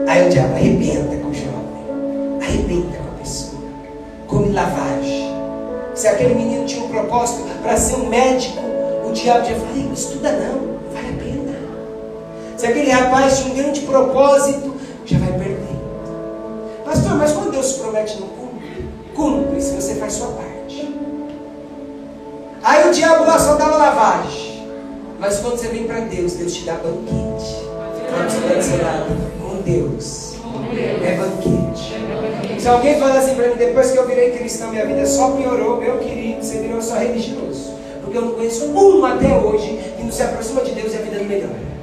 Aí 0.08 0.26
o 0.26 0.30
diabo 0.30 0.54
arrebenta 0.54 1.16
com 1.16 1.28
o 1.28 1.34
jovem, 1.34 2.40
arrebenta 2.40 2.96
com 2.96 3.14
a 3.14 3.18
pessoa, 3.18 3.62
come 4.26 4.50
lavagem. 4.50 5.30
Se 5.94 6.08
aquele 6.08 6.36
menino 6.36 6.64
tinha 6.64 6.84
um 6.84 6.88
propósito 6.88 7.42
para 7.62 7.76
ser 7.76 7.96
um 7.96 8.08
médico, 8.08 8.60
o 9.06 9.12
diabo 9.12 9.44
já 9.46 9.56
fala, 9.56 9.74
não 9.74 9.92
estuda 9.92 10.32
não, 10.32 10.54
não 10.54 10.90
vale 10.90 11.08
a 11.08 11.22
pena. 11.22 11.58
Se 12.56 12.66
aquele 12.66 12.90
rapaz 12.90 13.40
tinha 13.40 13.52
um 13.52 13.56
grande 13.56 13.80
propósito, 13.82 14.74
já 15.04 15.18
vai 15.18 15.32
perder. 15.32 15.76
Pastor, 16.82 17.14
mas 17.16 17.30
quando 17.32 17.50
Deus 17.50 17.74
promete 17.74 18.18
não 18.20 18.28
cumpre? 18.28 18.88
Cumpre 19.14 19.60
se 19.60 19.74
você 19.74 19.96
faz 19.96 20.14
sua 20.14 20.28
parte. 20.28 20.45
Aí 22.66 22.88
o 22.88 22.92
diabo 22.92 23.24
lá 23.24 23.38
só 23.38 23.54
dava 23.54 23.76
lavagem. 23.76 24.66
Mas 25.20 25.38
quando 25.38 25.56
você 25.56 25.68
vem 25.68 25.84
para 25.84 26.00
Deus, 26.00 26.32
Deus 26.32 26.52
te 26.52 26.64
dá 26.64 26.72
banquete. 26.72 27.64
Está 28.02 28.54
do 28.54 28.60
seu 28.60 28.82
lado, 28.82 29.06
com 29.40 29.62
Deus. 29.62 30.34
É 31.00 31.16
banquete. 31.16 32.60
Se 32.60 32.68
alguém 32.68 32.98
falar 32.98 33.18
assim 33.18 33.36
para 33.36 33.50
mim, 33.50 33.54
depois 33.54 33.92
que 33.92 33.96
eu 33.96 34.04
virei 34.08 34.32
cristão, 34.32 34.70
minha 34.70 34.84
vida 34.84 35.06
só 35.06 35.30
piorou, 35.30 35.76
meu 35.76 35.98
querido, 35.98 36.44
você 36.44 36.58
virou 36.58 36.82
só 36.82 36.96
religioso. 36.96 37.72
Porque 38.02 38.18
eu 38.18 38.22
não 38.22 38.32
conheço 38.32 38.64
um 38.72 39.04
até 39.04 39.32
hoje 39.38 39.78
que 39.96 40.02
não 40.02 40.10
se 40.10 40.24
aproxima 40.24 40.62
de 40.62 40.72
Deus 40.72 40.92
e 40.92 40.96
a 40.96 41.02
vida 41.02 41.18
não 41.18 41.24
melhora. 41.24 41.76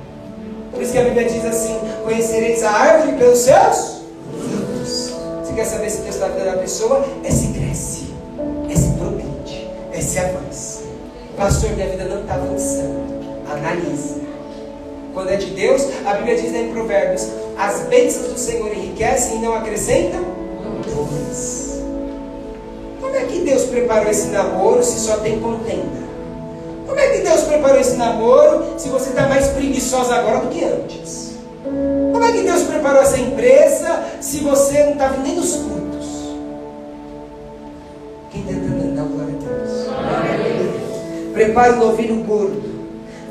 Por 0.69 0.81
isso 0.81 0.91
que 0.91 0.99
a 0.99 1.03
Bíblia 1.05 1.29
diz 1.29 1.45
assim: 1.45 1.79
conhecereis 2.03 2.61
a 2.61 2.71
árvore 2.71 3.17
pelos 3.17 3.39
seus 3.39 4.01
frutos. 4.37 5.13
Você 5.45 5.53
quer 5.55 5.65
saber 5.65 5.89
se 5.89 6.01
Deus 6.01 6.15
está 6.15 6.27
vida 6.27 6.43
da 6.43 6.57
pessoa? 6.57 7.05
É 7.23 7.31
se 7.31 7.53
cresce, 7.53 8.13
é 8.69 8.75
se 8.75 8.89
progride, 8.97 9.69
é 9.93 10.01
se 10.01 10.19
avança. 10.19 10.72
Pastor, 11.37 11.71
minha 11.71 11.87
vida 11.87 12.05
não 12.05 12.21
está 12.21 12.35
avançando. 12.35 13.03
Analise. 13.51 14.21
Quando 15.13 15.29
é 15.29 15.35
de 15.35 15.47
Deus, 15.47 15.85
a 16.05 16.13
Bíblia 16.13 16.35
diz 16.35 16.53
em 16.53 16.71
Provérbios: 16.71 17.27
as 17.57 17.81
bênçãos 17.87 18.27
do 18.27 18.37
Senhor 18.39 18.71
enriquecem 18.71 19.37
e 19.37 19.39
não 19.39 19.53
acrescentam 19.55 20.21
dores. 20.85 21.81
Como 23.01 23.15
é 23.15 23.21
que 23.25 23.39
Deus 23.39 23.63
preparou 23.63 24.09
esse 24.09 24.27
namoro 24.27 24.83
se 24.83 24.99
só 24.99 25.17
tem 25.17 25.39
contenda? 25.39 26.03
Como 26.87 26.99
é 26.99 27.07
que 27.09 27.23
Deus 27.23 27.41
preparou 27.41 27.79
esse 27.79 27.95
namoro 27.95 28.75
se 28.77 28.89
você 28.89 29.09
está 29.09 29.27
mais 29.27 29.47
preguiçosa 29.47 30.15
agora 30.15 30.39
do 30.39 30.49
que 30.49 30.63
antes? 30.63 31.33
Como 31.63 32.23
é 32.23 32.31
que 32.31 32.41
Deus 32.41 32.63
preparou 32.63 33.01
essa 33.01 33.17
empresa 33.17 34.03
se 34.21 34.39
você 34.39 34.83
não 34.83 35.09
vindo 35.09 35.23
nem 35.23 35.35
nos 35.35 35.55
cultos? 35.55 35.92
Prepare 41.43 41.73
o 41.73 41.75
novilho 41.75 42.23
gordo. 42.23 42.63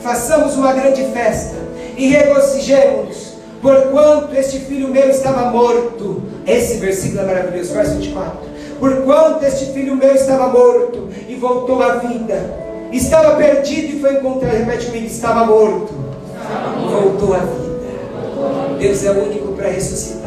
Façamos 0.01 0.55
uma 0.57 0.75
grande 0.75 1.03
festa 1.15 1.57
e 1.97 2.09
regozijemos, 2.09 3.39
porquanto 3.63 4.35
este 4.37 4.59
filho 4.59 4.89
meu 4.89 5.09
estava 5.09 5.51
morto. 5.51 6.23
Esse 6.47 6.77
versículo 6.77 7.23
é 7.23 7.25
maravilhoso, 7.25 7.73
verso 7.73 7.95
24. 7.95 8.39
Porquanto 8.79 9.47
este 9.47 9.73
filho 9.73 9.97
meu 9.97 10.15
estava 10.15 10.49
morto 10.49 11.09
e 11.27 11.35
voltou 11.37 11.83
à 11.83 11.95
vida. 11.95 12.55
Estava 12.93 13.35
perdido 13.37 13.97
e 13.97 14.01
foi 14.01 14.17
encontrado. 14.17 14.59
Repete 14.59 14.87
comigo: 14.87 15.07
estava 15.07 15.47
morto. 15.47 15.95
Voltou 16.91 17.33
à 17.33 17.39
vida. 17.39 18.79
Deus 18.79 19.05
é 19.07 19.11
o 19.11 19.25
único 19.25 19.53
para 19.53 19.69
ressuscitar. 19.69 20.22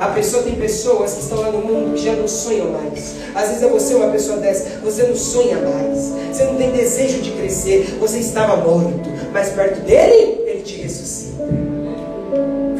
A 0.00 0.06
pessoa 0.06 0.42
tem 0.42 0.54
pessoas 0.54 1.12
que 1.12 1.20
estão 1.20 1.42
lá 1.42 1.50
no 1.50 1.58
mundo 1.58 1.94
que 1.94 2.02
já 2.02 2.14
não 2.14 2.26
sonham 2.26 2.70
mais. 2.70 3.16
Às 3.34 3.48
vezes 3.48 3.62
é 3.62 3.68
você 3.68 3.94
uma 3.94 4.10
pessoa 4.10 4.38
dessa, 4.38 4.78
você 4.82 5.02
não 5.02 5.14
sonha 5.14 5.58
mais. 5.58 6.14
Você 6.32 6.44
não 6.44 6.56
tem 6.56 6.70
desejo 6.70 7.20
de 7.20 7.32
crescer. 7.32 7.98
Você 8.00 8.18
estava 8.18 8.56
morto, 8.56 9.10
mas 9.30 9.50
perto 9.50 9.80
dele, 9.82 10.40
ele 10.46 10.62
te 10.62 10.80
ressuscita. 10.80 11.44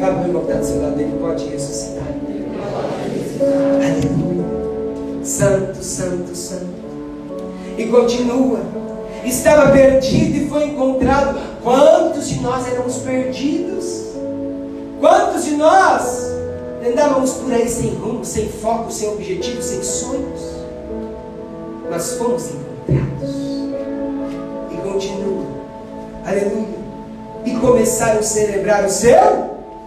Fala 0.01 0.15
para 0.15 0.23
o 0.23 0.27
irmão 0.29 0.45
que 0.47 0.51
está 0.51 0.61
do 0.61 0.67
seu 0.67 0.81
lado, 0.81 0.99
ele 0.99 1.19
pode 1.21 1.45
ressuscitar. 1.45 2.09
Aleluia. 3.77 5.23
Santo, 5.23 5.85
santo, 5.85 6.35
santo. 6.35 6.81
E 7.77 7.85
continua. 7.85 8.61
Estava 9.27 9.71
perdido 9.73 10.39
e 10.39 10.49
foi 10.49 10.69
encontrado. 10.69 11.39
Quantos 11.63 12.31
de 12.31 12.41
nós 12.41 12.67
éramos 12.67 12.97
perdidos? 12.97 14.07
Quantos 14.99 15.45
de 15.45 15.51
nós 15.57 16.40
Andávamos 16.83 17.35
por 17.35 17.53
aí 17.53 17.69
sem 17.69 17.91
rumo, 17.91 18.25
sem 18.25 18.49
foco, 18.49 18.91
sem 18.91 19.09
objetivo, 19.11 19.63
sem 19.63 19.83
sonhos. 19.83 20.41
Mas 21.91 22.13
fomos 22.15 22.49
encontrados. 22.49 23.35
E 24.71 24.77
continuam. 24.77 25.47
Aleluia. 26.25 26.81
E 27.45 27.55
começaram 27.57 28.21
a 28.21 28.23
celebrar 28.23 28.87
o 28.87 28.89
seu 28.89 29.19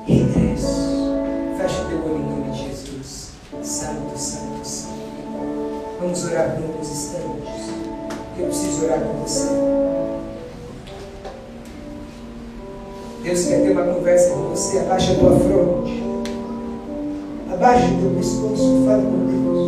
regresso. 0.05 1.15
Fecha 1.57 1.81
o 1.81 1.87
teu 1.87 1.97
olho 1.97 2.19
em 2.19 2.29
nome 2.29 2.51
de 2.51 2.69
Jesus. 2.69 3.29
Santo, 3.63 4.15
santo, 4.15 4.63
santo. 4.63 4.93
Vamos 5.99 6.25
orar 6.25 6.55
por 6.55 6.63
alguns 6.63 6.91
instantes. 6.91 7.73
Eu 8.37 8.45
preciso 8.45 8.85
orar 8.85 8.99
com 8.99 9.13
você. 9.25 9.47
Deus 13.23 13.45
quer 13.45 13.61
ter 13.63 13.71
uma 13.71 13.93
conversa 13.93 14.29
com 14.29 14.49
você. 14.49 14.77
Abaixa 14.79 15.13
a 15.13 15.15
tua 15.15 15.39
fronte. 15.39 16.02
Abaixa 17.63 17.87
o 17.87 17.97
teu 17.97 18.09
pescoço. 18.17 18.83
Fala 18.85 19.03
com 19.03 19.23
Deus. 19.25 19.61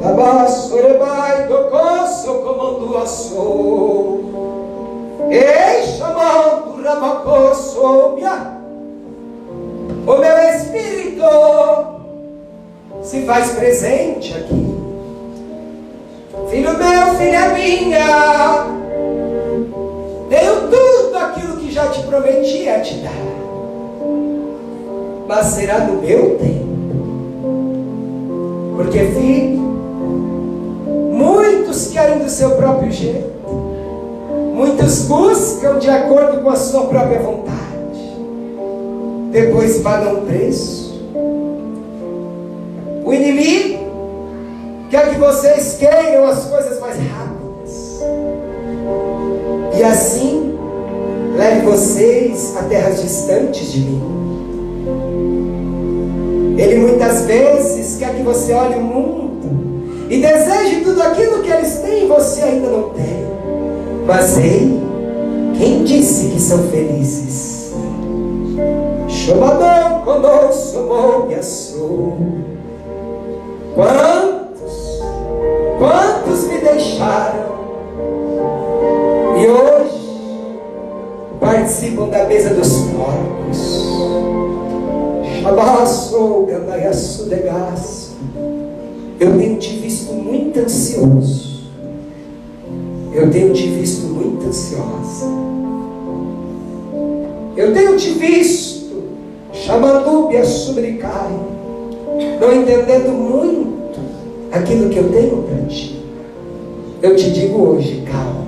Labaço, 0.00 0.76
rebai, 0.76 1.48
tocosso, 1.48 2.34
comando 2.34 2.96
assou. 2.98 4.20
Ei, 5.28 5.82
chamando 5.98 6.80
Ramacosso, 6.84 7.80
o 10.06 10.18
meu 10.18 10.38
Espírito 10.54 11.24
se 13.02 13.22
faz 13.26 13.50
presente 13.50 14.34
aqui. 14.34 14.76
Filho 16.48 16.78
meu, 16.78 17.14
filha 17.16 17.48
minha, 17.48 18.66
tenho 20.30 20.70
tudo 20.70 21.18
aquilo 21.18 21.56
que 21.56 21.72
já 21.72 21.88
te 21.88 22.04
prometi 22.04 22.68
a 22.68 22.78
te 22.78 22.98
dar, 22.98 23.25
mas 25.26 25.46
será 25.46 25.80
no 25.80 26.00
meu 26.00 26.36
tempo. 26.38 26.66
Porque, 28.76 28.98
filho, 28.98 29.58
muitos 31.12 31.88
querem 31.88 32.18
do 32.18 32.28
seu 32.28 32.52
próprio 32.52 32.92
jeito, 32.92 33.32
muitos 34.54 35.02
buscam 35.02 35.78
de 35.78 35.88
acordo 35.88 36.42
com 36.42 36.50
a 36.50 36.56
sua 36.56 36.86
própria 36.86 37.20
vontade, 37.20 37.56
depois 39.32 39.78
pagam 39.78 40.24
preço. 40.26 40.86
O 43.04 43.12
inimigo 43.12 43.78
quer 44.90 45.10
que 45.10 45.18
vocês 45.18 45.76
queiram 45.78 46.26
as 46.26 46.44
coisas 46.44 46.80
mais 46.80 46.96
rápidas. 46.96 48.00
E 49.78 49.82
assim, 49.82 50.58
leve 51.36 51.66
vocês 51.66 52.56
a 52.56 52.62
terras 52.64 53.00
distantes 53.00 53.72
de 53.72 53.80
mim. 53.80 54.35
Ele 56.56 56.76
muitas 56.76 57.22
vezes 57.26 57.98
quer 57.98 58.14
que 58.14 58.22
você 58.22 58.52
olhe 58.52 58.76
o 58.76 58.80
mundo 58.80 60.06
e 60.08 60.20
deseje 60.20 60.80
tudo 60.82 61.02
aquilo 61.02 61.42
que 61.42 61.50
eles 61.50 61.78
têm 61.80 62.04
e 62.04 62.08
você 62.08 62.42
ainda 62.42 62.68
não 62.68 62.90
tem. 62.90 63.26
Mas 64.06 64.38
ei, 64.38 64.80
quem 65.58 65.84
disse 65.84 66.28
que 66.28 66.40
são 66.40 66.58
felizes? 66.68 67.72
Chomadão 69.08 70.02
conosco, 70.02 70.82
bom 70.88 71.28
e 71.30 71.42
sou. 71.42 72.16
Ansioso. 90.98 91.56
Eu 93.12 93.30
tenho 93.30 93.52
te 93.52 93.66
visto 93.68 94.06
muito 94.06 94.46
ansiosa. 94.46 95.26
Eu 97.56 97.72
tenho 97.72 97.96
te 97.96 98.10
visto 98.10 99.04
chamando 99.52 100.36
a 100.36 100.44
subricai 100.44 101.56
não 102.40 102.52
entendendo 102.52 103.12
muito 103.12 103.98
aquilo 104.52 104.90
que 104.90 104.98
eu 104.98 105.10
tenho 105.10 105.42
para 105.42 105.66
ti. 105.66 106.02
Eu 107.02 107.16
te 107.16 107.30
digo 107.30 107.70
hoje, 107.70 108.04
calma. 108.10 108.46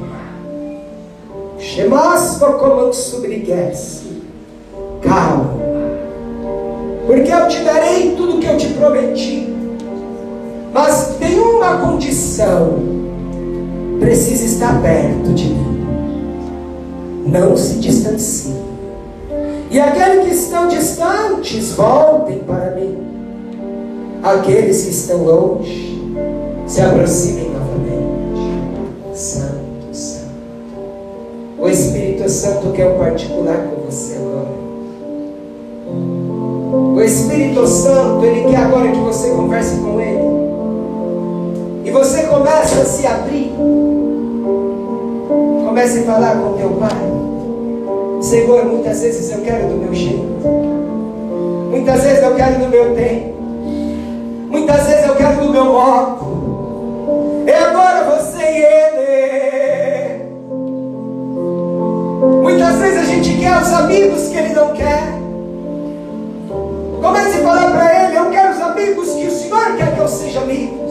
Shemaspa 1.59 2.53
como 2.53 2.92
subriguesse. 2.92 4.22
Calma. 5.03 5.59
Porque 7.07 7.32
eu 7.32 7.49
te 7.49 7.61
darei 7.61 8.14
tudo 8.16 8.36
o 8.36 8.40
que 8.40 8.46
eu 8.46 8.57
te 8.57 8.68
prometi. 8.68 9.55
Mas 10.72 11.07
tem 11.39 11.55
uma 11.55 11.78
condição. 11.78 12.78
Precisa 14.01 14.45
estar 14.45 14.82
perto 14.82 15.32
de 15.34 15.45
mim. 15.45 15.86
Não 17.26 17.57
se 17.57 17.74
distancie. 17.74 18.55
E 19.70 19.78
aqueles 19.78 20.24
que 20.24 20.34
estão 20.34 20.68
distantes, 20.68 21.72
voltem 21.72 22.39
para 22.39 22.72
mim 22.72 22.97
aqueles 24.22 24.82
que 24.82 24.91
estão 24.91 25.22
longe 25.22 25.97
se 26.66 26.80
aproximem 26.80 27.51
novamente. 27.51 29.16
Santo, 29.16 29.93
Santo. 29.93 30.26
O 31.59 31.68
Espírito 31.68 32.28
Santo 32.28 32.72
quer 32.72 32.89
um 32.89 32.99
particular 32.99 33.59
com 33.59 33.91
você 33.91 34.16
agora. 34.16 34.49
O 36.97 37.01
Espírito 37.01 37.66
Santo, 37.66 38.24
Ele 38.24 38.51
quer 38.51 38.57
agora 38.57 38.91
que 38.91 38.99
você 38.99 39.30
converse 39.30 39.76
com 39.76 40.01
Ele. 40.01 40.47
E 41.89 41.91
você 41.91 42.24
começa 42.24 42.82
a 42.82 42.84
se 42.84 43.07
abrir. 43.07 43.51
Comece 45.64 46.01
a 46.01 46.03
falar 46.03 46.36
com 46.36 46.59
teu 46.59 46.68
Pai. 46.72 46.91
Senhor, 48.20 48.66
muitas 48.66 49.01
vezes 49.01 49.32
eu 49.32 49.41
quero 49.41 49.68
do 49.68 49.76
meu 49.76 49.95
jeito. 49.95 50.22
Muitas 51.70 52.03
vezes 52.03 52.22
eu 52.22 52.34
quero 52.34 52.59
do 52.59 52.68
meu 52.68 52.95
tempo. 52.95 53.41
Muitas 54.51 54.86
vezes 54.86 55.07
eu 55.07 55.16
quero 55.16 55.41
do 55.41 55.49
meu 55.49 55.64
modo. 55.64 57.45
É 57.47 57.57
agora 57.57 58.05
você 58.05 58.36
e 58.36 58.62
ele. 58.66 60.24
Muitas 62.43 62.76
vezes 62.80 62.99
a 62.99 63.05
gente 63.05 63.39
quer 63.39 63.62
os 63.62 63.72
amigos 63.72 64.28
que 64.28 64.36
ele 64.36 64.53
não 64.53 64.74
quer. 64.74 65.05
Comece 67.01 67.39
a 67.39 67.43
falar 67.43 67.70
para 67.70 68.05
ele: 68.05 68.18
Eu 68.18 68.28
quero 68.30 68.53
os 68.53 68.61
amigos 68.61 69.09
que 69.09 69.26
o 69.26 69.30
Senhor 69.30 69.74
quer 69.78 69.95
que 69.95 70.01
eu 70.01 70.09
seja 70.09 70.41
amigos. 70.41 70.88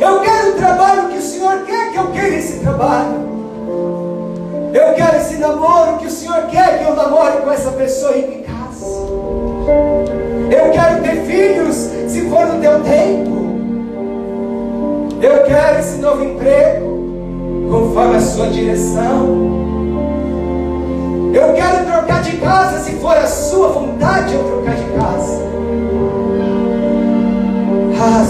Eu 0.00 0.20
quero 0.20 0.50
o 0.50 0.54
trabalho 0.54 1.08
que 1.08 1.18
o 1.18 1.22
Senhor 1.22 1.64
quer 1.64 1.90
que 1.90 1.98
eu 1.98 2.06
queira 2.12 2.36
esse 2.36 2.60
trabalho. 2.60 3.28
Eu 4.72 4.94
quero 4.94 5.16
esse 5.16 5.36
namoro 5.38 5.98
que 5.98 6.06
o 6.06 6.10
Senhor 6.10 6.42
quer 6.50 6.78
que 6.78 6.84
eu 6.84 6.94
namore 6.94 7.38
com 7.38 7.50
essa 7.50 7.72
pessoa 7.72 8.16
e 8.16 8.26
me 8.26 8.44
case. 8.44 8.84
Eu 10.50 10.70
quero 10.70 11.02
ter 11.02 11.16
filhos 11.24 11.74
se 12.08 12.28
for 12.30 12.46
no 12.46 12.60
teu 12.60 12.80
tempo. 12.80 13.38
Eu 15.20 15.44
quero 15.44 15.80
esse 15.80 15.98
novo 15.98 16.22
emprego, 16.22 17.68
conforme 17.68 18.16
a 18.16 18.20
sua 18.20 18.46
direção. 18.50 19.58
Eu 21.34 21.54
quero 21.54 21.86
trocar 21.86 22.22
de 22.22 22.36
casa, 22.36 22.78
se 22.78 22.92
for 22.92 23.16
a 23.16 23.26
sua 23.26 23.68
vontade 23.70 24.32
eu 24.32 24.44
trocar 24.44 24.76
de 24.76 24.84
casa. 24.96 25.48
Ah, 28.00 28.24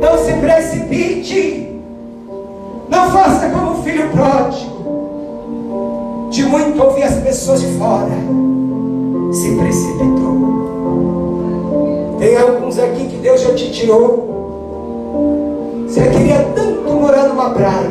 Não 0.00 0.18
se 0.18 0.32
precipite. 0.34 1.80
Não 2.88 3.10
faça 3.10 3.50
como 3.50 3.72
o 3.72 3.82
filho 3.82 4.10
pródigo 4.10 4.72
de 6.30 6.44
muito 6.44 6.82
ouvir 6.82 7.02
as 7.02 7.16
pessoas 7.16 7.60
de 7.60 7.66
fora, 7.78 8.08
se 9.32 9.54
precipitou. 9.56 10.32
Tem 12.18 12.36
alguns 12.36 12.78
aqui 12.78 13.06
que 13.06 13.16
Deus 13.16 13.40
já 13.42 13.54
te 13.54 13.70
tirou. 13.70 14.30
Você 15.86 16.08
queria 16.08 16.38
tanto 16.54 16.90
morar 16.90 17.28
numa 17.28 17.50
praia, 17.50 17.90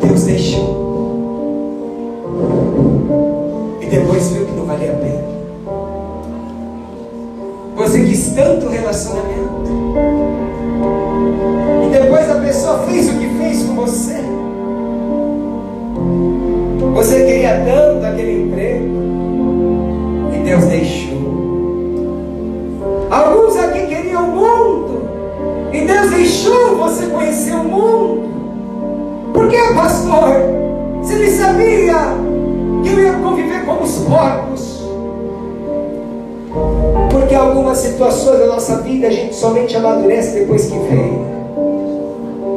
Deus 0.00 0.22
deixou. 0.22 0.82
E 3.80 3.86
depois 3.86 4.28
viu 4.28 4.46
que 4.46 4.52
não 4.52 4.64
valia 4.64 4.92
a 4.92 4.96
pena. 4.96 5.31
Você 7.82 8.04
quis 8.04 8.28
tanto 8.28 8.68
relacionamento. 8.68 9.64
E 11.84 11.90
depois 11.90 12.30
a 12.30 12.36
pessoa 12.36 12.78
fez 12.84 13.10
o 13.10 13.18
que 13.18 13.26
fez 13.36 13.64
com 13.64 13.74
você. 13.74 14.22
Você 16.94 17.24
queria 17.24 17.60
tanto 17.64 18.06
aquele 18.06 18.44
emprego. 18.44 18.86
E 20.32 20.38
Deus 20.44 20.64
deixou. 20.66 21.22
Alguns 23.10 23.56
aqui 23.56 23.86
queriam 23.88 24.28
o 24.28 24.36
mundo. 24.36 25.02
E 25.72 25.80
Deus 25.80 26.10
deixou 26.10 26.76
você 26.76 27.06
conhecer 27.06 27.54
o 27.54 27.64
mundo. 27.64 28.22
Por 29.34 29.48
que, 29.48 29.60
pastor? 29.74 30.36
Você 31.02 31.16
nem 31.16 31.30
sabia 31.30 31.96
que 32.84 32.90
eu 32.90 33.00
ia 33.00 33.12
conviver 33.14 33.64
com 33.64 33.82
os 33.82 33.98
porcos. 33.98 34.51
Algumas 37.72 37.78
situações 37.78 38.38
da 38.38 38.46
nossa 38.46 38.76
vida 38.78 39.06
a 39.06 39.10
gente 39.10 39.34
somente 39.34 39.74
amadurece 39.76 40.40
depois 40.40 40.66
que 40.66 40.78
vem. 40.78 41.22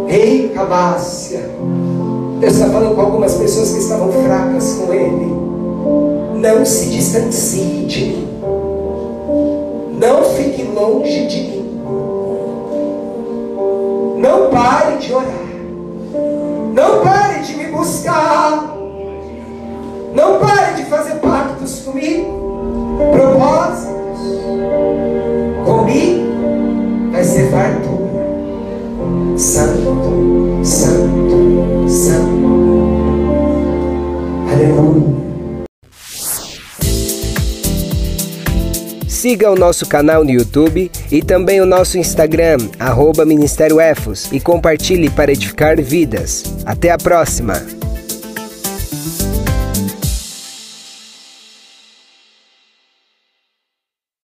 Ei, 0.07 0.49
Cabácia. 0.49 1.49
Deus 2.39 2.53
está 2.53 2.69
falando 2.69 2.95
com 2.95 3.01
algumas 3.01 3.33
pessoas 3.35 3.71
que 3.71 3.79
estavam 3.79 4.11
fracas 4.11 4.73
com 4.73 4.93
Ele. 4.93 5.33
Não 6.35 6.65
se 6.65 6.89
distancie 6.89 7.85
de 7.85 8.05
mim. 8.05 8.27
Não 9.99 10.23
fique 10.35 10.63
longe 10.63 11.27
de 11.27 11.41
mim. 11.41 11.81
Não 14.17 14.49
pare 14.49 14.97
de 14.97 15.13
orar. 15.13 15.45
Não 16.73 17.01
pare 17.01 17.39
de 17.41 17.55
me 17.55 17.65
buscar. 17.67 18.75
Não 20.13 20.39
pare 20.39 20.75
de 20.75 20.85
fazer 20.85 21.15
pactos 21.15 21.79
comigo. 21.79 22.97
Propósitos. 23.11 23.44
Vai 27.35 27.43
ser 27.43 27.51
fartura. 27.51 28.25
Santo, 29.37 30.61
Santo, 30.63 31.89
Santo. 31.89 32.45
Aleluia. 34.51 35.25
Siga 39.07 39.51
o 39.51 39.55
nosso 39.55 39.87
canal 39.87 40.23
no 40.23 40.29
YouTube 40.29 40.91
e 41.11 41.21
também 41.21 41.59
o 41.59 41.65
nosso 41.65 41.97
Instagram, 41.97 42.57
arroba 42.79 43.25
Ministério 43.25 43.81
Efos, 43.81 44.31
e 44.31 44.39
compartilhe 44.39 45.09
para 45.09 45.31
edificar 45.31 45.81
vidas. 45.81 46.43
Até 46.63 46.91
a 46.91 46.97
próxima! 46.97 47.84